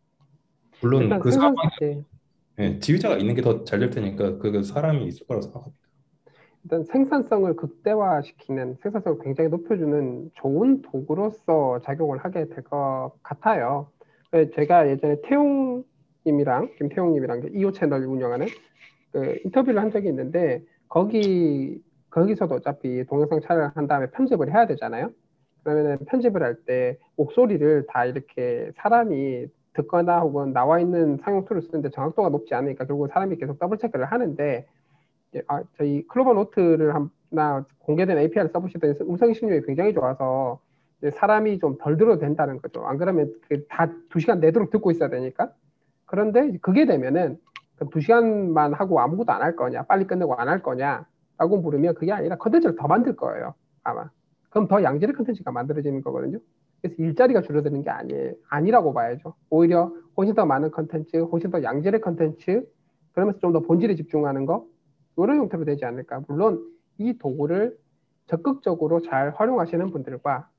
물론 0.82 1.20
그 1.20 1.32
상황에 1.32 1.56
네. 1.82 2.04
네, 2.58 2.80
지휘자가 2.80 3.18
있는 3.18 3.36
게 3.36 3.42
더 3.42 3.64
잘 3.64 3.80
될 3.80 3.90
테니까 3.92 4.38
그, 4.40 4.52
그 4.52 4.64
사람이 4.64 5.06
있을 5.06 5.28
거라고 5.28 5.44
생각합니다. 5.44 5.78
일단 6.64 6.84
생산성을 6.84 7.56
극대화시키는 7.56 8.78
생산성을 8.82 9.20
굉장히 9.24 9.50
높여주는 9.50 10.32
좋은 10.36 10.82
도구로서 10.82 11.80
작용을 11.84 12.18
하게 12.20 12.48
될 12.50 12.64
것 12.64 13.14
같아요. 13.24 13.90
제가 14.56 14.90
예전에 14.90 15.22
태용님이랑 15.22 16.72
김태용님이랑 16.78 17.50
EO 17.54 17.72
채널 17.72 18.04
운영하는 18.04 18.48
그 19.14 19.40
인터뷰를 19.46 19.80
한 19.80 19.92
적이 19.92 20.10
있는데 20.10 20.64
거기 20.90 21.82
거기서도 22.10 22.56
어차피 22.56 23.06
동영상 23.06 23.40
촬영한 23.42 23.88
다음에 23.88 24.10
편집을 24.12 24.52
해야 24.52 24.66
되잖아요. 24.68 25.12
그러면 25.64 26.00
편집을 26.08 26.42
할 26.44 26.58
때 26.66 26.98
목소리를 27.16 27.86
다 27.88 28.06
이렇게 28.06 28.72
사람이 28.78 29.46
듣거나 29.78 30.20
혹은 30.22 30.54
나와 30.54 30.80
있는 30.82 31.18
상용 31.18 31.46
tool을 31.46 31.62
쓰는데 31.64 31.90
정확도가 31.92 32.30
높지 32.30 32.54
않으니까 32.56 32.86
결국 32.86 33.08
사람이 33.10 33.38
계속 33.38 33.60
double 33.60 33.78
check를 33.80 34.06
하는데 34.08 34.68
아, 35.48 35.64
저희 35.78 36.08
Clova 36.08 36.34
Note를 36.34 36.94
하나 37.32 37.66
공개된 37.80 38.18
API를 38.18 38.50
써보시더니 38.52 38.96
음성 39.04 39.34
성능이 39.34 39.62
굉장히 39.64 39.94
좋아서 39.94 40.60
사람이 41.14 41.60
좀 41.60 41.78
덜 41.80 41.98
들어도 41.98 42.20
된다는 42.20 42.60
거죠. 42.62 42.86
안 42.86 42.98
그러면 42.98 43.34
다 43.70 43.90
두 44.10 44.20
시간 44.20 44.40
내도록 44.40 44.72
듣고 44.72 44.92
있어야 44.92 45.10
되니까. 45.10 45.52
그런데 46.06 46.58
그게 46.62 46.86
되면은 46.86 47.38
두 47.92 48.02
시간만 48.02 48.74
하고 48.74 49.00
아무것도 49.02 49.32
안 49.34 49.42
할 49.44 49.56
거냐, 49.56 49.84
빨리 49.84 50.06
끝내고 50.08 50.36
안 50.36 50.48
할 50.50 50.64
거냐라고 50.64 51.60
물으면 51.62 51.94
그게 51.96 52.12
아니라 52.14 52.38
컨텐츠를 52.38 52.76
더 52.78 52.88
만들 52.88 53.16
거예요. 53.16 53.54
아마. 53.84 54.10
그럼 54.50 54.68
더 54.68 54.82
양질의 54.84 55.16
컨텐츠가 55.16 55.52
만들어지는 55.52 56.02
거거든요. 56.02 56.40
그래서 56.82 56.96
일자리가 57.02 57.42
줄어드는 57.42 57.84
게 57.84 57.90
아니, 57.90 58.14
아니라고 58.50 58.94
봐야죠. 58.94 59.36
오히려 59.50 59.92
훨씬 60.18 60.36
더 60.36 60.46
많은 60.46 60.72
컨텐츠, 60.72 61.18
훨씬 61.18 61.52
더 61.52 61.64
양질의 61.64 62.02
컨텐츠, 62.02 62.68
그러면서 63.14 63.40
좀 63.40 63.54
더 63.54 63.62
본질에 63.62 63.96
집중하는 63.96 64.46
거, 64.46 64.66
이런 65.18 65.38
형태로 65.38 65.66
되지 65.66 65.86
않을까. 65.86 66.22
물론 66.28 66.64
이 67.00 67.18
도구를 67.18 67.78
적극적으로 68.28 69.02
잘 69.02 69.32
활용하시는 69.32 69.90
분들과 69.92 70.50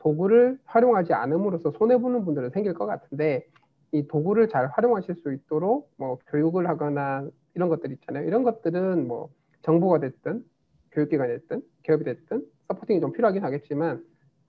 도구를 0.00 0.58
활용하지 0.64 1.12
않음으로써 1.14 1.70
손해보는 1.72 2.24
분들은 2.24 2.50
생길 2.50 2.74
것 2.74 2.86
같은데 2.86 3.46
이 3.92 4.06
도구를 4.08 4.48
잘 4.48 4.66
활용하실 4.68 5.16
수 5.16 5.32
있도록 5.32 5.90
뭐 5.96 6.18
교육을 6.28 6.68
하거나 6.68 7.26
이런 7.54 7.68
것들 7.68 7.92
있잖아요. 7.92 8.26
이런 8.26 8.42
것들은 8.42 9.06
뭐 9.06 9.30
정부가 9.62 10.00
됐든 10.00 10.44
교육기관이 10.92 11.32
됐든 11.34 11.62
기업이 11.84 12.04
됐든 12.04 12.44
서포팅이 12.68 13.00
좀 13.00 13.12
필요하긴 13.12 13.44
하겠지만 13.44 14.02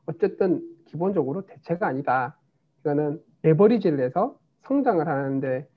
어쨌든 0.06 0.62
기본적으로 0.86 1.45
대체가 1.45 1.88
아니다. 1.88 2.38
이거는 2.82 3.22
레버리지를 3.43 3.99
해서 4.01 4.38
성장을 4.68 5.08
하는데 5.08 5.68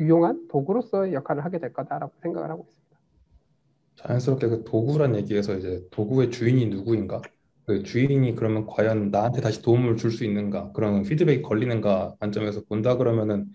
유용한 0.00 0.48
도구로서의 0.48 1.14
역할을 1.14 1.44
하게 1.44 1.58
될 1.60 1.72
거다라고 1.72 2.14
생각을 2.22 2.50
하고 2.50 2.66
있습니다. 2.68 3.00
자연스럽게 3.96 4.48
그 4.48 4.64
도구란 4.64 5.14
얘기에서 5.16 5.56
이제 5.56 5.82
도구의 5.90 6.30
주인이 6.30 6.66
누구인가? 6.66 7.20
그 7.66 7.82
주인이 7.82 8.34
그러면 8.34 8.66
과연 8.66 9.10
나한테 9.10 9.40
다시 9.40 9.62
도움을 9.62 9.96
줄 9.96 10.10
수 10.10 10.24
있는가? 10.24 10.72
그런 10.72 11.02
피드백이 11.02 11.42
걸리는가 11.42 12.16
관점에서 12.20 12.62
본다 12.68 12.96
그러면은 12.96 13.52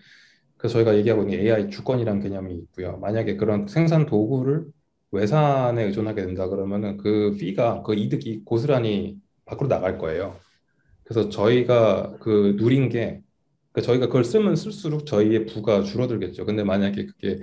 그 0.58 0.70
저희가 0.70 0.96
얘기하고 0.98 1.24
있는 1.24 1.40
AI 1.40 1.70
주권이란 1.70 2.22
개념이 2.22 2.56
있고요. 2.56 2.98
만약에 3.00 3.38
그런 3.38 3.68
생산 3.68 4.06
도구를 4.06 4.66
외산에 5.12 5.84
의존하게 5.86 6.26
된다 6.26 6.48
그러면은 6.50 6.98
그 6.98 7.36
피가 7.40 7.84
그 7.84 7.96
이득이 7.96 8.44
고스란히 8.46 9.20
밖으로 9.46 9.68
나갈 9.70 9.98
거예요. 9.98 10.40
그래서 11.04 11.30
저희가 11.30 12.18
그 12.22 12.56
누린 12.58 12.90
게 12.90 13.22
그러니까 13.72 13.88
저희가 13.92 14.08
그걸 14.08 14.24
쓰면 14.24 14.56
쓸수록 14.56 15.06
저희의 15.06 15.46
부가 15.48 15.84
줄어들겠죠. 15.84 16.46
근데 16.46 16.64
만약에 16.64 17.06
그게 17.06 17.40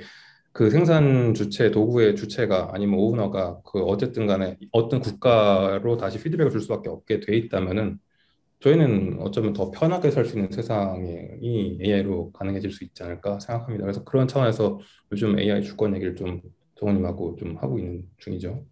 그 0.53 0.71
생산 0.71 1.35
주체 1.35 1.71
도구의 1.71 2.17
주체가 2.17 2.71
아니면 2.75 2.99
오너가 3.01 3.61
그 3.65 3.83
어쨌든 3.83 4.27
간에 4.27 4.59
어떤 4.73 5.01
국가로 5.01 5.97
다시 5.97 6.23
피드백을 6.23 6.51
줄 6.51 6.61
수밖에 6.61 6.89
없게 6.91 7.21
돼 7.21 7.37
있다면은 7.37 7.99
저희는 8.61 9.19
어쩌면 9.21 9.53
더 9.55 9.71
편하게 9.71 10.11
살 10.11 10.25
수 10.25 10.37
있는 10.37 10.51
세상이 10.53 11.79
AI로 11.83 12.33
가능해질 12.33 12.71
수 12.73 12.85
있지 12.85 13.03
않을까 13.03 13.41
생각합니다. 13.41 13.85
그래서 13.85 14.05
그런 14.05 14.29
차원에서 14.29 14.81
요즘 15.13 15.39
AI 15.39 15.63
주권 15.63 15.95
얘기를 15.97 16.15
좀 16.17 16.41
정원님하고 16.77 17.37
좀 17.37 17.57
하고 17.59 17.79
있는 17.79 18.05
중이죠. 18.19 18.65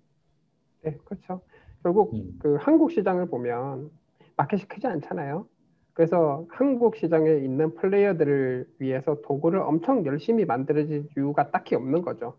네, 0.83 0.97
그렇죠. 1.05 1.43
결국 1.83 2.15
음. 2.15 2.39
그 2.39 2.57
한국 2.57 2.91
시장을 2.93 3.27
보면 3.27 3.91
마켓이 4.37 4.69
크지 4.69 4.87
않잖아요. 4.87 5.47
그래서 5.93 6.47
한국 6.49 6.97
시장에 6.97 7.31
있는 7.39 7.75
플레이어들을 7.75 8.67
위해서 8.79 9.21
도구를 9.23 9.61
엄청 9.61 10.07
열심히 10.07 10.45
만들어질 10.45 11.09
이유가 11.17 11.51
딱히 11.51 11.75
없는 11.75 12.03
거죠. 12.03 12.37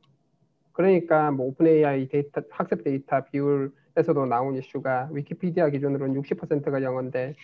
그러니까 0.72 1.32
뭐 1.32 1.48
OpenAI 1.48 2.08
데이터 2.08 2.42
학습 2.50 2.84
데이터 2.84 3.24
비율에서도 3.26 4.26
나온 4.26 4.56
이슈가 4.56 5.10
위키피디아 5.12 5.70
기준으로는 5.70 6.20
60%가 6.22 6.82
영어인데 6.82 7.36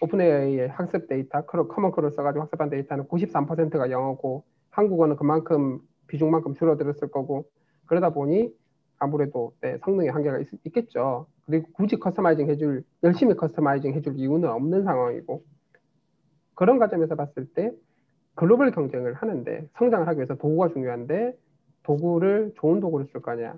OpenAI의 0.00 0.68
학습 0.68 1.08
데이터 1.08 1.44
Common 1.44 1.90
Crawl 1.90 2.10
써가지고 2.12 2.44
학습한 2.44 2.70
데이터는 2.70 3.04
93%가 3.08 3.90
영어고 3.90 4.44
한국어는 4.70 5.16
그만큼 5.16 5.80
비중만큼 6.06 6.54
줄어들었을 6.54 7.10
거고 7.10 7.46
그러다 7.86 8.10
보니 8.10 8.50
아무래도 9.04 9.52
네, 9.60 9.78
성능의 9.84 10.10
한계가 10.10 10.38
있, 10.38 10.72
겠죠. 10.72 11.26
그리고 11.46 11.68
굳이 11.72 11.96
customizing 11.96 12.48
해줄 12.48 12.84
열심히 13.02 13.34
customizing 13.34 13.92
해줄 13.94 14.14
이유는 14.16 14.48
없는 14.48 14.84
상황이고 14.84 15.42
그런 16.54 16.78
관점에서 16.78 17.14
봤을 17.14 17.46
때 17.46 17.70
글로벌 18.34 18.70
경쟁을 18.70 19.14
하는데 19.14 19.68
성장을 19.76 20.08
하기 20.08 20.18
위해서 20.18 20.34
도구가 20.36 20.68
중요한데 20.70 21.36
도구를 21.82 22.54
좋은 22.56 22.80
도구를 22.80 23.06
쓸 23.12 23.20
거냐 23.20 23.54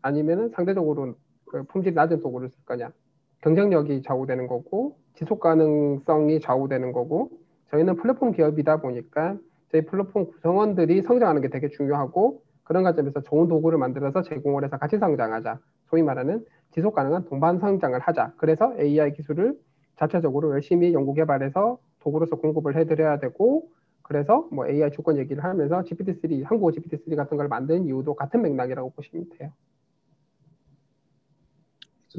아니면은 0.00 0.50
상대적으로 0.50 1.14
그 1.46 1.64
품질 1.64 1.94
낮은 1.94 2.20
도구를 2.20 2.50
쓸 2.50 2.64
거냐. 2.64 2.92
경쟁력이 3.40 4.02
좌우되는 4.02 4.46
거고 4.46 4.96
지속 5.14 5.40
가능성이 5.40 6.40
좌우되는 6.40 6.92
거고 6.92 7.30
저희는 7.70 7.96
플랫폼 7.96 8.32
기업이다 8.32 8.80
보니까 8.80 9.36
저희 9.70 9.84
플랫폼 9.84 10.26
구성원들이 10.30 11.02
성장하는 11.02 11.42
게 11.42 11.48
되게 11.48 11.68
중요하고 11.68 12.43
그런 12.64 12.82
관점에서 12.82 13.22
좋은 13.22 13.48
도구를 13.48 13.78
만들어서 13.78 14.22
제공을 14.22 14.64
해서 14.64 14.78
같이 14.78 14.98
성장하자. 14.98 15.58
소위 15.90 16.02
말하는 16.02 16.44
지속 16.72 16.94
가능한 16.94 17.26
동반 17.26 17.58
성장을 17.58 17.98
하자. 17.98 18.32
그래서 18.36 18.74
AI 18.78 19.12
기술을 19.12 19.58
자체적으로 19.96 20.50
열심히 20.52 20.92
연구 20.92 21.14
개발해서 21.14 21.78
도구로서 22.00 22.36
공급을 22.36 22.76
해드려야 22.76 23.18
되고 23.18 23.68
그래서 24.02 24.48
뭐 24.50 24.66
AI 24.68 24.90
주권 24.92 25.16
얘기를 25.16 25.42
하면서 25.44 25.82
GPT-3, 25.82 26.42
한국어 26.44 26.72
GPT-3 26.72 27.16
같은 27.16 27.36
걸 27.36 27.48
만든 27.48 27.86
이유도 27.86 28.14
같은 28.14 28.42
맥락이라고 28.42 28.90
보시면 28.90 29.28
돼요. 29.38 29.52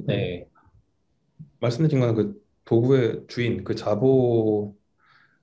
네. 0.08 0.48
말씀드린 1.60 2.00
거는 2.02 2.16
그 2.16 2.46
도구의 2.66 3.26
주인, 3.28 3.64
그 3.64 3.76
자보 3.76 4.76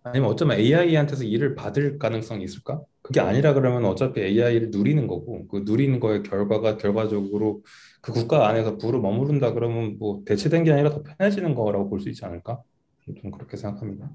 아니면 0.04 0.30
어쩌면 0.30 0.58
AI한테서 0.58 1.24
일을 1.24 1.54
받을 1.54 1.98
가능성이 1.98 2.44
있을까? 2.44 2.82
그게 3.02 3.20
아니라 3.20 3.54
그러면 3.54 3.84
어차피 3.84 4.20
AI를 4.20 4.70
누리는 4.70 5.06
거고 5.06 5.46
그 5.48 5.62
누리는 5.64 6.00
거의 6.00 6.22
결과가 6.22 6.76
결과적으로 6.76 7.62
그 8.00 8.12
국가 8.12 8.48
안에서 8.48 8.78
부로 8.78 9.00
머무른다 9.00 9.52
그러면 9.52 9.96
뭐 9.98 10.22
대체된 10.24 10.64
게 10.64 10.72
아니라 10.72 10.90
더 10.90 11.02
편해지는 11.02 11.54
거라고 11.54 11.88
볼 11.88 12.00
수 12.00 12.08
있지 12.08 12.24
않을까? 12.24 12.62
좀 13.20 13.30
그렇게 13.30 13.56
생각합니다. 13.56 14.10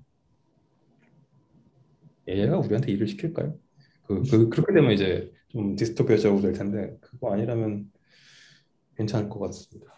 AI가 2.28 2.58
우리한테 2.60 2.92
일을 2.92 3.08
시킬까요? 3.08 3.56
그, 4.04 4.22
그 4.30 4.50
그렇게 4.50 4.74
되면 4.74 4.92
이제 4.92 5.32
좀 5.50 5.76
디스토피아적으로 5.76 6.42
될 6.42 6.54
텐데 6.54 6.98
그거 7.02 7.32
아니라면 7.34 7.86
괜찮을 8.98 9.30
것 9.30 9.40
같습니다. 9.40 9.94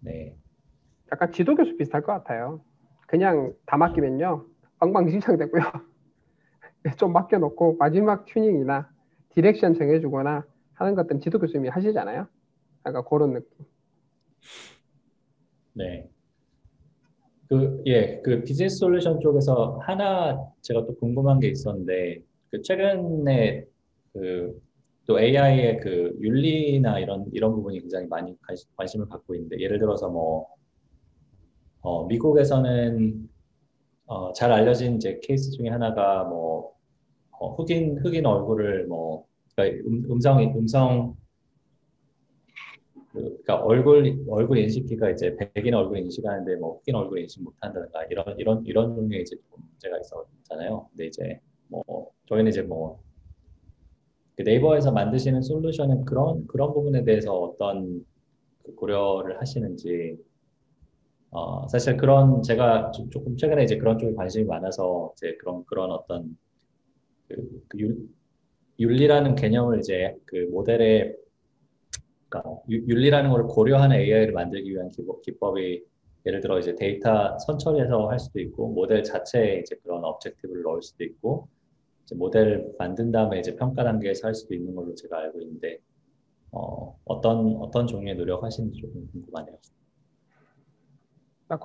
네. 0.00 0.36
약간 1.12 1.32
지도 1.32 1.56
교수 1.56 1.76
비슷할 1.76 2.02
것 2.02 2.12
같아요. 2.12 2.62
그냥 3.08 3.52
다 3.66 3.76
맡기면요. 3.76 4.46
엉망진창 4.80 5.36
되고요. 5.36 5.62
좀 6.98 7.12
맡겨놓고 7.12 7.76
마지막 7.78 8.24
튜닝이나 8.26 8.90
direction 9.30 9.74
정해주거나 9.74 10.44
하는 10.74 10.94
것들은 10.94 11.20
지도 11.20 11.38
교수님이 11.38 11.68
하시잖아요. 11.68 12.26
약간 12.86 13.04
그런 13.08 13.34
느낌. 13.34 13.66
네. 15.74 16.08
그, 17.48 17.82
예, 17.86 18.20
그 18.22 18.42
비즈니스 18.42 18.76
솔루션 18.76 19.20
쪽에서 19.20 19.78
하나 19.82 20.38
제가 20.62 20.86
또 20.86 20.94
궁금한 20.96 21.40
게 21.40 21.48
있었는데, 21.48 22.22
그 22.50 22.62
최근에 22.62 23.66
그 24.12 24.70
또 25.10 25.18
AI의 25.18 25.80
그 25.80 26.16
윤리나 26.20 27.00
이런, 27.00 27.26
이런 27.32 27.52
부분이 27.52 27.80
굉장히 27.80 28.06
많이 28.06 28.36
관심을 28.76 29.08
갖고 29.08 29.34
있는데, 29.34 29.58
예를 29.58 29.80
들어서 29.80 30.08
뭐, 30.08 30.46
어, 31.80 32.06
미국에서는 32.06 33.28
어, 34.10 34.32
잘 34.32 34.50
알려진 34.50 34.96
이제 34.96 35.20
케이스 35.22 35.52
중에 35.52 35.68
하나가 35.68 36.24
뭐, 36.24 36.74
어, 37.30 37.54
흑인, 37.54 37.96
흑인 37.98 38.26
얼굴을 38.26 38.88
뭐, 38.88 39.24
그러니까 39.54 39.88
음, 39.88 40.04
음성, 40.10 40.42
음성, 40.56 41.16
그, 43.12 43.20
그러니까 43.20 43.64
얼굴 43.64 44.24
얼굴 44.28 44.58
인식기가 44.58 45.10
이제 45.10 45.36
백인 45.54 45.74
얼굴 45.74 45.98
인식하는데 45.98 46.56
뭐 46.56 46.78
흑인 46.78 46.96
얼굴 46.96 47.20
인식 47.20 47.40
못한다든가 47.44 48.04
이런 48.06 48.36
이런 48.36 48.66
이런 48.66 48.96
종류의 48.96 49.22
이제 49.22 49.36
문제가 49.48 49.96
있었잖아요. 50.00 50.88
근데 50.90 51.06
이제 51.06 51.40
뭐 51.68 51.84
저희는 52.26 52.50
이제 52.50 52.62
뭐그 52.62 52.98
네이버에서 54.38 54.90
만드시는 54.90 55.42
솔루션은 55.42 56.04
그런 56.04 56.48
그런 56.48 56.72
부분에 56.74 57.04
대해서 57.04 57.32
어떤 57.32 58.04
그 58.64 58.74
고려를 58.74 59.40
하시는지 59.40 60.18
어 61.30 61.68
사실 61.68 61.96
그런 61.96 62.42
제가 62.42 62.90
조금 63.10 63.36
최근에 63.36 63.64
이제 63.64 63.76
그런 63.78 63.98
쪽에 63.98 64.14
관심이 64.14 64.44
많아서 64.44 65.12
이제 65.16 65.36
그런 65.40 65.64
그런 65.66 65.90
어떤 65.92 66.36
그, 67.28 67.36
그 67.68 67.78
윤, 67.78 68.08
윤리라는 68.80 69.36
개념을 69.36 69.78
이제 69.78 70.16
그 70.24 70.48
모델에 70.50 71.14
그러니까 72.28 72.60
윤리라는 72.68 73.30
걸 73.30 73.46
고려하는 73.46 73.96
AI를 73.96 74.32
만들기 74.32 74.70
위한 74.70 74.90
기법, 75.22 75.58
이 75.58 75.84
예를 76.26 76.40
들어 76.40 76.58
이제 76.58 76.74
데이터 76.74 77.38
선처리해서 77.38 78.08
할 78.08 78.18
수도 78.18 78.40
있고 78.40 78.68
모델 78.68 79.02
자체에 79.02 79.60
이제 79.60 79.76
그런 79.82 80.04
objective를 80.04 80.62
넣을 80.62 80.82
수도 80.82 81.04
있고 81.04 81.48
이제 82.04 82.14
모델을 82.14 82.74
만든 82.78 83.10
다음에 83.10 83.38
이제 83.40 83.56
평가 83.56 83.84
단계에서 83.84 84.28
할 84.28 84.34
수도 84.34 84.54
있는 84.54 84.74
걸로 84.74 84.94
제가 84.94 85.18
알고 85.18 85.40
있는데 85.40 85.78
어, 86.52 86.96
어떤 87.04 87.56
어떤 87.56 87.86
종류의 87.86 88.16
노력하시는지 88.16 88.80
조금 88.80 89.08
궁금하네요. 89.12 89.56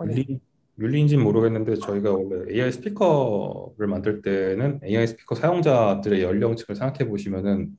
윤리, 0.10 0.40
윤리인지는 0.80 1.24
모르겠는데 1.24 1.76
저희가 1.76 2.12
원래 2.12 2.54
AI 2.54 2.72
스피커를 2.72 3.88
만들 3.88 4.22
때는 4.22 4.82
AI 4.84 5.08
스피커 5.08 5.36
사용자들의 5.36 6.22
연령층을 6.22 6.76
생각해 6.76 7.10
보시면은 7.10 7.78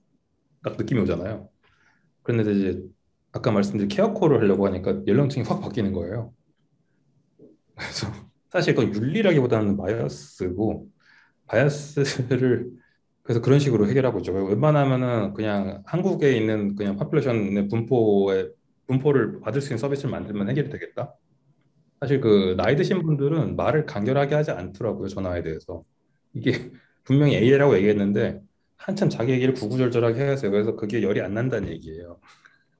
딱 0.63 0.77
느낌이 0.77 1.01
오잖아요. 1.03 1.49
그런데 2.23 2.53
이제 2.53 2.83
아까 3.33 3.51
말씀드린 3.51 3.89
케어콜을 3.89 4.41
하려고 4.41 4.67
하니까 4.67 5.03
연령층이 5.07 5.45
확 5.47 5.61
바뀌는 5.61 5.93
거예요. 5.93 6.33
그래서 7.77 8.07
사실 8.51 8.75
그건 8.75 8.95
윤리라기보다는 8.95 9.77
bias고 9.77 10.89
bias를 11.47 12.71
그래서 13.23 13.41
그런 13.41 13.59
식으로 13.59 13.89
해결하고 13.89 14.19
있죠. 14.21 14.33
웬만하면은 14.33 15.35
그냥 15.35 15.83
한국에 15.85 16.37
있는 16.37 16.77
그냥 16.77 16.97
population의 16.97 17.69
분포의 17.69 18.53
분포를 18.87 19.41
받을 19.41 19.61
수 19.61 19.69
있는 19.69 19.79
서비스를 19.79 20.11
만들면 20.11 20.49
해결이 20.49 20.71
되겠다. 20.71 21.13
사실 22.01 22.21
그 22.21 22.55
나이 22.57 22.77
드신 22.77 23.03
분들은 23.03 23.57
말을 23.57 23.87
간결하게 23.87 24.35
하지 24.35 24.51
않더라고요 24.51 25.09
전화에 25.09 25.43
대해서 25.43 25.85
이게 26.35 26.53
분명히 27.05 27.37
AI라고 27.37 27.77
얘기했는데 27.77 28.41
한참 28.77 29.09
자기 29.09 29.33
얘기를 29.33 29.55
구구절절하게 29.55 30.21
해서 30.21 30.51
그래서 30.51 30.77
그게 30.77 31.03
열이 31.03 31.21
안 31.21 31.35
난다는 31.35 31.69
얘기예요. 31.71 32.21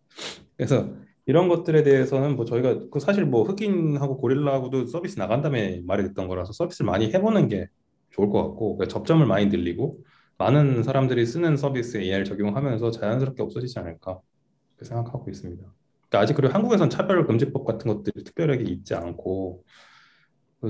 그래서 0.57 0.93
이런 1.27 1.49
것들에 1.49 1.83
대해서는 1.83 2.37
뭐 2.37 2.45
저희가 2.45 2.89
그 2.91 3.01
사실 3.01 3.25
뭐 3.25 3.43
흑인하고 3.45 4.19
고릴라하고도 4.19 4.87
서비스 4.87 5.19
나간 5.19 5.43
다음에 5.43 5.83
말이 5.85 6.05
됐던 6.05 6.29
거라서 6.29 6.53
서비스를 6.53 6.87
많이 6.87 7.13
해보는 7.13 7.49
게 7.49 7.69
좋을 8.11 8.31
것 8.31 8.43
같고 8.43 8.77
그러니까 8.77 8.93
접점을 8.93 9.25
많이 9.27 9.47
늘리고 9.47 9.99
많은 10.39 10.83
사람들이 10.83 11.27
쓰는 11.27 11.57
서비스에 11.57 12.03
AI를 12.03 12.25
적용하면서 12.25 12.91
자연스럽게 12.93 13.43
없어지지 13.43 13.79
않을까 13.79 14.21
생각하고 14.83 15.31
있습니다. 15.31 15.76
그러니까 16.17 16.21
아직 16.21 16.35
그리고 16.35 16.55
한국에선 16.55 16.91
차별금지법 16.91 17.65
같은 17.67 17.93
것들이 17.93 18.25
특별하게 18.25 18.65
있지 18.65 18.95
않고 18.95 19.65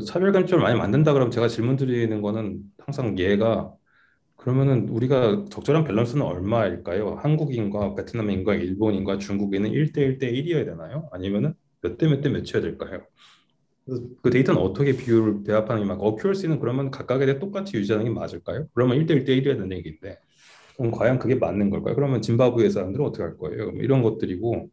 차별금지법을 0.07 0.63
많이 0.63 0.79
만든다 0.79 1.13
그러면 1.13 1.31
제가 1.31 1.49
질문 1.49 1.77
드리는 1.77 2.21
거는 2.23 2.61
항상 2.79 3.19
얘가 3.19 3.73
그러면은 4.37 4.89
우리가 4.91 5.47
적절한 5.51 5.85
밸런스는 5.85 6.25
얼마일까요? 6.25 7.17
한국인과 7.17 7.95
베트남인과 7.97 8.55
일본인과 8.57 9.19
중국인은 9.19 9.71
1대 9.71 10.03
1대 10.03 10.29
1이어야 10.31 10.65
되나요? 10.67 11.09
아니면은 11.13 11.55
몇 11.83 11.99
대 11.99 12.07
몇 12.09 12.23
대 12.23 12.31
몇이어야 12.31 12.63
될까요? 12.63 13.03
그 14.23 14.31
데이터는 14.31 14.61
어떻게 14.61 14.97
비율을 14.97 15.45
배합하는 15.45 15.83
게 15.83 15.89
맞고 15.89 16.07
어큐럴시는 16.09 16.59
그러면 16.59 16.91
각각에 16.91 17.25
대해 17.25 17.39
똑같이 17.39 17.77
유지하는 17.77 18.05
게 18.07 18.11
맞을까요? 18.11 18.67
그러면 18.75 18.97
1대 18.99 19.15
1대 19.15 19.33
1이어야 19.33 19.55
되는 19.55 19.73
얘기인데 19.73 20.19
그럼 20.77 20.93
과연 20.93 21.19
그게 21.19 21.37
맞는 21.37 21.71
걸까요? 21.71 21.95
그러면 21.97 22.23
짐바브웨 22.23 22.71
사람들은 22.71 23.05
어떻게 23.07 23.23
할 23.25 23.37
거예요? 23.39 23.73
뭐 23.73 23.83
이런 23.83 24.03
것들이고 24.03 24.71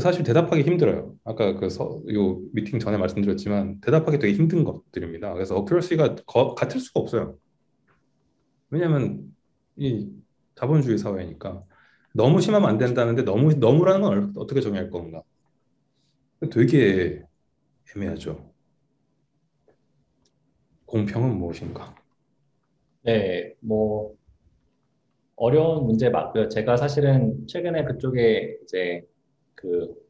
사실 0.00 0.22
대답하기 0.24 0.62
힘들어요. 0.62 1.14
아까 1.24 1.54
그 1.54 1.70
서, 1.70 2.02
요 2.12 2.40
미팅 2.52 2.78
전에 2.78 2.96
말씀드렸지만 2.96 3.80
대답하기 3.80 4.18
되게 4.18 4.34
힘든 4.34 4.64
것들입니다. 4.64 5.32
그래서 5.34 5.56
어큐럴시가 5.56 6.16
같을 6.56 6.80
수가 6.80 7.00
없어요. 7.00 7.36
왜냐하면 8.70 9.34
이 9.76 10.10
자본주의 10.54 10.98
사회니까 10.98 11.64
너무 12.14 12.40
심하면 12.40 12.68
안 12.68 12.78
된다는데 12.78 13.22
너무 13.22 13.54
너무라는 13.54 14.00
건 14.02 14.32
어떻게 14.36 14.60
정의할 14.60 14.90
건가? 14.90 15.22
되게 16.50 17.22
애매하죠. 17.94 18.52
공평은 20.86 21.36
무엇인가? 21.38 21.94
네, 23.02 23.54
뭐 23.60 24.14
어려운 25.36 25.86
문제 25.86 26.10
맞고요. 26.10 26.48
제가 26.48 26.76
사실은 26.76 27.46
최근에 27.46 27.84
그쪽에 27.84 28.56
이제 28.64 29.02
그 29.58 30.08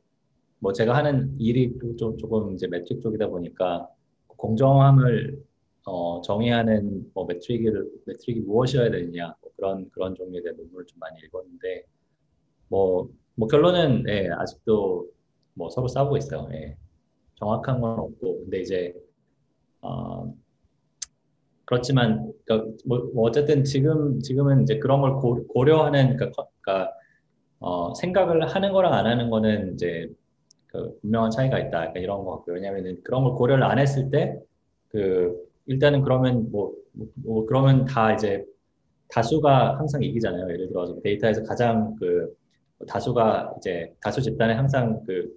뭐 0.61 0.73
제가 0.73 0.97
하는 0.97 1.35
일이 1.39 1.73
좀 1.97 2.17
조금 2.19 2.53
이제 2.55 2.67
매트릭 2.67 3.03
쪽이다 3.03 3.29
보니까 3.29 3.89
공정함을 4.27 5.43
어, 5.87 6.21
정의하는 6.23 7.11
뭐 7.15 7.25
매트릭을 7.27 7.91
매트릭이 8.07 8.41
무엇이어야 8.41 8.91
되느냐 8.91 9.35
뭐 9.41 9.51
그런 9.57 9.89
그런 9.91 10.15
대한 10.15 10.57
논문을 10.57 10.87
좀 10.87 10.99
많이 10.99 11.19
읽었는데 11.21 11.85
뭐, 12.69 13.09
뭐 13.35 13.49
결론은 13.49 14.05
예, 14.09 14.29
아직도 14.31 15.09
뭐 15.55 15.71
서로 15.71 15.89
싸우고 15.89 16.17
있어요. 16.19 16.49
예. 16.53 16.77
정확한 17.37 17.81
건 17.81 17.99
없고 18.01 18.41
근데 18.41 18.61
이제 18.61 18.95
어, 19.81 20.35
그렇지만 21.65 22.33
그러니까 22.45 22.73
뭐, 22.85 23.11
뭐, 23.15 23.29
어쨌든 23.29 23.63
지금 23.65 24.21
지금은 24.21 24.63
이제 24.63 24.79
그런 24.79 25.01
걸 25.01 25.15
고, 25.17 25.47
고려하는 25.47 26.17
그러니까, 26.17 26.47
그러니까 26.61 26.98
어, 27.61 27.95
생각을 27.95 28.47
하는 28.49 28.73
거랑 28.73 28.93
안 28.95 29.07
하는 29.07 29.31
거는 29.31 29.75
이제 29.75 30.09
그 30.69 30.99
분명한 31.03 31.31
차이가 31.33 31.59
있다. 31.59 31.71
그러니까 31.71 32.01
이런 32.01 32.25
거 32.25 32.37
같고요. 32.39 32.57
왜냐하면 32.57 32.99
그런 33.05 33.25
걸 33.25 33.35
고려를 33.35 33.65
안 33.65 33.79
했을 33.79 34.11
때 34.11 34.39
그 34.91 35.35
일단은 35.67 36.03
그러면 36.03 36.51
뭐, 36.51 36.73
뭐 37.25 37.47
그러면 37.47 37.85
다 37.85 38.15
이제 38.15 38.45
다수가 39.11 39.79
항상 39.79 40.03
이기잖아요. 40.03 40.45
예를 40.53 40.69
들어서 40.69 41.01
데이터에서 41.03 41.43
가장 41.45 41.95
그 41.97 42.35
다수가 42.89 43.55
이제 43.59 43.95
다수 44.03 44.23
집단에 44.23 44.55
항상 44.55 45.03
그 45.07 45.35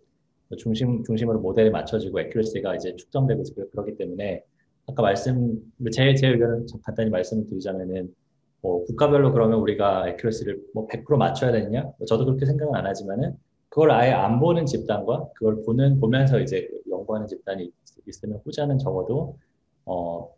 중심 0.58 1.04
중심으로 1.04 1.40
모델에 1.40 1.70
맞춰지고 1.70 2.20
에큐러시가 2.22 2.76
이제 2.76 2.96
축정되고 2.96 3.44
그렇기 3.72 3.98
때문에 3.98 4.44
아까 4.88 5.02
말씀 5.02 5.62
제 5.94 6.14
제 6.16 6.28
의견을 6.30 6.66
간단히 6.84 7.10
말씀을 7.10 7.48
드리자면은 7.48 8.14
뭐 8.62 8.86
국가별로 8.86 9.34
그러면 9.34 9.60
우리가 9.60 10.08
에큐러시를 10.10 10.62
뭐 10.74 10.88
100% 10.88 11.18
맞춰야 11.18 11.52
되느냐? 11.52 11.84
뭐 11.84 12.06
저도 12.06 12.26
그렇게 12.26 12.46
생각은 12.46 12.76
안 12.76 12.86
하지만은 12.86 13.36
그걸 13.70 13.92
아예 13.92 14.12
안 14.12 14.40
보는 14.40 14.66
집단과 14.66 15.30
그걸 15.36 15.64
보는 15.66 16.00
보면서 16.00 16.40
이제 16.40 16.68
연구하는 16.90 17.28
집단이 17.28 17.72
있 18.08 18.24
으면 18.24 18.42
후자는 18.44 18.78
적어도 18.78 19.38
어, 19.86 20.30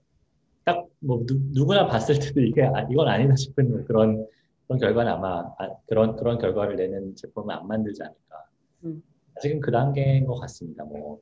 딱 0.63 0.88
뭐 1.03 1.24
누구나 1.51 1.86
봤을 1.86 2.17
때도 2.19 2.41
이게 2.41 2.63
아, 2.63 2.88
이건 2.89 3.07
아니다 3.07 3.36
싶은 3.36 3.86
그런 3.86 4.26
그런 4.67 4.80
결과는 4.80 5.11
아마 5.11 5.41
아, 5.59 5.69
그런 5.88 6.15
그런 6.15 6.38
결과를 6.38 6.78
내는 6.78 7.15
제품을 7.15 7.53
안 7.53 7.67
만들지 7.67 8.01
않을까. 8.01 8.45
음. 8.86 9.03
아직은 9.38 9.59
그 9.59 9.71
단계인 9.71 10.26
것 10.26 10.36
같습니다. 10.39 10.84
뭐 10.86 11.19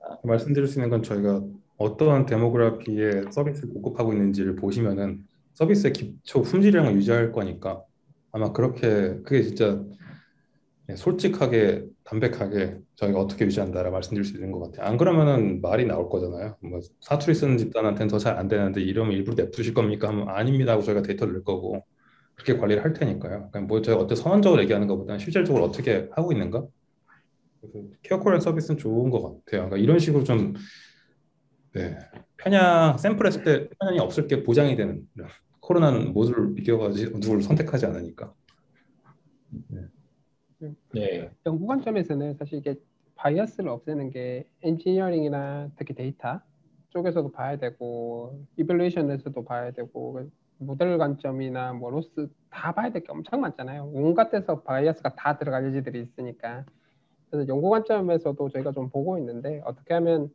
아. 0.00 0.18
말씀드릴 0.22 0.68
수 0.68 0.78
있는 0.78 0.90
건 0.90 1.02
저희가 1.02 1.42
어떠한 1.78 2.26
데모그래피의 2.26 3.32
서비스를 3.32 3.72
공급하고 3.72 4.12
있는지를 4.12 4.56
보시면은 4.56 5.26
서비스의 5.54 5.92
기초 5.92 6.42
품질량을 6.42 6.94
유지할 6.96 7.32
거니까 7.32 7.82
아마 8.32 8.52
그렇게 8.52 9.16
그게 9.24 9.42
진짜 9.42 9.82
예, 10.90 10.96
솔직하게 10.96 11.86
담백하게 12.04 12.76
저희가 12.96 13.18
어떻게 13.20 13.46
유지한다라 13.46 13.90
말씀드릴 13.90 14.24
수 14.24 14.34
있는 14.34 14.52
것 14.52 14.60
같아요. 14.60 14.86
안 14.86 14.96
그러면은 14.98 15.60
말이 15.62 15.86
나올 15.86 16.08
거잖아요. 16.10 16.56
뭐 16.60 16.80
사투리 17.00 17.34
쓰는 17.34 17.56
집단한테는 17.56 18.08
더 18.08 18.18
잘 18.18 18.36
안 18.36 18.48
되는데 18.48 18.82
이러면 18.82 19.12
일부러 19.14 19.34
냅두실 19.42 19.72
겁니까? 19.72 20.08
하면 20.08 20.28
아닙니다 20.28 20.72
하고 20.72 20.82
저희가 20.82 21.00
데이터를 21.02 21.32
넣을 21.34 21.44
거고 21.44 21.84
그렇게 22.34 22.58
관리를 22.60 22.84
할 22.84 22.92
테니까요. 22.92 23.48
그러니까 23.50 23.60
뭐 23.62 23.80
저희가 23.80 24.02
어떻게 24.02 24.20
선언적으로 24.20 24.60
얘기하는 24.62 24.86
것보다는 24.88 25.18
실질적으로 25.20 25.64
어떻게 25.64 26.08
하고 26.12 26.32
있는가? 26.32 26.64
CareCall이란 28.02 28.40
서비스는 28.40 28.76
좋은 28.78 29.10
것 29.10 29.22
같아요. 29.22 29.68
그러니까 29.68 29.76
이런 29.78 29.98
식으로 29.98 30.24
좀 30.24 30.52
네, 31.72 31.98
편향 32.36 32.98
샘플했을 32.98 33.42
때 33.42 33.68
편향이 33.80 33.98
없을 34.00 34.26
게 34.28 34.42
보장이 34.42 34.76
되는 34.76 35.02
코로나는 35.68 36.12
모두를 36.12 36.58
이겨가지고 36.58 37.18
누구를 37.18 37.42
선택하지 37.42 37.86
않으니까. 37.86 38.34
네. 39.68 39.80
네. 40.92 41.30
연구 41.46 41.66
관점에서는 41.66 42.34
사실 42.34 42.58
이게 42.58 42.76
bias를 43.14 43.70
없애는 43.70 44.10
게 44.10 44.46
엔지니어링이나 44.62 45.70
특히 45.76 45.94
데이터 45.94 46.40
쪽에서도 46.90 47.32
봐야 47.32 47.56
되고 47.56 48.44
evaluation에서도 48.56 49.42
봐야 49.44 49.70
되고 49.70 50.20
모델 50.58 50.98
관점이나 50.98 51.72
뭐 51.72 51.90
loss 51.90 52.28
다 52.50 52.72
봐야 52.72 52.90
될 52.92 53.02
게 53.02 53.10
엄청 53.10 53.40
많잖아요. 53.40 53.90
온갖 53.94 54.30
데서 54.30 54.60
bias가 54.62 55.14
다 55.14 55.38
들어갈 55.38 55.66
여지들이 55.66 56.02
있으니까. 56.02 56.64
그래서 57.30 57.48
연구 57.48 57.70
관점에서도 57.70 58.48
저희가 58.50 58.72
좀 58.72 58.90
보고 58.90 59.16
있는데 59.18 59.62
어떻게 59.64 59.94
하면 59.94 60.30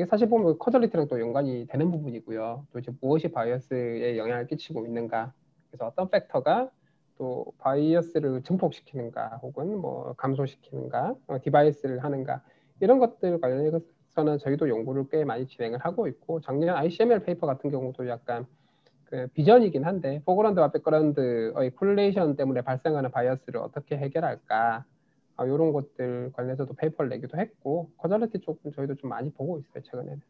이게 0.00 0.06
사실 0.06 0.30
보면 0.30 0.58
causality랑 0.58 1.08
또 1.08 1.20
연관이 1.20 1.66
되는 1.66 1.90
부분이고요. 1.90 2.66
또 2.72 2.78
이제 2.78 2.90
무엇이 3.02 3.28
bias에 3.28 4.16
영향을 4.16 4.46
끼치고 4.46 4.86
있는가. 4.86 5.34
그래서 5.68 5.88
어떤 5.88 6.08
factor가 6.08 6.70
또 7.18 7.52
bias를 7.58 8.42
증폭시키는가 8.42 9.40
혹은 9.42 9.76
뭐 9.76 10.14
감소시키는가 10.16 11.16
어, 11.26 11.36
debias를 11.42 12.02
하는가 12.02 12.40
이런 12.80 12.98
것들 12.98 13.42
관련해서는 13.42 14.38
저희도 14.38 14.70
연구를 14.70 15.04
꽤 15.10 15.22
많이 15.26 15.46
진행을 15.46 15.80
하고 15.80 16.08
있고 16.08 16.40
작년 16.40 16.76
ICML 16.76 17.22
paper 17.24 17.46
같은 17.46 17.70
경우도 17.70 18.08
약간 18.08 18.46
그 19.04 19.26
vision이긴 19.34 19.84
한데 19.84 20.22
foreground와 20.24 20.72
background의 20.72 21.72
correlation 21.76 22.36
때문에 22.36 22.62
발생하는 22.62 23.10
bias를 23.10 23.60
어떻게 23.60 23.98
해결할까 23.98 24.86
어, 25.40 25.46
이런 25.46 25.72
것들 25.72 26.32
관련해서도 26.34 26.74
paper를 26.74 27.08
내기도 27.08 27.38
했고 27.38 27.90
causality 27.96 28.40
쪽은 28.40 28.72
저희도 28.76 28.96
좀 28.96 29.08
많이 29.08 29.32
보고 29.32 29.58
있어요 29.58 29.82
최근에는. 29.82 30.20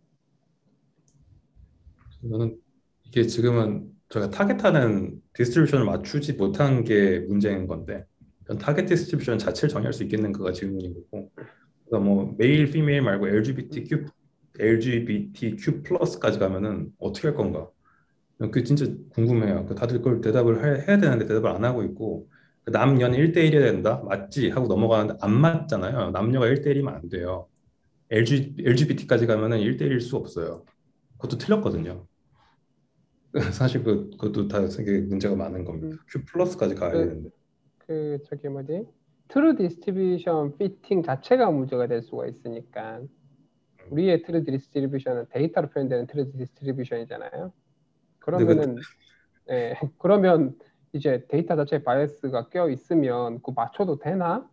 저는 2.23 2.61
이게 3.03 3.25
지금은 3.25 3.91
저희가 4.09 4.31
target하는 4.31 5.21
distribution을 5.33 5.85
맞추지 5.85 6.35
못한 6.35 6.85
게 6.85 7.19
문제인 7.21 7.67
건데 7.67 8.07
target 8.61 8.87
distribution 8.87 9.39
자체를 9.39 9.69
정의할 9.69 9.93
수 9.93 10.05
있겠는가가 10.05 10.53
질문인 10.53 10.95
거고 10.95 11.33
그러니까 11.87 12.09
뭐 12.09 12.35
male, 12.39 12.71
female 12.71 13.03
말고 13.03 13.27
LGBTQ, 13.29 14.07
LGBTQ 14.61 15.83
plus까지 15.83 16.39
가면은 16.39 16.93
어떻게 17.01 17.29
할 17.29 17.37
건가? 17.37 17.69
그 18.53 18.63
진짜 18.63 18.87
궁금해요. 19.11 19.67
그 19.67 19.75
다들 19.75 19.99
그걸 19.99 20.21
대답을 20.21 20.65
해야 20.65 20.99
되는데 20.99 21.27
대답을 21.27 21.51
안 21.51 21.65
하고 21.65 21.83
있고 21.83 22.29
그 22.29 22.40
남녀는 22.67 23.19
1대1이어야 23.19 23.73
된다? 23.73 24.03
맞지? 24.05 24.51
하고 24.51 24.67
넘어가는데 24.67 25.19
안 25.21 25.33
맞잖아요. 25.33 26.11
남녀가 26.11 26.47
1대1이면 26.47 26.89
안 26.89 27.09
돼요. 27.09 27.49
LG, 28.11 28.57
LGBT까지 28.59 29.27
가면은 29.27 29.59
1대1일 29.59 30.01
수 30.01 30.17
없어요. 30.17 30.65
그것도 31.17 31.39
틀렸거든요. 31.39 32.07
사실 33.53 33.85
그 33.85 34.11
그것도 34.11 34.49
다 34.49 34.67
되게 34.67 35.01
문제가 35.01 35.37
많은 35.37 35.65
겁니다. 35.65 35.97
음. 35.97 35.99
Q 36.09 36.25
plus까지 36.25 36.75
가야 36.75 36.91
그, 36.91 36.99
되는데. 36.99 37.31
그 37.79 38.19
저기 38.25 38.49
뭐지? 38.49 38.87
true 39.29 39.57
distribution 39.57 40.59
fitting 40.59 41.03
자체가 41.05 41.51
문제가 41.53 41.87
될 41.87 42.03
수가 42.03 42.27
있으니까 42.27 42.99
음. 42.99 43.09
우리의 43.91 44.23
true 44.23 44.45
distribution은 44.45 45.27
데이터로 45.31 45.71
표현되는 45.71 46.09
true 46.09 46.33
distribution이잖아요. 46.33 47.53
그러면은 48.19 48.75
그, 48.75 49.55
예, 49.55 49.75
그러면 49.99 50.57
이제 50.93 51.25
데이터 51.29 51.57
자체에 51.57 51.83
bias가 51.83 52.49
껴 52.49 52.69
있으면 52.69 53.41
그 53.43 53.53
맞춰도 53.55 53.99
되나? 53.99 54.49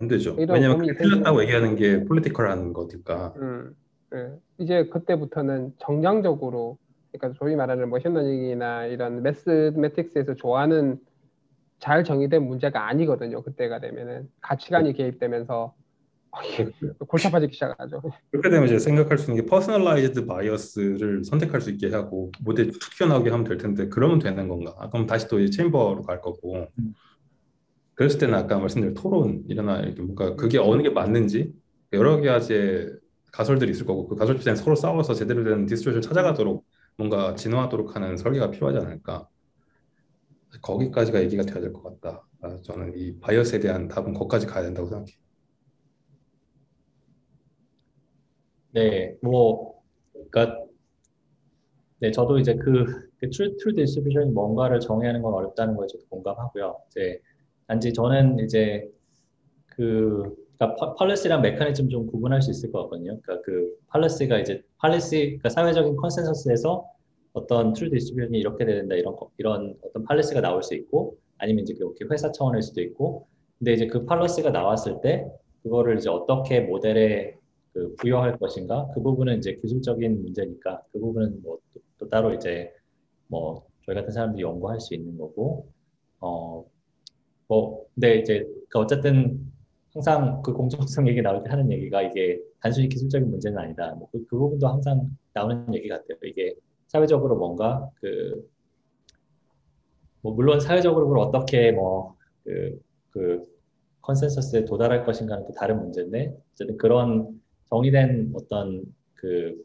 안 0.00 0.08
되죠. 0.08 0.34
왜냐면 0.38 0.78
그게 0.78 0.94
틀렸다고 0.94 1.42
얘기하는 1.42 1.76
게 1.76 2.04
political한 2.04 2.72
거니까. 2.72 3.34
음, 3.36 3.74
예. 4.14 4.32
이제 4.58 4.86
그때부터는 4.86 5.74
정량적으로 5.78 6.78
그러니까 7.10 7.38
소위 7.38 7.56
말하는 7.56 7.88
machine 7.90 8.27
learning이나 8.27 8.86
이런 8.86 9.22
mathematics에서 9.22 10.34
좋아하는 10.34 11.00
잘 11.78 12.04
정의된 12.04 12.42
문제가 12.46 12.88
아니거든요. 12.88 13.42
그때가 13.42 13.80
되면은 13.80 14.28
가치관이 14.40 14.92
개입되면서 14.92 15.74
골치 17.06 17.26
아파지기 17.28 17.52
시작하죠. 17.54 18.02
그렇게 18.30 18.50
되면 18.50 18.66
이제 18.66 18.78
생각할 18.78 19.18
수 19.18 19.30
있는 19.30 19.44
게 19.44 19.50
personalized 19.50 20.26
bias를 20.26 21.24
선택할 21.24 21.60
수 21.60 21.70
있게 21.70 21.90
하고 21.90 22.30
모델 22.40 22.70
툭 22.70 22.80
튀어나오게 22.96 23.30
하면 23.30 23.44
될 23.44 23.56
텐데 23.58 23.88
그러면 23.88 24.18
되는 24.18 24.48
건가? 24.48 24.74
아, 24.78 24.88
그럼 24.90 25.06
다시 25.06 25.28
또 25.28 25.40
이제 25.40 25.56
chamber로 25.56 26.02
갈 26.02 26.20
거고. 26.20 26.66
음. 26.78 26.94
그랬을 27.94 28.20
때는 28.20 28.34
아까 28.34 28.58
말씀드린 28.58 28.94
토론이나 28.94 29.80
이렇게 29.80 30.00
뭔가 30.02 30.36
그게 30.36 30.58
어느 30.58 30.82
게 30.82 30.90
맞는지 30.90 31.52
여러 31.92 32.20
가지 32.20 32.86
가설들이 33.32 33.72
있을 33.72 33.86
거고 33.86 34.06
그 34.06 34.14
가설 34.14 34.36
집단이 34.36 34.56
서로 34.56 34.76
싸워서 34.76 35.14
제대로 35.14 35.42
된 35.42 35.66
distribution을 35.66 36.02
찾아가도록 36.02 36.64
뭔가 36.96 37.34
진화하도록 37.34 37.96
하는 37.96 38.16
설계가 38.16 38.50
필요하지 38.52 38.78
않을까. 38.86 39.28
거기까지가 40.62 41.20
얘기가 41.22 41.42
돼야 41.42 41.60
될 41.60 41.72
것 41.72 41.82
같다. 42.00 42.24
아, 42.40 42.56
저는 42.62 42.92
이 42.96 43.18
bias에 43.20 43.58
대한 43.60 43.88
답은 43.88 44.14
거기까지 44.14 44.46
가야 44.46 44.62
된다고 44.62 44.88
생각해요. 44.88 45.16
네, 48.72 49.16
뭐, 49.22 49.82
그러니까, 50.30 50.64
네, 52.00 52.10
저도 52.10 52.38
이제 52.38 52.54
그, 52.54 52.84
그 53.18 53.30
true, 53.30 53.56
true 53.56 53.74
distribution이 53.74 54.30
뭔가를 54.30 54.78
정의하는 54.80 55.22
건 55.22 55.34
어렵다는 55.34 55.76
거에 55.76 55.86
저도 55.88 56.04
공감하고요. 56.08 56.78
이제 56.88 57.20
단지 57.66 57.92
저는 57.92 58.38
이제 58.40 58.88
그 59.66 60.36
그러니까 60.58 60.94
policy랑 60.94 61.42
메커니즘 61.42 61.88
좀 61.88 62.06
구분할 62.06 62.42
수 62.42 62.50
있을 62.50 62.72
것 62.72 62.82
같거든요. 62.84 63.20
그러니까 63.22 63.44
그 63.44 63.76
policy가 63.88 64.38
이제 64.40 64.62
policy 64.78 65.20
그러니까 65.26 65.48
사회적인 65.50 65.96
consensus에서 65.96 66.84
어떤 67.32 67.72
true 67.72 67.90
distribution이 67.90 68.38
이렇게 68.38 68.64
된다 68.64 68.94
이런 68.96 69.16
이런 69.38 69.76
어떤 69.84 70.04
policy가 70.04 70.40
나올 70.40 70.62
수 70.62 70.74
있고 70.74 71.16
아니면 71.38 71.62
이제 71.64 71.74
이렇게 71.76 72.04
회사 72.10 72.32
차원일 72.32 72.62
수도 72.62 72.80
있고 72.82 73.26
근데 73.58 73.72
이제 73.72 73.86
그 73.86 74.04
policy가 74.04 74.50
나왔을 74.50 75.00
때 75.00 75.26
그거를 75.62 75.98
이제 75.98 76.10
어떻게 76.10 76.60
모델에 76.60 77.37
그 77.78 77.94
부여할 77.96 78.38
것인가 78.38 78.88
그 78.94 79.02
부분은 79.02 79.38
이제 79.38 79.54
기술적인 79.54 80.22
문제니까 80.22 80.82
그 80.92 80.98
부분은 80.98 81.42
뭐 81.42 81.58
또 81.98 82.08
따로 82.08 82.32
이제 82.32 82.72
뭐 83.26 83.66
저희 83.84 83.94
같은 83.96 84.10
사람들이 84.10 84.42
연구할 84.42 84.80
수 84.80 84.94
있는 84.94 85.18
거고 85.18 85.68
어뭐 86.20 87.86
근데 87.94 88.18
이제 88.20 88.46
그 88.68 88.78
어쨌든 88.78 89.52
항상 89.92 90.42
그 90.42 90.52
공정성 90.52 91.08
얘기 91.08 91.20
나올 91.20 91.42
때 91.42 91.50
하는 91.50 91.70
얘기가 91.70 92.02
이게 92.02 92.40
단순히 92.60 92.88
기술적인 92.88 93.30
문제는 93.30 93.58
아니다. 93.58 93.94
뭐 93.94 94.08
그, 94.12 94.24
그 94.26 94.38
부분도 94.38 94.66
항상 94.68 95.10
나오는 95.32 95.74
얘기 95.74 95.88
같아요. 95.88 96.18
이게 96.22 96.54
사회적으로 96.86 97.36
뭔가 97.36 97.88
그, 98.00 98.48
뭐 100.20 100.34
물론 100.34 100.60
사회적으로 100.60 101.08
그걸 101.08 101.18
어떻게 101.20 101.72
뭐 101.72 102.16
그, 102.44 102.80
그 103.10 103.44
consensus에 104.02 104.64
도달할 104.64 105.04
것인가는 105.04 105.44
또 105.46 105.52
다른 105.52 105.80
문제인데 105.80 106.36
어쨌든 106.52 106.76
그런 106.76 107.40
정의된 107.70 108.32
어떤 108.34 108.84
그 109.14 109.56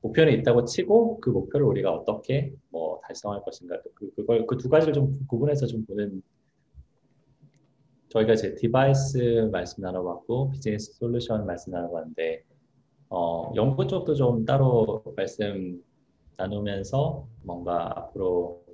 목표는 0.00 0.32
있다고 0.34 0.64
치고 0.64 1.20
그 1.20 1.30
목표를 1.30 1.66
우리가 1.66 1.92
어떻게 1.92 2.54
뭐 2.70 3.00
달성할 3.02 3.42
것인가 3.42 3.80
그, 3.94 4.14
그걸 4.14 4.46
그 4.46 4.56
두 4.56 4.68
가지를 4.68 4.94
좀 4.94 5.18
구분해서 5.28 5.66
좀 5.66 5.84
보는 5.86 6.22
저희가 8.08 8.32
이제 8.34 8.54
device 8.54 9.50
말씀 9.52 9.82
나눠봤고 9.82 10.50
비즈니스 10.50 10.92
솔루션 10.94 11.46
말씀 11.46 11.72
나눠봤는데 11.72 12.44
어, 13.10 13.52
연구 13.54 13.86
쪽도 13.86 14.14
좀 14.14 14.44
따로 14.44 15.02
말씀 15.16 15.82
나누면서 16.36 17.26
뭔가 17.42 17.92
앞으로 17.98 18.64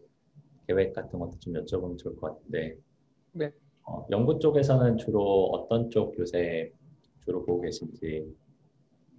계획 0.67 0.93
같은 0.93 1.19
것도 1.19 1.39
좀 1.41 1.55
여쭤보면 1.55 1.99
좋을 1.99 2.17
것 2.17 2.35
같은데 2.35 2.77
네. 3.33 3.51
어, 3.87 4.07
연구 4.11 4.39
쪽에서는 4.39 4.99
주로 4.99 5.47
어떤 5.47 5.91
쪽 5.91 6.19
요새 6.19 6.73
주로 7.25 7.45
보고 7.45 7.61
계신지 7.61 8.35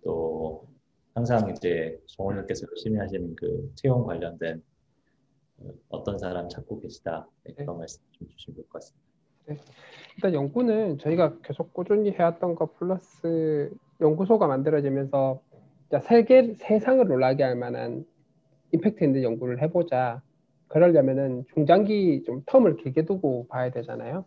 또 0.04 0.66
항상 1.14 1.50
이제 1.50 2.00
정원님께서 2.08 2.68
열심히 2.72 3.00
하시는 3.00 3.36
그 3.36 3.72
채용 3.76 4.06
관련된 4.06 4.62
어떤 5.90 6.18
사람 6.18 6.50
찾고 6.50 6.80
계시다 6.82 7.28
네, 7.44 7.54
그런 7.54 7.76
네. 7.76 7.80
말씀 7.80 8.02
좀 8.12 8.28
주시면 8.30 8.56
될것 8.58 8.72
같습니다. 8.74 9.06
네. 9.48 9.58
일단 10.16 10.34
연구는 10.34 10.98
저희가 11.00 11.38
계속 11.40 11.74
꾸준히 11.74 12.12
해왔던 12.12 12.56
것 12.56 12.78
플러스 12.78 13.72
연구소가 14.02 14.48
만들어지면서 14.48 15.42
세계 16.02 16.54
세상을 16.56 17.08
놀라게 17.08 17.44
할 17.44 17.56
만한 17.56 18.06
임팩트 18.72 19.04
있는 19.04 19.24
연구를 19.24 19.62
해보자. 19.62 20.22
그러려면은 20.68 21.46
중장기 21.54 22.24
좀 22.26 22.44
term을 22.44 22.82
길게 22.82 23.06
두고 23.06 23.48
봐야 23.48 23.70
되잖아요. 23.72 24.26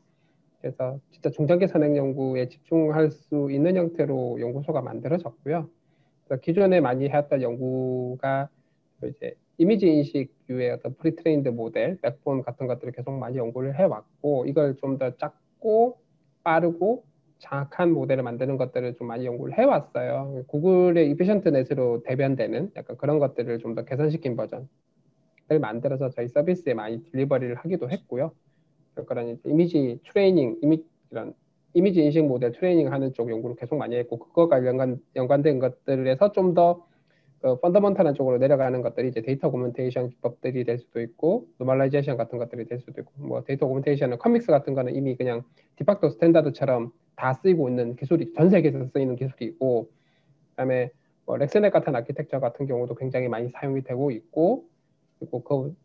그래서 0.60 1.00
진짜 1.10 1.30
중장기 1.30 1.68
선행 1.68 1.96
연구에 1.96 2.48
집중할 2.48 3.10
수 3.10 3.50
있는 3.50 3.76
형태로 3.76 4.40
연구소가 4.40 4.82
만들어졌고요. 4.82 5.68
기존에 6.42 6.80
많이 6.80 7.08
해왔던 7.08 7.42
연구가 7.42 8.48
이제 9.04 9.34
이미지 9.58 9.88
인식류의 9.88 10.70
어떤 10.72 10.94
pretrained 10.96 11.48
모델, 11.50 11.98
backbone 12.00 12.42
같은 12.42 12.66
것들을 12.66 12.92
계속 12.92 13.12
많이 13.12 13.38
연구를 13.38 13.78
해왔고 13.78 14.46
이걸 14.46 14.76
좀 14.76 14.98
더 14.98 15.16
작고 15.16 15.98
빠르고 16.44 17.04
정확한 17.38 17.92
모델을 17.92 18.24
만드는 18.24 18.56
것들을 18.56 18.96
좀 18.96 19.06
많이 19.08 19.26
연구를 19.26 19.56
해왔어요. 19.58 20.44
구글의 20.48 21.10
EfficientNet으로 21.12 22.02
대변되는 22.04 22.72
약간 22.76 22.96
그런 22.96 23.18
것들을 23.20 23.58
좀 23.60 23.74
더 23.74 23.84
개선시킨 23.84 24.36
버전을 24.36 24.66
만들어서 25.60 26.10
저희 26.10 26.28
서비스에 26.28 26.74
많이 26.74 27.02
delivery를 27.04 27.54
하기도 27.56 27.90
했고요. 27.90 28.32
그런 29.04 29.38
이미지 29.44 30.00
트레이닝, 30.04 30.58
이미, 30.62 30.84
이런 31.10 31.34
이미지 31.74 32.02
인식 32.02 32.24
모델 32.24 32.52
트레이닝 32.52 32.92
하는 32.92 33.12
쪽 33.12 33.30
연구를 33.30 33.56
계속 33.56 33.76
많이 33.76 33.96
했고 33.96 34.18
그거가 34.18 34.64
연관, 34.64 35.00
연관된 35.16 35.58
것들에서 35.58 36.32
좀더 36.32 36.86
그 37.40 37.60
fundamental한 37.60 38.14
쪽으로 38.14 38.38
내려가는 38.38 38.82
것들이 38.82 39.08
이제 39.08 39.20
데이터 39.22 39.50
augmentation 39.50 40.08
기법들이 40.08 40.64
될 40.64 40.78
수도 40.78 41.00
있고 41.00 41.46
normalization 41.58 42.16
같은 42.16 42.38
것들이 42.38 42.66
될 42.66 42.80
수도 42.80 43.00
있고 43.00 43.12
뭐 43.16 43.44
데이터 43.44 43.66
augmentation은 43.66 44.18
CutMix 44.18 44.48
같은 44.48 44.74
거는 44.74 44.94
이미 44.94 45.16
그냥 45.16 45.44
de 45.76 45.86
facto 45.86 46.10
standard처럼 46.10 46.90
다 47.14 47.34
쓰이고 47.34 47.68
있는 47.68 47.94
기술이 47.94 48.32
전 48.32 48.50
세계에서 48.50 48.86
쓰이는 48.92 49.14
기술이고 49.14 49.88
그다음에 50.50 50.90
뭐 51.26 51.36
ReXNet 51.36 51.72
같은 51.72 51.94
아키텍처 51.94 52.40
같은 52.40 52.66
경우도 52.66 52.94
굉장히 52.96 53.28
많이 53.28 53.50
사용이 53.50 53.82
되고 53.82 54.10
있고 54.10 54.64
그리고 55.18 55.42
그 55.44 55.76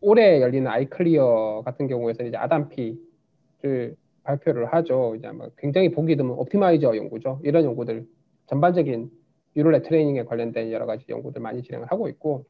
올해 0.00 0.40
열리는 0.40 0.66
ICLR 0.70 1.62
같은 1.64 1.88
경우에서 1.88 2.24
이제 2.24 2.36
AdamP를 2.36 3.96
발표를 4.22 4.66
하죠. 4.66 5.14
이제 5.16 5.30
뭐 5.30 5.50
굉장히 5.58 5.90
보기 5.90 6.16
드문 6.16 6.38
optimizer 6.38 6.96
연구죠. 6.96 7.40
이런 7.42 7.64
연구들 7.64 8.06
전반적인 8.46 9.10
유로렛 9.56 9.82
트레이닝에 9.84 10.24
관련된 10.24 10.72
여러 10.72 10.86
가지 10.86 11.04
연구들 11.08 11.40
많이 11.42 11.62
진행을 11.62 11.90
하고 11.90 12.08
있고 12.08 12.44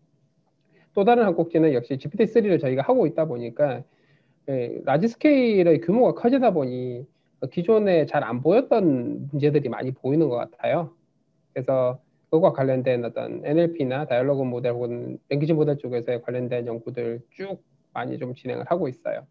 또 0.94 1.04
다른 1.04 1.24
한 1.24 1.34
꼭지는 1.34 1.72
역시 1.74 1.96
GPT-3를 1.96 2.60
저희가 2.60 2.82
하고 2.82 3.06
있다 3.06 3.24
보니까 3.26 3.82
예, 4.48 4.80
large 4.84 5.08
scale의 5.08 5.80
규모가 5.80 6.14
커지다 6.14 6.52
보니 6.52 7.06
기존에 7.50 8.06
잘 8.06 8.22
안 8.24 8.40
보였던 8.42 9.28
문제들이 9.32 9.68
많이 9.68 9.92
보이는 9.92 10.28
것 10.28 10.36
같아요. 10.36 10.94
그래서 11.52 12.00
그것과 12.34 12.52
관련된 12.52 13.04
어떤 13.04 13.42
NLP나 13.44 14.06
dialogue 14.06 14.42
모델 14.42 14.72
혹은 14.72 15.18
language 15.28 15.52
모델 15.52 15.78
쪽에서 15.78 16.20
관련된 16.22 16.66
연구들 16.66 17.20
쭉 17.30 17.62
많이 17.92 18.18
좀 18.18 18.34
진행을 18.34 18.64
하고 18.68 18.88
있어요. 18.88 19.24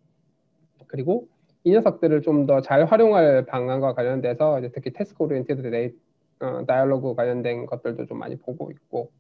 그리고 0.88 1.28
이 1.66 1.72
녀석들을 1.72 2.22
좀 2.22 2.46
더 2.46 2.62
잘 2.62 2.86
활용할 2.86 3.46
방안과 3.46 3.94
관련돼서 3.94 4.62
특히 4.74 4.92
task 4.92 5.22
oriented 5.22 5.70
dia 5.70 5.92
어, 6.40 6.66
dialogue 6.66 7.14
관련된 7.16 7.66
것들도 7.66 8.06
좀 8.06 8.20
많이 8.20 8.38
보고 8.38 8.72
있고 8.72 9.12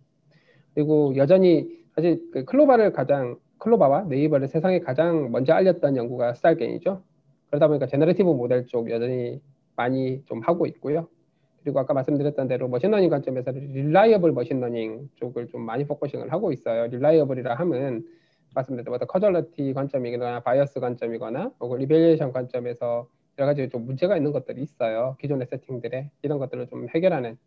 그리고 0.73 1.13
여전히 1.17 1.83
사실 1.93 2.21
그 2.31 2.45
클로바를 2.45 2.93
가장 2.93 3.37
클로바와 3.57 4.03
네이버를 4.03 4.47
세상에 4.47 4.79
가장 4.79 5.29
먼저 5.29 5.53
알렸던 5.53 5.97
연구가 5.97 6.35
StarGAN이죠. 6.35 7.01
그러다 7.49 7.67
보니까 7.67 7.87
generative 7.87 8.29
모델 8.29 8.65
쪽 8.65 8.89
여전히 8.89 9.41
많이 9.75 10.23
좀 10.25 10.39
하고 10.39 10.67
있고요. 10.67 11.07
그리고 11.63 11.79
아까 11.79 11.93
말씀드렸던 11.93 12.47
대로 12.49 12.67
machine 12.67 12.87
learning 12.87 13.09
관점에서 13.09 13.51
reliable 13.51 14.33
machine 14.33 14.69
learning 14.69 15.09
쪽을 15.15 15.47
좀 15.47 15.61
많이 15.61 15.85
focusing을 15.87 16.31
하고 16.31 16.51
있어요. 16.51 16.87
reliable이라 16.87 17.55
하면 17.55 18.03
말씀드렸던 18.53 18.91
뭐 18.91 18.97
causality 18.99 19.73
관점이거나 19.73 20.41
bias 20.41 20.79
관점이거나 20.81 21.53
혹은 21.61 21.79
evaluation 21.79 22.33
관점에서 22.33 23.07
여러 23.39 23.47
가지 23.47 23.67
좀 23.69 23.85
문제가 23.85 24.17
있는 24.17 24.31
것들이 24.31 24.61
있어요. 24.61 25.15
기존의 25.21 25.47
세팅들에 25.47 26.11
이런 26.21 26.37
것들을 26.37 26.67
좀 26.67 26.87
해결하는 26.89 27.37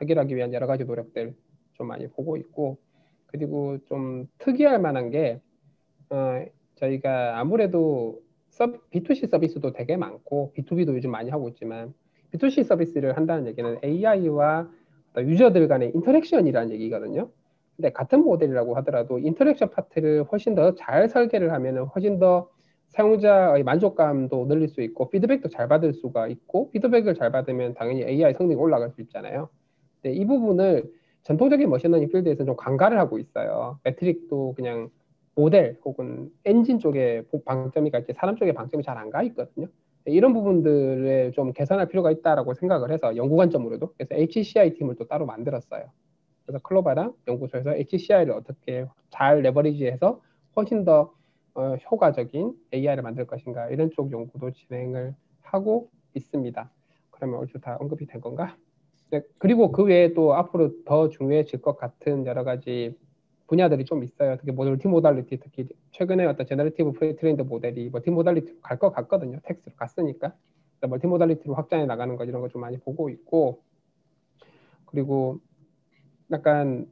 해결하기 0.00 0.34
위한 0.34 0.52
여러 0.52 0.66
가지 0.66 0.84
노력들 0.84 1.34
좀 1.74 1.86
많이 1.86 2.08
보고 2.08 2.36
있고 2.36 2.78
그리고 3.26 3.78
좀 3.86 4.26
특이할 4.38 4.80
만한 4.80 5.10
게 5.10 5.40
어, 6.10 6.44
저희가 6.74 7.38
아무래도 7.38 8.20
서비, 8.48 8.78
B2C 8.90 9.30
서비스도 9.30 9.72
되게 9.72 9.96
많고 9.96 10.52
B2B도 10.56 10.94
요즘 10.96 11.12
많이 11.12 11.30
하고 11.30 11.48
있지만 11.48 11.94
B2C 12.32 12.64
서비스를 12.64 13.16
한다는 13.16 13.46
얘기는 13.46 13.78
AI와 13.84 14.68
user들 15.18 15.68
간의 15.68 15.92
interaction이라는 15.94 16.72
얘기거든요. 16.72 17.30
근데 17.76 17.90
같은 17.92 18.22
모델이라고 18.22 18.76
하더라도 18.76 19.18
interaction 19.18 19.70
파트를 19.70 20.24
훨씬 20.30 20.54
더 20.54 20.74
잘 20.74 21.08
설계를 21.08 21.52
하면 21.52 21.86
훨씬 21.86 22.18
더 22.18 22.48
사용자의 22.90 23.62
만족감도 23.64 24.46
늘릴 24.48 24.68
수 24.68 24.82
있고 24.82 25.10
피드백도 25.10 25.48
잘 25.48 25.68
받을 25.68 25.92
수가 25.94 26.28
있고 26.28 26.70
피드백을 26.70 27.14
잘 27.14 27.30
받으면 27.32 27.74
당연히 27.74 28.02
AI 28.02 28.34
성능이 28.34 28.60
올라갈 28.60 28.90
수 28.90 29.00
있잖아요. 29.02 29.48
근데 30.02 30.16
이 30.16 30.24
부분을 30.26 30.90
전통적인 31.22 31.68
machine 31.70 31.88
learning 31.88 32.08
필드에서 32.10 32.44
좀 32.44 32.56
간과를 32.56 32.98
하고 32.98 33.18
있어요. 33.18 33.78
metric도 33.84 34.54
그냥 34.54 34.90
모델 35.34 35.78
혹은 35.84 36.30
엔진 36.44 36.78
쪽에 36.80 37.22
방점이 37.44 37.90
가 37.90 37.96
있지 37.96 38.12
사람 38.14 38.36
쪽에 38.36 38.52
방점이 38.52 38.82
잘 38.82 38.98
안 38.98 39.10
가 39.10 39.22
있거든요. 39.24 39.68
이런 40.10 40.32
부분들을 40.32 41.32
좀 41.32 41.52
개선할 41.52 41.88
필요가 41.88 42.10
있다라고 42.10 42.54
생각을 42.54 42.90
해서 42.90 43.16
연구 43.16 43.36
관점으로도 43.36 43.94
그래서 43.96 44.14
HCI 44.14 44.74
팀을 44.74 44.96
또 44.96 45.06
따로 45.06 45.26
만들었어요. 45.26 45.84
그래서 46.44 46.58
클로바랑 46.62 47.14
연구소에서 47.28 47.74
HCI를 47.76 48.32
어떻게 48.32 48.86
잘 49.10 49.42
leverage해서 49.42 50.20
훨씬 50.56 50.84
더 50.84 51.12
어, 51.54 51.76
효과적인 51.90 52.54
AI를 52.72 53.02
만들 53.02 53.26
것인가 53.26 53.68
이런 53.70 53.90
쪽 53.90 54.12
연구도 54.12 54.52
진행을 54.52 55.14
하고 55.42 55.90
있습니다. 56.14 56.70
그러면 57.10 57.38
얼추 57.40 57.60
다 57.60 57.76
언급이 57.80 58.06
된 58.06 58.20
건가? 58.20 58.56
네, 59.10 59.22
그리고 59.38 59.72
그 59.72 59.82
외에 59.84 60.14
또 60.14 60.34
앞으로 60.34 60.84
더 60.84 61.08
중요해질 61.08 61.60
것 61.60 61.76
같은 61.76 62.26
여러 62.26 62.44
가지 62.44 62.96
분야들이 63.50 63.84
좀 63.84 64.04
있어요. 64.04 64.36
특히 64.36 64.52
multimodality 64.52 65.38
특히 65.40 65.68
최근에 65.90 66.24
어떤 66.24 66.46
generative 66.46 66.92
pretrained 66.92 67.42
모델이 67.42 67.90
multimodality로 67.90 68.60
갈 68.60 68.78
것 68.78 68.90
같거든요. 68.92 69.40
텍스트로 69.42 69.74
갔으니까 69.76 70.34
multimodality로 70.80 71.54
확장해 71.54 71.84
나가는 71.84 72.14
것 72.16 72.24
이런 72.26 72.40
거 72.42 72.48
좀 72.48 72.60
많이 72.60 72.78
보고 72.78 73.10
있고 73.10 73.60
그리고 74.86 75.40
약간 76.30 76.86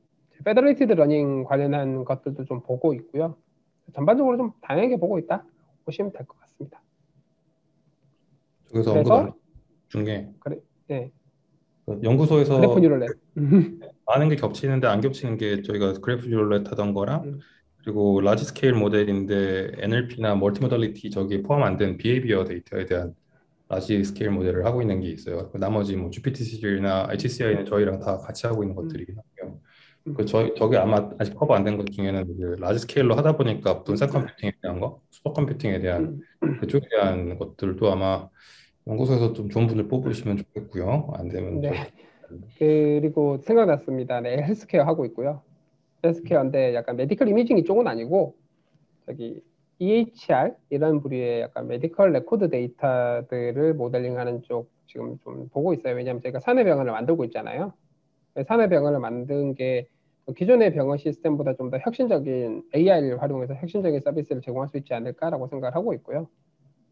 federated 0.45 0.93
learning 0.95 1.45
관련한 1.45 2.05
것들도 2.05 2.45
좀 2.45 2.61
보고 2.61 2.93
있고요. 2.95 3.37
전반적으로 3.93 4.37
좀 4.37 4.53
다양하게 4.61 4.97
보고 4.97 5.19
있다 5.21 5.45
보시면 5.85 6.11
될 6.13 6.27
것 6.27 6.39
같습니다. 6.41 6.83
언급 9.21 9.41
중에 9.89 10.29
그래, 10.41 10.59
네. 10.89 11.13
그 11.89 12.01
연구소에서 12.03 12.57
graph 12.61 12.81
neural 12.81 12.99
net 12.99 13.09
많은 14.07 14.29
게 14.29 14.37
겹치는데 14.37 14.87
안 14.87 15.01
겹치는 15.01 15.37
게 15.39 15.63
저희가 15.63 15.95
그래프 15.95 16.27
뉴럴넷 16.29 16.71
하던 16.71 16.95
거랑 16.95 17.25
음. 17.25 17.39
그리고 17.83 18.21
large 18.21 18.45
scale 18.45 18.75
모델인데 18.75 19.73
NLP나 19.79 20.35
multimodality 20.37 21.11
저기 21.11 21.43
포함 21.43 21.63
안 21.63 21.79
된 21.79 21.97
behavior 21.97 22.45
데이터에 22.45 22.85
대한 22.87 23.15
large 23.69 24.03
scale 24.05 24.31
모델을 24.31 24.65
하고 24.67 24.81
있는 24.83 25.01
게 25.01 25.09
있어요. 25.09 25.51
그 25.51 25.59
나머지 25.59 25.95
뭐 25.97 26.11
GPT-3나 26.11 27.11
HCI는 27.13 27.67
저희랑 27.67 28.01
다 28.01 28.19
같이 28.19 28.47
하고 28.47 28.63
있는 28.63 28.75
것들이긴 28.77 29.15
하고요. 29.17 29.59
그 30.17 30.25
저, 30.25 30.55
저게 30.55 30.79
아마 30.79 31.11
아직 31.19 31.35
커버 31.35 31.55
안 31.55 31.65
된 31.65 31.77
것 31.77 31.87
중에는 31.91 32.27
그 32.39 32.57
large 32.61 32.79
scale로 32.81 33.15
하다 33.15 33.37
보니까 33.37 33.85
분산 33.85 34.09
컴퓨팅에 34.09 34.53
대한 34.63 34.81
거, 34.81 35.01
슈퍼 35.11 35.33
컴퓨팅에 35.35 35.81
대한 35.81 36.21
그쪽에 36.61 36.87
대한 36.91 37.39
것들도 37.39 37.93
아마 37.93 38.27
연구소에서 38.89 39.35
좀 39.35 39.51
좋은 39.51 39.67
분을 39.67 39.87
뽑으시면 39.89 40.39
좋겠고요. 40.39 41.11
안 41.15 41.29
되면 41.29 41.61
네. 41.61 41.73
그리고 42.59 43.39
생각났습니다. 43.39 44.21
네, 44.21 44.43
헬스케어 44.43 44.85
하고 44.85 45.05
있고요. 45.07 45.43
헬스케어인데 46.05 46.75
약간 46.75 46.97
medical 46.97 47.29
imaging 47.29 47.59
이 47.59 47.65
쪽은 47.65 47.87
아니고 47.87 48.35
저기 49.07 49.43
EHR 49.79 50.55
이런 50.71 51.01
부류의 51.01 51.43
약간 51.43 51.69
medical 51.69 52.13
record 52.13 52.49
데이터들을 52.49 53.75
모델링하는 53.75 54.43
쪽 54.43 54.71
지금 54.87 55.19
좀 55.23 55.49
보고 55.51 55.75
있어요. 55.75 55.95
왜냐하면 55.95 56.23
저희가 56.23 56.41
사내병원을 56.41 56.91
만들고 56.93 57.25
있잖아요. 57.27 57.73
사내병원을 58.47 59.01
만든 59.01 59.55
게 59.55 59.87
기존의 60.37 60.73
병원 60.75 60.99
시스템보다 60.99 61.55
좀 61.55 61.71
더 61.71 61.79
혁신적인 61.79 62.63
AI를 62.75 63.21
활용해서 63.21 63.55
혁신적인 63.55 64.01
서비스를 64.01 64.41
제공할 64.43 64.69
수 64.69 64.77
있지 64.79 64.95
않을까라고 64.95 65.47
생각을 65.49 65.75
하고 65.75 65.93
있고요. 65.95 66.29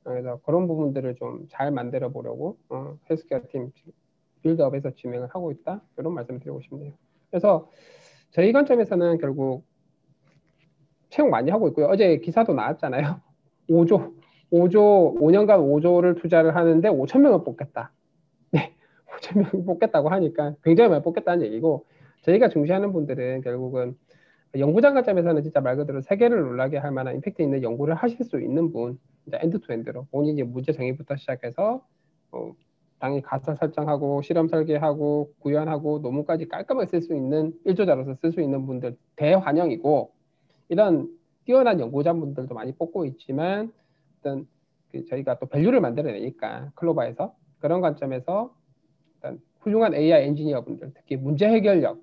그래서 0.07 0.41
그런 0.45 0.69
부분들을 0.69 1.17
좀 1.17 1.47
잘 1.51 1.71
만들어 1.71 2.11
보려고 2.11 2.57
어, 2.69 2.97
헬스케어 3.11 3.41
팀 3.51 3.73
빌드업에서 4.43 4.93
진행을 4.93 5.29
하고 5.29 5.51
있다 5.51 5.83
이런 5.99 6.15
말씀을 6.15 6.41
드리고 6.41 6.61
싶네요. 6.63 6.93
그래서 7.31 7.69
저희 8.31 8.53
관점에서는 8.53 9.19
결국 9.19 9.65
채용 11.11 11.31
많이 11.31 11.51
하고 11.51 11.69
있고요. 11.69 11.87
어제 11.87 12.19
기사도 12.19 12.55
나왔잖아요. 12.55 13.21
5조 13.69 14.15
5조 14.53 15.19
5년간 15.21 15.59
5조를 15.59 16.21
투자를 16.21 16.55
하는데 16.55 16.89
5천 16.89 17.21
명을 17.21 17.43
뽑겠다. 17.45 17.93
네, 18.53 18.75
5천 19.07 19.39
명 19.39 19.65
뽑겠다고 19.65 20.09
하니까 20.09 20.55
굉장히 20.63 20.91
많이 20.91 21.03
뽑겠다는 21.03 21.45
얘기고 21.47 21.87
저희가 22.23 22.49
중시하는 22.49 22.93
분들은 22.93 23.41
결국은 23.41 23.97
연구자 24.57 24.93
관점에서는 24.93 25.43
진짜 25.43 25.61
말 25.61 25.77
그대로 25.77 26.01
세계를 26.01 26.41
놀라게 26.41 26.79
할 26.79 26.93
만한 26.93 27.17
임팩트 27.17 27.43
있는 27.43 27.63
연구를 27.63 27.95
하실 27.95 28.25
수 28.25 28.41
있는 28.41 28.73
분, 28.73 28.99
이제 29.27 29.39
end 29.41 29.61
to 29.61 29.73
end로. 29.73 30.07
본인이 30.11 30.43
문제 30.43 30.72
정의부터 30.72 31.16
시작해서 31.16 31.85
어, 32.33 32.55
당연히 32.99 33.22
가설 33.23 33.55
설정하고 33.55 34.22
실험 34.22 34.49
설계하고 34.49 35.33
구현하고 35.41 35.99
논문까지 35.99 36.49
깔끔하게 36.49 36.89
쓸 36.89 37.03
수 37.03 37.14
있는 37.14 37.53
일저자로서 37.64 38.14
쓸 38.14 38.33
수 38.33 38.41
있는 38.41 38.66
분들 38.66 38.97
대환영이고 39.16 40.12
이런 40.68 41.09
뛰어난 41.45 41.79
연구자분들도 41.79 42.55
많이 42.55 42.72
뽑고 42.72 43.05
있지만 43.07 43.72
어떤 44.18 44.47
그 44.91 45.05
저희가 45.07 45.39
또 45.39 45.47
value를 45.47 45.81
만들어내니까 45.81 46.72
클로바에서 46.74 47.35
그런 47.59 47.81
관점에서 47.81 48.55
일단 49.16 49.41
훌륭한 49.61 49.95
AI 49.95 50.24
엔지니어분들 50.24 50.93
특히 50.95 51.16
문제 51.16 51.47
해결력, 51.47 52.01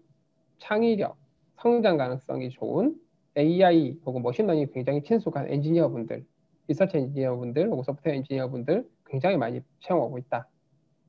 창의력, 0.59 1.17
성장 1.55 1.97
가능성이 1.97 2.49
좋은 2.49 2.95
AI 3.38 3.97
혹은 4.05 4.21
machine 4.22 4.43
learning 4.43 4.68
굉장히 4.74 5.01
친숙한 5.03 5.49
엔지니어분들, 5.49 6.26
리서치 6.74 6.97
엔지니어분들 6.97 7.67
혹은 7.67 7.84
소프트웨어 7.84 8.15
엔지니어분들 8.15 8.84
굉장히 9.05 9.38
많이 9.38 9.61
채용하고 9.82 10.17
있다. 10.17 10.47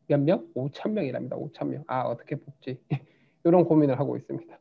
몇 0.07 0.21
명? 0.21 0.47
5천 0.55 0.91
명이랍니다. 0.91 1.37
5천 1.37 1.69
명. 1.69 1.85
아 1.87 2.03
어떻게 2.03 2.37
뽑지? 2.37 2.79
이런 3.45 3.65
고민을 3.65 3.99
하고 3.99 4.17
있습니다. 4.17 4.59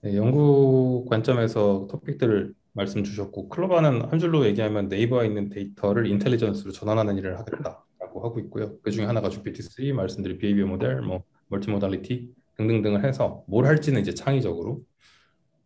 네, 0.00 0.16
연구 0.16 1.06
관점에서 1.08 1.86
토픽들을 1.90 2.54
말씀 2.72 3.04
주셨고 3.04 3.48
클로바는 3.50 4.06
한 4.06 4.18
줄로 4.18 4.44
얘기하면 4.46 4.88
네이버에 4.88 5.26
있는 5.26 5.48
데이터를 5.48 6.06
intelligence로 6.06 6.72
전환하는 6.72 7.16
일을 7.18 7.38
하겠다라고 7.38 8.24
하고 8.24 8.40
있고요. 8.40 8.78
그 8.80 8.90
중에 8.90 9.04
하나가 9.04 9.28
GPT-3 9.28 9.92
말씀드린 9.92 10.38
behavior 10.38 10.66
모델, 10.66 11.00
뭐 11.02 11.22
multimodality 11.48 12.34
등등등을 12.56 13.04
해서 13.04 13.44
뭘 13.46 13.66
할지는 13.66 14.00
이제 14.00 14.12
창의적으로 14.14 14.82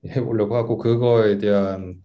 해보려고 0.06 0.56
하고 0.56 0.76
그거에 0.76 1.38
대한 1.38 2.02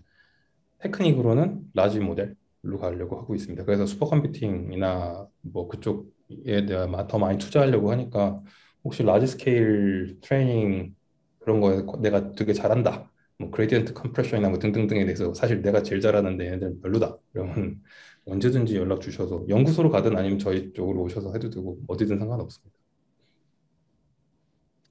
테크닉으로는 0.83 1.61
large 1.73 1.99
모델 1.99 2.35
로 2.63 2.79
가려고 2.79 3.17
하고 3.17 3.35
있습니다. 3.35 3.65
그래서 3.65 3.85
슈퍼컴퓨팅이나 3.85 5.27
뭐 5.41 5.67
그쪽에 5.67 6.65
대한 6.65 7.07
더 7.07 7.19
많이 7.19 7.37
투자하려고 7.37 7.91
하니까 7.91 8.41
혹시 8.85 9.03
large 9.03 9.27
scale 9.27 10.17
training 10.21 10.95
그런 11.39 11.59
거에 11.59 11.81
내가 12.01 12.31
되게 12.31 12.53
잘한다. 12.53 13.11
뭐 13.37 13.51
gradient 13.51 13.93
compression이나 13.93 14.49
뭐 14.49 14.59
등등등에 14.59 15.03
대해서 15.03 15.33
사실 15.33 15.61
내가 15.61 15.83
제일 15.83 15.99
잘하는데 15.99 16.45
얘네들 16.45 16.79
별로다. 16.81 17.17
그러면 17.33 17.81
언제든지 18.25 18.77
연락 18.77 19.01
주셔서 19.01 19.43
연구소로 19.49 19.89
가든 19.89 20.15
아니면 20.17 20.39
저희 20.39 20.71
쪽으로 20.71 21.01
오셔서 21.01 21.33
해도 21.33 21.49
되고 21.49 21.77
어디든 21.87 22.17
상관없습니다. 22.17 22.77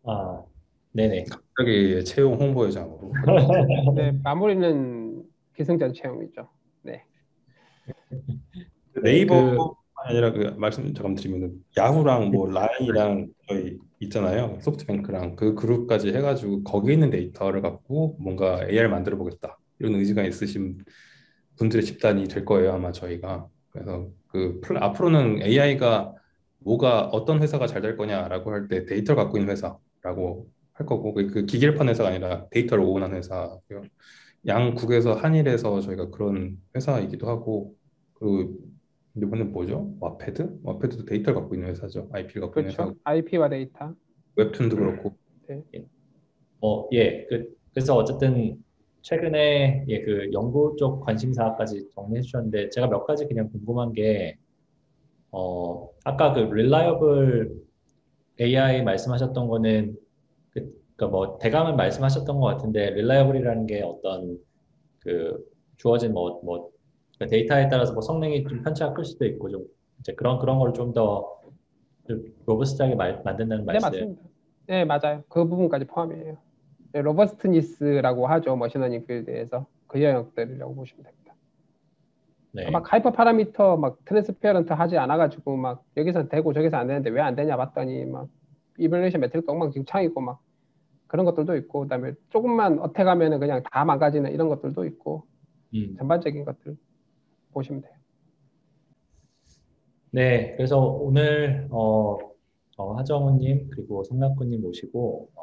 아, 0.05 0.43
네네. 0.93 1.25
갑자기 1.31 2.05
채용 2.05 2.35
홍보회장으로. 2.35 3.13
네, 3.97 4.13
마무리는 4.23 5.23
기승전 5.57 5.95
채용이죠. 5.95 6.49
네. 8.97 9.03
네이버 9.03 9.77
아니라 9.95 10.33
그 10.33 10.55
말씀 10.59 10.93
잠깐 10.95 11.15
드리면은 11.15 11.55
야후랑 11.77 12.31
뭐 12.31 12.51
라인이랑 12.51 13.29
저희 13.49 13.79
있잖아요. 14.01 14.59
소프트뱅크랑 14.61 15.37
그 15.37 15.55
그룹까지 15.55 16.13
해가지고 16.13 16.65
거기 16.65 16.93
있는 16.93 17.11
데이터를 17.11 17.63
갖고 17.63 18.17
뭔가 18.21 18.67
AR 18.69 18.89
만들어 18.89 19.17
보겠다 19.17 19.59
이런 19.79 19.95
의지가 19.95 20.25
있으신 20.25 20.79
분들의 21.59 21.85
집단이 21.85 22.25
될 22.29 22.45
거예요 22.45 22.73
아마 22.73 22.93
저희가. 22.93 23.47
그래서 23.71 24.09
그 24.27 24.61
앞으로는 24.77 25.43
AI가 25.43 26.15
뭐가 26.61 27.07
어떤 27.09 27.43
회사가 27.43 27.67
잘 27.67 27.83
될 27.83 27.97
거냐라고 27.97 28.53
할 28.53 28.69
때 28.69 28.85
데이터를 28.87 29.23
갖고 29.23 29.39
있는 29.39 29.53
회사라고 29.53 30.49
할 30.75 30.87
거고 30.87 31.15
그, 31.15 31.27
그 31.29 31.47
기계를 31.47 31.75
파는 31.75 31.91
회사가 31.91 32.11
아니라 32.11 32.47
데이터를 32.51 32.85
own하는 32.85 33.17
회사. 33.17 33.57
양국에서 34.47 35.15
한일에서 35.15 35.81
저희가 35.81 36.11
그런 36.11 36.59
회사이기도 36.75 37.29
하고 37.29 37.75
그 38.15 38.57
이번에 39.17 39.45
뭐죠? 39.45 39.95
왓패드? 40.01 40.61
왓패드도 40.63 41.05
데이터를 41.05 41.41
갖고 41.41 41.55
있는 41.55 41.69
회사죠. 41.69 42.09
IP를 42.13 42.41
갖고 42.43 42.55
그렇죠. 42.55 42.83
있는 42.83 42.95
회사. 42.95 43.01
IP와 43.05 43.49
데이터. 43.49 43.95
웹툰도 44.37 44.77
그렇고. 44.77 45.17
네. 45.49 45.63
어, 46.61 46.89
예. 46.93 47.27
그, 47.27 47.55
그래서 47.75 47.95
어쨌든 47.97 48.63
최근에 49.03 49.85
예, 49.89 50.01
그 50.03 50.31
연구 50.33 50.77
쪽 50.79 51.01
관심사까지 51.01 51.91
정리해 51.95 52.23
주셨는데 52.23 52.71
제가 52.71 52.89
몇 52.89 53.05
가지 53.05 53.27
그냥 53.27 53.51
궁금한 53.51 53.93
게 53.93 54.37
어, 55.31 55.89
아까 56.05 56.33
그 56.33 56.41
reliable 56.41 57.51
AI 58.41 58.83
말씀하셨던 58.85 59.49
거는 59.49 59.97
그, 61.07 61.11
그뭐 61.11 61.39
대강은 61.39 61.77
말씀하셨던 61.77 62.39
것 62.41 62.47
같은데 62.47 62.89
reliable이라는 62.91 63.67
게 63.67 63.83
어떤 63.83 64.39
그 65.01 65.39
주어진 65.77 66.13
뭐, 66.13 66.41
뭐 66.45 66.71
그러니까 67.17 67.31
데이터에 67.37 67.69
따라서 67.69 67.93
뭐 67.93 68.03
성능이 68.03 68.45
좀 68.45 68.63
편차가 68.63 68.93
클 68.95 69.05
수도 69.05 69.25
있고 69.27 69.51
좀 69.51 69.65
이제 70.01 70.13
그런 70.15 70.39
그런 70.39 70.59
걸 70.59 70.73
좀 70.73 70.93
더 70.93 71.41
robust하게 72.47 72.95
만든다는 72.97 73.65
네, 73.67 73.73
말씀. 73.73 73.91
네 73.91 73.99
맞습니다. 74.05 74.23
네 74.67 74.85
맞아요. 74.85 75.23
그 75.29 75.47
부분까지 75.47 75.87
포함이에요. 75.87 76.37
네, 76.93 77.01
robustness라고 77.03 78.27
하죠 78.27 78.57
machine 78.57 78.80
learning 78.80 79.07
필드에서 79.07 79.67
그 79.87 80.03
영역들이라고 80.03 80.75
보시면 80.75 81.05
됩니다. 81.05 81.35
네. 82.53 82.71
막 82.71 82.93
hyper 82.93 83.13
parameter 83.13 83.77
막 83.77 83.99
transparent 84.05 84.73
하지 84.73 84.99
않아가지고 84.99 85.57
막 85.57 85.85
여기서 85.97 86.29
되고 86.29 86.53
저기서 86.53 86.77
안 86.77 86.87
되는데 86.89 87.11
왜 87.11 87.21
안 87.21 87.35
되냐 87.35 87.57
봤더니 87.57 88.05
막 88.05 88.29
evaluation 88.79 89.21
metric 89.21 89.49
엉망진창이고 89.49 90.21
막 90.21 90.41
그런 91.13 91.27
것들도 91.27 91.55
있고 91.57 91.81
그다음에 91.81 92.15
조금만 92.31 92.79
attack하면은 92.79 93.39
그냥 93.39 93.63
다 93.71 93.85
망가지는 93.85 94.33
이런 94.33 94.49
것들도 94.49 94.87
있고 94.87 95.27
음. 95.75 95.95
전반적인 95.99 96.43
것들 96.47 96.75
보시면 97.53 97.83
돼요. 97.83 97.93
네, 100.11 100.57
그래서 100.57 100.79
오늘 100.81 101.69
어, 101.71 102.17
어, 102.79 102.95
하정우님 102.95 103.69
그리고 103.69 104.03
성낙호님 104.05 104.63
모시고 104.63 105.29
어, 105.35 105.43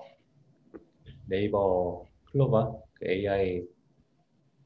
네이버 1.27 2.03
클로바 2.31 2.73
그 2.95 3.07
AI 3.07 3.63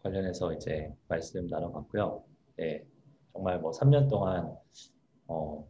관련해서 0.03 0.53
이제 0.53 0.89
말씀 1.09 1.45
나눠봤고요. 1.47 2.23
네, 2.55 2.85
정말 3.33 3.59
뭐 3.59 3.71
3년 3.71 4.09
동안 4.09 4.55
어, 5.27 5.67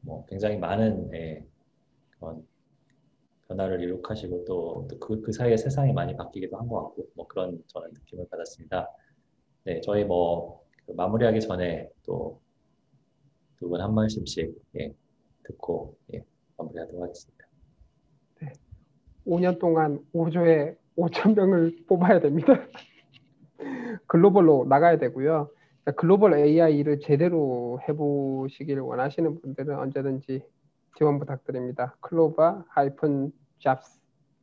뭐 0.00 0.26
굉장히 0.26 0.58
많은 0.58 1.14
예, 1.14 1.46
그런 2.18 2.44
변화를 3.48 3.82
이룩하시고 3.82 4.44
또그 4.46 5.22
그 5.22 5.32
사이에 5.32 5.56
세상이 5.56 5.92
많이 5.92 6.16
바뀌기도 6.16 6.56
한 6.58 6.68
것 6.68 6.82
같고 6.84 7.08
뭐 7.14 7.26
그런 7.28 7.62
저는 7.68 7.90
느낌을 7.94 8.26
받았습니다. 8.30 8.88
네, 9.64 9.80
저희 9.82 10.04
뭐 10.04 10.62
그 10.86 10.92
마무리하기 10.92 11.40
전에 11.40 11.90
또 12.04 12.40
두 13.60 13.68
분 13.68 13.80
한 13.80 13.92
말씀씩 13.94 14.54
예, 14.80 14.94
듣고 15.44 15.96
예, 16.14 16.24
마무리하도록 16.56 17.02
하겠습니다. 17.02 17.46
네. 18.40 18.52
5년 19.26 19.58
동안 19.58 20.04
5조에 20.14 20.76
5천 20.96 21.34
명을 21.34 21.76
뽑아야 21.88 22.20
됩니다. 22.20 22.52
글로벌로 24.06 24.64
나가야 24.68 24.98
되고요. 24.98 25.50
글로벌 25.96 26.34
AI를 26.34 27.00
제대로 27.00 27.80
해보시길 27.88 28.78
원하시는 28.80 29.40
분들은 29.40 29.76
언제든지 29.78 30.42
지원 30.98 31.20
부탁드립니다. 31.20 31.96
클로바 32.00 32.64
하이픈 32.70 33.30
잡스 33.60 34.00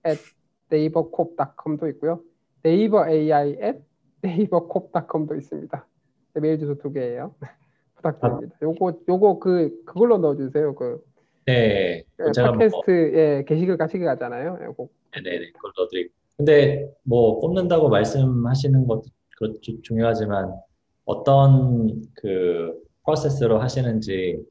at 0.08 0.22
네이버콥.com도 0.70 1.90
있고요. 1.90 2.22
네이버 2.64 3.10
AI 3.10 3.58
at 3.62 3.80
네이버콥.com도 4.22 5.36
있습니다. 5.36 5.86
메일 6.36 6.58
주소 6.58 6.78
두 6.78 6.94
개예요. 6.94 7.36
부탁드립니다. 7.96 8.56
요거 8.62 9.02
요거 9.10 9.40
그 9.40 9.84
그걸로 9.86 10.18
넣어주세요. 10.18 10.76
그 10.76 11.04
네. 11.46 12.04
예, 12.20 12.42
팟캐스트에 12.42 13.36
뭐, 13.36 13.44
게시글 13.44 13.76
같이 13.76 14.00
가잖아요. 14.00 14.58
요거. 14.64 14.88
네네 15.12 15.52
그걸 15.52 15.72
넣어드리고. 15.78 16.14
근데 16.38 16.90
뭐 17.04 17.42
뽑는다고 17.42 17.90
말씀하시는 17.90 18.88
것도 18.88 19.04
그렇죠, 19.38 19.82
중요하지만 19.82 20.54
어떤 21.04 22.02
그 22.14 22.82
프로세스로 23.04 23.60
하시는지 23.60 24.42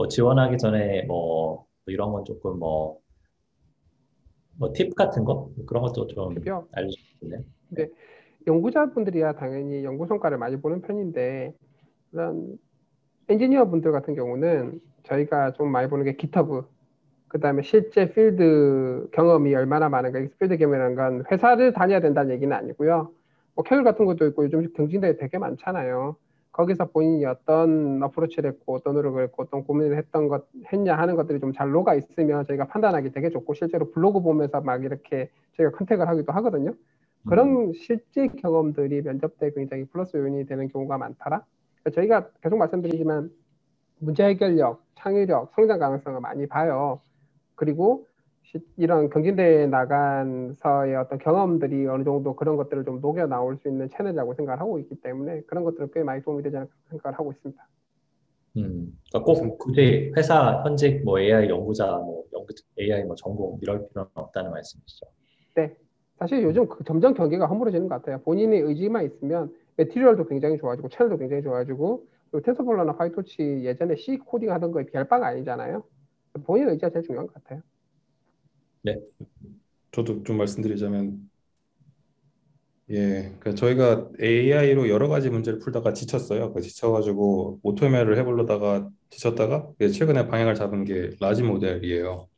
뭐 0.00 0.08
지원하기 0.08 0.56
전에 0.56 1.02
뭐 1.02 1.66
이런 1.84 2.10
건 2.10 2.24
조금 2.24 2.58
뭐 2.58 3.00
뭐 4.58 4.72
팁 4.72 4.94
같은 4.94 5.24
거 5.24 5.50
그런 5.66 5.82
것도 5.82 6.06
좀 6.06 6.34
알려주시겠네요. 6.72 7.40
네. 7.68 7.88
연구자분들이야 8.46 9.34
당연히 9.34 9.84
연구 9.84 10.06
성과를 10.06 10.38
많이 10.38 10.56
보는 10.56 10.80
편인데 10.80 11.54
그런 12.10 12.58
엔지니어 13.28 13.68
분들 13.68 13.92
같은 13.92 14.14
경우는 14.14 14.80
저희가 15.02 15.52
좀 15.52 15.70
많이 15.70 15.88
보는 15.88 16.06
게 16.06 16.16
GitHub 16.16 16.66
그 17.28 17.38
다음에 17.38 17.60
실제 17.62 18.10
필드 18.10 19.10
경험이 19.12 19.54
얼마나 19.54 19.90
많은가 19.90 20.18
필드 20.38 20.56
경험이라는 20.56 20.94
건 20.94 21.24
회사를 21.30 21.74
다녀야 21.74 22.00
된다는 22.00 22.34
얘기는 22.34 22.54
아니고요 22.54 23.12
뭐 23.54 23.64
Kaggle 23.64 23.84
같은 23.84 24.06
것도 24.06 24.26
있고 24.28 24.44
요즘 24.44 24.72
경진대회 24.72 25.16
되게 25.18 25.36
많잖아요 25.38 26.16
거기서 26.60 26.90
본인이 26.90 27.24
어떤 27.24 28.02
approach를 28.02 28.50
했고 28.50 28.76
어떤 28.76 28.94
노력을 28.94 29.22
했고 29.22 29.42
어떤 29.44 29.64
고민을 29.64 29.96
했던 29.96 30.28
것 30.28 30.46
했냐 30.72 30.96
하는 30.96 31.16
것들이 31.16 31.40
좀 31.40 31.52
잘 31.52 31.70
녹아 31.70 31.94
있으면 31.94 32.44
저희가 32.46 32.66
판단하기 32.66 33.12
되게 33.12 33.30
좋고 33.30 33.54
실제로 33.54 33.90
블로그 33.90 34.20
보면서 34.20 34.60
막 34.60 34.84
이렇게 34.84 35.30
저희가 35.56 35.76
contact을 35.76 36.06
하기도 36.08 36.32
하거든요 36.34 36.74
그런 37.26 37.72
실제 37.74 38.28
경험들이 38.28 39.02
면접 39.02 39.38
때 39.38 39.50
굉장히 39.52 39.84
플러스 39.86 40.16
요인이 40.16 40.46
되는 40.46 40.68
경우가 40.68 40.98
많더라. 40.98 41.44
그러니까 41.82 41.90
저희가 42.00 42.28
계속 42.42 42.56
말씀드리지만 42.58 43.30
문제 43.98 44.24
해결력, 44.24 44.82
창의력, 44.96 45.52
성장 45.54 45.78
가능성을 45.78 46.20
많이 46.20 46.46
봐요. 46.46 47.00
그리고 47.54 48.06
이런 48.76 49.10
경진대회에 49.10 49.66
나간서의 49.66 50.96
어떤 50.96 51.18
경험들이 51.18 51.86
어느 51.86 52.02
정도 52.04 52.34
그런 52.34 52.56
것들을 52.56 52.84
좀 52.84 53.00
녹여 53.00 53.26
나올 53.26 53.56
수 53.56 53.68
있는 53.68 53.88
채널이라고 53.88 54.34
생각을 54.34 54.60
하고 54.60 54.78
있기 54.78 55.00
때문에 55.00 55.42
그런 55.42 55.64
것들은 55.64 55.90
꽤 55.92 56.02
많이 56.02 56.22
도움이 56.22 56.42
되지 56.42 56.56
않을까 56.56 56.74
생각을 56.90 57.18
하고 57.18 57.32
있습니다. 57.32 57.68
음, 58.56 58.98
그러니까 59.12 59.32
꼭 59.32 59.58
굳이 59.58 60.12
회사 60.16 60.62
현직 60.64 61.04
뭐 61.04 61.20
AI 61.20 61.48
연구자, 61.48 61.86
뭐 61.98 62.24
연구 62.32 62.52
AI 62.78 63.04
뭐 63.04 63.14
전공 63.14 63.58
이럴 63.62 63.86
필요는 63.86 64.10
없다는 64.14 64.50
말씀이시죠? 64.50 65.06
네, 65.54 65.76
사실 66.18 66.42
요즘 66.42 66.66
그 66.66 66.82
점점 66.82 67.14
경계가 67.14 67.46
허물어지는 67.46 67.88
것 67.88 67.94
같아요. 67.96 68.20
본인의 68.22 68.60
의지만 68.62 69.04
있으면 69.04 69.54
material도 69.76 70.26
굉장히 70.26 70.58
좋아지고 70.58 70.88
채널도 70.88 71.18
굉장히 71.18 71.42
좋아지고 71.42 72.06
그리고 72.30 72.44
TensorFlow나 72.44 72.96
PyTorch 72.96 73.62
예전에 73.64 73.94
C 73.96 74.18
코딩 74.18 74.50
하던 74.50 74.72
거에 74.72 74.84
비할 74.84 75.06
바가 75.06 75.28
아니잖아요. 75.28 75.84
본인의 76.44 76.72
의지가 76.72 76.90
제일 76.90 77.04
중요한 77.04 77.26
것 77.28 77.34
같아요. 77.34 77.60
네. 78.82 78.96
저도 79.92 80.22
좀 80.24 80.38
말씀드리자면 80.38 81.30
예, 82.90 83.36
그러니까 83.38 83.54
저희가 83.54 84.08
AI로 84.20 84.88
여러 84.88 85.08
가지 85.08 85.30
문제를 85.30 85.60
풀다가 85.60 85.92
지쳤어요. 85.92 86.52
그 86.52 86.60
지쳐가지고 86.60 87.60
AutoML을 87.62 88.18
해보려다가 88.18 88.88
지쳤다가 89.10 89.68
최근에 89.78 90.26
방향을 90.26 90.56
잡은 90.56 90.84
게 90.84 91.10
large 91.20 91.44
모델이에요. 91.44 92.28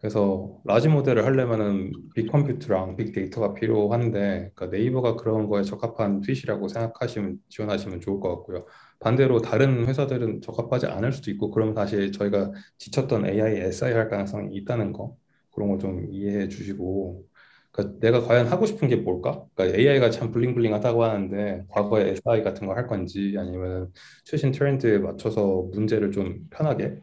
그래서 0.00 0.60
large 0.64 0.88
모델을 0.88 1.24
하려면은 1.26 1.92
big 2.14 2.28
컴퓨터랑 2.28 2.96
빅데이터가 2.96 3.54
필요한데 3.54 4.52
그러니까 4.54 4.66
네이버가 4.68 5.16
그런 5.16 5.48
거에 5.48 5.62
적합한 5.64 6.22
fit이라고 6.22 6.68
생각하시면 6.68 7.40
지원하시면 7.50 8.00
좋을 8.00 8.20
것 8.20 8.30
같고요. 8.36 8.66
반대로 9.00 9.40
다른 9.40 9.86
회사들은 9.86 10.42
적합하지 10.42 10.86
않을 10.86 11.12
수도 11.12 11.30
있고 11.32 11.50
그럼 11.50 11.74
다시 11.74 12.12
저희가 12.12 12.52
지쳤던 12.78 13.26
AI, 13.28 13.56
SI 13.58 13.92
할 13.94 14.08
가능성이 14.10 14.54
있다는 14.56 14.92
거 14.92 15.16
그런 15.54 15.68
거좀 15.70 16.06
이해해 16.10 16.48
주시고 16.48 17.24
그러니까 17.72 17.98
내가 18.00 18.20
과연 18.22 18.46
하고 18.48 18.66
싶은 18.66 18.88
게 18.88 18.96
뭘까? 18.96 19.44
그러니까 19.54 19.78
AI가 19.78 20.10
참 20.10 20.30
bling 20.30 20.53
bling하다고 20.53 21.04
하는데 21.04 21.64
과거에 21.68 22.10
SI 22.10 22.42
같은 22.44 22.66
거 22.66 22.74
할 22.74 22.86
건지 22.86 23.34
아니면 23.38 23.92
최신 24.24 24.52
트렌드에 24.52 24.98
맞춰서 24.98 25.68
문제를 25.72 26.12
좀 26.12 26.46
편하게 26.50 26.96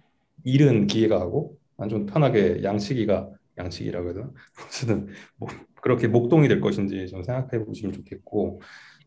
이른 0.43 0.87
기회가 0.87 1.19
하고 1.19 1.57
좀 1.89 2.05
편하게 2.05 2.63
양치기가 2.63 3.29
양치기라고 3.57 4.13
되나? 4.13 4.31
어쨌든 4.67 5.07
뭐 5.37 5.49
그렇게 5.81 6.07
목동이 6.07 6.47
될 6.47 6.61
것인지 6.61 7.07
좀 7.07 7.23
생각해 7.23 7.63
보시면 7.65 7.93
좋겠고 7.93 8.61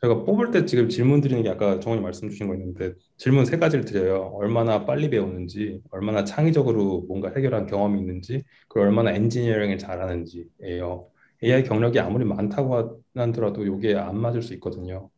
제가 0.05 0.25
뽑을 0.25 0.51
때 0.51 0.67
지금 0.67 0.91
질문 0.91 1.23
드리는 1.23 1.43
게 1.43 1.49
아까 1.49 1.81
정원이 1.81 2.03
말씀 2.03 2.29
주신 2.29 2.47
거 2.47 2.55
있는데 2.55 2.93
질문 3.17 3.47
세 3.47 3.57
가지를 3.57 3.87
드려요. 3.87 4.33
얼마나 4.35 4.85
빨리 4.85 5.09
배우는지, 5.09 5.81
얼마나 5.91 6.25
창의적으로 6.25 7.07
뭔가 7.09 7.33
해결한 7.35 7.67
경험이 7.67 8.01
있는지, 8.01 8.43
그리고 8.69 8.87
얼마나 8.87 9.13
엔지니어링을 9.13 9.79
잘하는지예요. 9.79 11.09
AI 11.43 11.65
경력이 11.65 11.99
아무리 12.01 12.27
많다고 12.27 13.01
하더라도 13.15 13.65
이게 13.65 13.95
안 13.95 14.19
맞을 14.19 14.43
수 14.43 14.53
있거든요. 14.55 15.09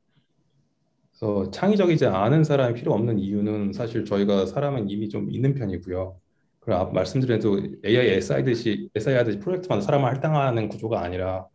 그래서 1.11 1.51
창의적이지 1.51 2.07
않은 2.07 2.45
사람이 2.45 2.75
필요 2.75 2.93
없는 2.93 3.19
이유는 3.19 3.73
사실 3.73 4.05
저희가 4.05 4.47
사람은 4.47 4.89
이미 4.89 5.09
좀 5.09 5.33
있는 5.33 5.55
편이고요. 5.55 6.17
그리고 6.61 6.93
말씀드린 6.93 7.41
또 7.41 7.61
AI 7.85 8.09
SI듯이 8.11 8.89
SI 8.95 9.17
하듯이 9.17 9.41
프로젝트마다 9.41 9.81
사람을 9.81 10.09
할당하는 10.09 10.69
구조가 10.69 11.01
아니라 11.01 11.47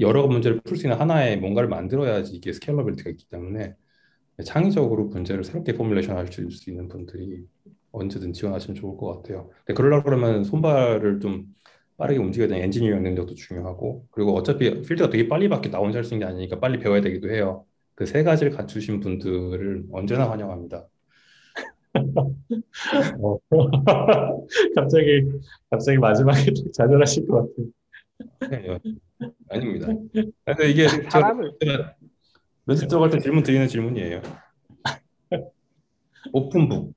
여러 0.00 0.26
문제를 0.26 0.60
풀 0.62 0.76
수 0.76 0.86
있는 0.86 0.98
하나의 0.98 1.38
뭔가를 1.38 1.68
만들어야지 1.68 2.34
이게 2.36 2.52
scalability가 2.52 3.10
있기 3.10 3.28
때문에 3.28 3.74
창의적으로 4.44 5.06
문제를 5.06 5.44
새롭게 5.44 5.74
formulation 5.74 6.16
할 6.16 6.28
수 6.32 6.42
있는 6.70 6.88
분들이 6.88 7.46
언제든 7.92 8.32
지원하시면 8.32 8.76
좋을 8.76 8.96
것 8.96 9.16
같아요. 9.22 9.50
근데 9.64 9.74
그러려고 9.74 10.04
그러면 10.04 10.44
손발을 10.44 11.20
좀 11.20 11.46
빠르게 11.96 12.18
움직여야 12.20 12.48
되는 12.48 12.62
엔지니어링 12.64 13.02
능력도 13.02 13.34
중요하고 13.34 14.06
그리고 14.10 14.34
어차피 14.34 14.70
필드가 14.82 15.10
되게 15.10 15.28
빨리 15.28 15.48
바뀌 15.48 15.70
나 15.70 15.78
혼자 15.78 15.98
할수 15.98 16.14
있는 16.14 16.26
게 16.26 16.32
아니니까 16.32 16.60
빨리 16.60 16.78
배워야 16.78 17.00
되기도 17.00 17.30
해요. 17.30 17.66
그 17.96 18.06
세 18.06 18.22
가지를 18.22 18.52
갖추신 18.52 19.00
분들을 19.00 19.86
언제나 19.92 20.30
환영합니다. 20.30 20.88
어. 23.22 23.38
갑자기 24.74 25.22
갑자기 25.70 25.98
마지막에 25.98 26.52
좌절하실 26.72 27.26
것 27.28 27.48
같아요. 27.48 27.66
네, 28.50 28.78
아닙니다. 29.48 29.86
근데 30.44 30.70
이게 30.70 30.88
사람을 30.88 31.52
면접 32.64 32.88
들어갈 32.88 33.10
때 33.10 33.18
질문 33.18 33.42
드리는 33.42 33.66
질문이에요. 33.66 34.20
오픈북. 36.32 36.92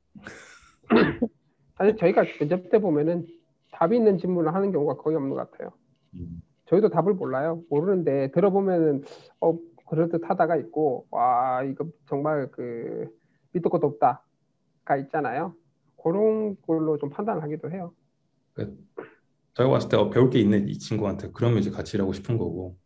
사실 1.77 1.95
저희가 1.97 2.25
면접 2.39 2.69
때 2.69 2.79
보면은 2.79 3.27
답이 3.71 3.95
있는 3.95 4.17
질문을 4.17 4.53
하는 4.53 4.71
경우가 4.71 4.97
거의 4.97 5.15
없는 5.15 5.29
것 5.31 5.51
같아요. 5.51 5.71
음. 6.15 6.41
저희도 6.65 6.89
답을 6.89 7.13
몰라요. 7.13 7.63
모르는데 7.69 8.31
들어보면은 8.31 9.03
어 9.39 9.57
그럴듯하다가 9.87 10.55
있고 10.57 11.05
와 11.11 11.63
이거 11.63 11.85
정말 12.07 12.49
그 12.51 13.09
밑도 13.53 13.69
것도 13.69 13.87
없다가 13.87 14.97
있잖아요. 15.01 15.53
그런 16.01 16.55
걸로 16.61 16.97
좀 16.97 17.09
판단을 17.09 17.43
하기도 17.43 17.71
해요. 17.71 17.93
그, 18.53 18.77
제가 19.55 19.69
봤을 19.69 19.89
때 19.89 19.97
어, 19.97 20.09
배울 20.09 20.29
게 20.29 20.39
있네 20.39 20.65
이 20.67 20.77
친구한테 20.79 21.29
그러면 21.33 21.59
이제 21.59 21.69
같이 21.71 21.97
일하고 21.97 22.13
싶은 22.13 22.37
거고 22.37 22.77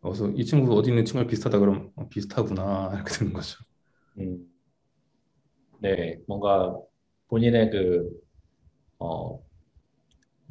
그래서 0.00 0.28
이 0.30 0.44
친구 0.44 0.74
어디 0.76 0.90
있는 0.90 1.04
친구랑 1.04 1.28
비슷하다 1.28 1.58
그럼 1.58 1.90
어, 1.96 2.08
비슷하구나 2.08 2.92
이렇게 2.96 3.10
되는 3.18 3.32
거죠. 3.32 3.58
음. 4.18 4.46
네, 5.80 6.18
뭔가 6.26 6.76
본인의 7.28 7.70
그 7.70 8.10
어, 8.98 9.40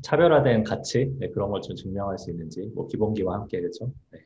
차별화된 0.02 0.64
가치 0.64 1.16
네, 1.20 1.30
그런 1.30 1.50
걸 1.50 1.62
좀 1.62 1.76
증명할 1.76 2.18
수 2.18 2.30
있는지 2.32 2.72
뭐 2.76 2.88
기본기와 2.88 3.36
함께 3.36 3.60
그렇죠. 3.60 3.92
네. 4.12 4.20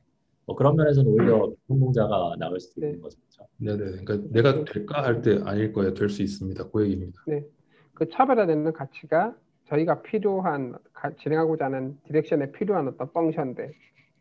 뭐 0.46 0.56
그런 0.56 0.76
면에서는 0.76 1.12
오히려 1.12 1.52
성공자가 1.68 2.36
나올 2.40 2.60
수 2.60 2.80
있는 2.80 3.00
거죠. 3.02 3.18
그렇죠? 3.20 3.48
네 3.58 3.76
네. 3.78 4.04
그러니까 4.04 4.28
내가 4.32 4.64
될까 4.66 5.04
할 5.04 5.22
때 5.22 5.40
아닐 5.44 5.72
거야 5.74 5.94
될수 5.94 6.24
있습니다. 6.24 6.70
그 6.72 6.84
얘기입니다. 6.86 7.22
네. 7.28 7.44
그 7.94 8.08
차별화되는 8.10 8.74
가치가 8.74 9.36
저희가 9.70 10.02
필요한 10.02 10.78
가, 10.94 11.12
진행하고자 11.16 11.66
하는 11.66 11.98
direction에 12.06 12.52
필요한 12.52 12.88
어떤 12.88 13.12
function들 13.12 13.74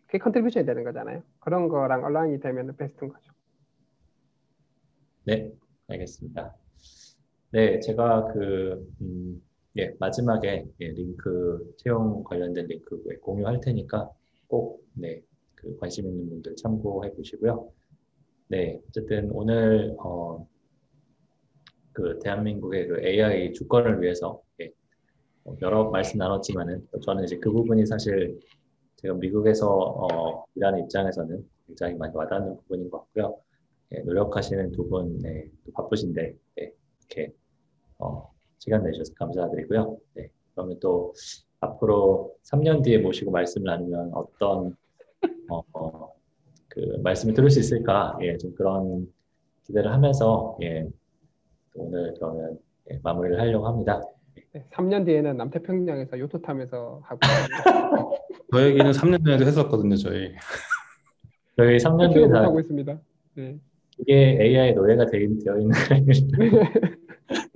그게 0.07 0.19
contribution이 0.19 0.67
되는 0.67 0.85
거잖아요. 0.85 1.23
그런 1.41 1.69
거랑 1.69 2.05
align이 2.05 2.41
되면 2.41 2.77
베스트인 2.77 3.13
거죠. 3.13 3.33
네, 5.25 5.53
알겠습니다. 5.89 6.55
네, 7.51 7.81
제가 7.81 8.33
그 8.33 8.87
음, 9.01 9.43
예, 9.77 9.95
마지막에 9.99 10.67
예, 10.81 10.89
링크 10.89 11.75
채용 11.77 12.23
관련된 12.25 12.67
링크 12.67 13.03
공유할 13.21 13.61
테니까 13.61 14.11
꼭 14.47 14.85
네, 14.95 15.21
그 15.55 15.77
관심 15.79 16.07
있는 16.07 16.29
분들 16.29 16.57
참고해 16.57 17.13
보시고요. 17.15 17.69
네, 18.49 18.81
어쨌든 18.89 19.31
오늘 19.33 19.95
어, 19.99 20.47
그 21.93 22.19
대한민국의 22.23 22.89
그 22.89 23.01
AI 23.05 23.53
주권을 23.53 24.01
위해서 24.01 24.41
예, 24.61 24.67
뭐 24.67 24.86
여러 25.63 25.91
말씀 25.91 26.19
나눴지만은 26.19 26.89
저는 27.03 27.25
이제 27.25 27.39
그 27.39 27.51
부분이 27.53 27.87
사실 27.87 28.41
제가 28.97 29.15
미국에서 29.15 29.69
어, 29.69 30.45
일하는 30.55 30.81
입장에서는 30.81 31.47
굉장히 31.67 31.95
많이 31.95 32.15
와닿는 32.15 32.57
부분인 32.57 32.91
것 32.91 32.99
같고요. 32.99 33.39
예, 33.93 34.01
노력하시는 34.01 34.73
두 34.73 34.89
분, 34.89 35.19
네, 35.19 35.49
또 35.65 35.73
바쁘신데 35.73 36.37
네, 36.57 36.73
이렇게 37.01 37.33
어, 37.99 38.33
시간 38.59 38.83
내주셔서 38.83 39.15
감사드리고요. 39.15 39.99
네, 40.15 40.31
그러면 40.55 40.79
또 40.81 41.13
앞으로 41.61 42.35
3년 42.45 42.83
뒤에 42.83 42.99
모시고 42.99 43.31
말씀을 43.31 43.67
나누면 43.67 44.13
어떤 44.15 44.77
어, 45.49 45.63
어, 45.73 46.13
그 46.69 46.81
말씀을 47.03 47.35
들을 47.35 47.51
수 47.51 47.61
있을까? 47.61 48.19
예, 48.23 48.37
좀 48.37 48.55
그런 48.55 49.13
기대를 49.65 49.93
하면서 49.93 50.57
예, 50.63 50.89
오늘 51.75 52.15
그러면 52.15 52.59
예, 52.91 52.99
마무리를 53.03 53.39
하려고 53.39 53.67
합니다. 53.67 54.03
네, 54.53 54.65
3년 54.73 55.05
뒤에는 55.07 55.37
남태평양에서 55.37 56.19
요트 56.19 56.43
타면서 56.43 57.01
하고 57.05 57.21
저 58.53 58.65
얘기는 58.67 58.91
3년 58.91 59.25
전에도 59.25 59.45
했었거든요, 59.45 59.97
저희. 59.97 60.33
저희 61.57 61.77
3년 61.79 62.13
뒤에 62.13 62.25
하고 62.27 62.61
있습니다. 62.61 63.01
네. 63.35 63.59
이게 63.99 64.39
AI 64.41 64.75
노예가 64.75 65.07
되어 65.07 65.21
있는 65.23 65.39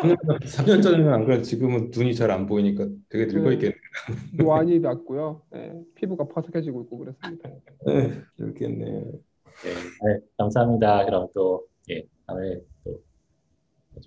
3년 0.00 0.82
전에는 0.82 1.12
안 1.12 1.24
그래 1.26 1.42
지금은 1.42 1.90
눈이 1.94 2.14
잘 2.14 2.30
안 2.30 2.46
보이니까 2.46 2.88
되게 3.08 3.26
늙어 3.26 3.52
있겠네. 3.52 3.74
노안이 4.38 4.80
났고요. 4.80 5.42
네, 5.52 5.72
피부가 5.94 6.26
퍼석해지고 6.28 6.82
있고 6.82 6.98
그렇습니다. 6.98 7.50
네, 7.86 8.22
늙겠네. 8.38 8.84
네, 8.84 9.10
네, 10.04 10.20
감사합니다. 10.38 11.04
그럼 11.04 11.28
또 11.34 11.66
예, 11.90 12.02
다음에 12.26 12.60
또 12.84 13.00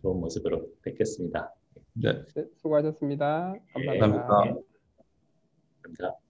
좋은 0.01 0.19
모습으로 0.19 0.67
뵙겠습니다. 0.81 1.53
네, 1.93 2.25
네 2.35 2.45
수고하셨습니다. 2.57 3.55
감사합니다. 3.73 3.93
네, 3.93 3.99
감사합니다. 3.99 4.61
감사합니다. 5.83 6.22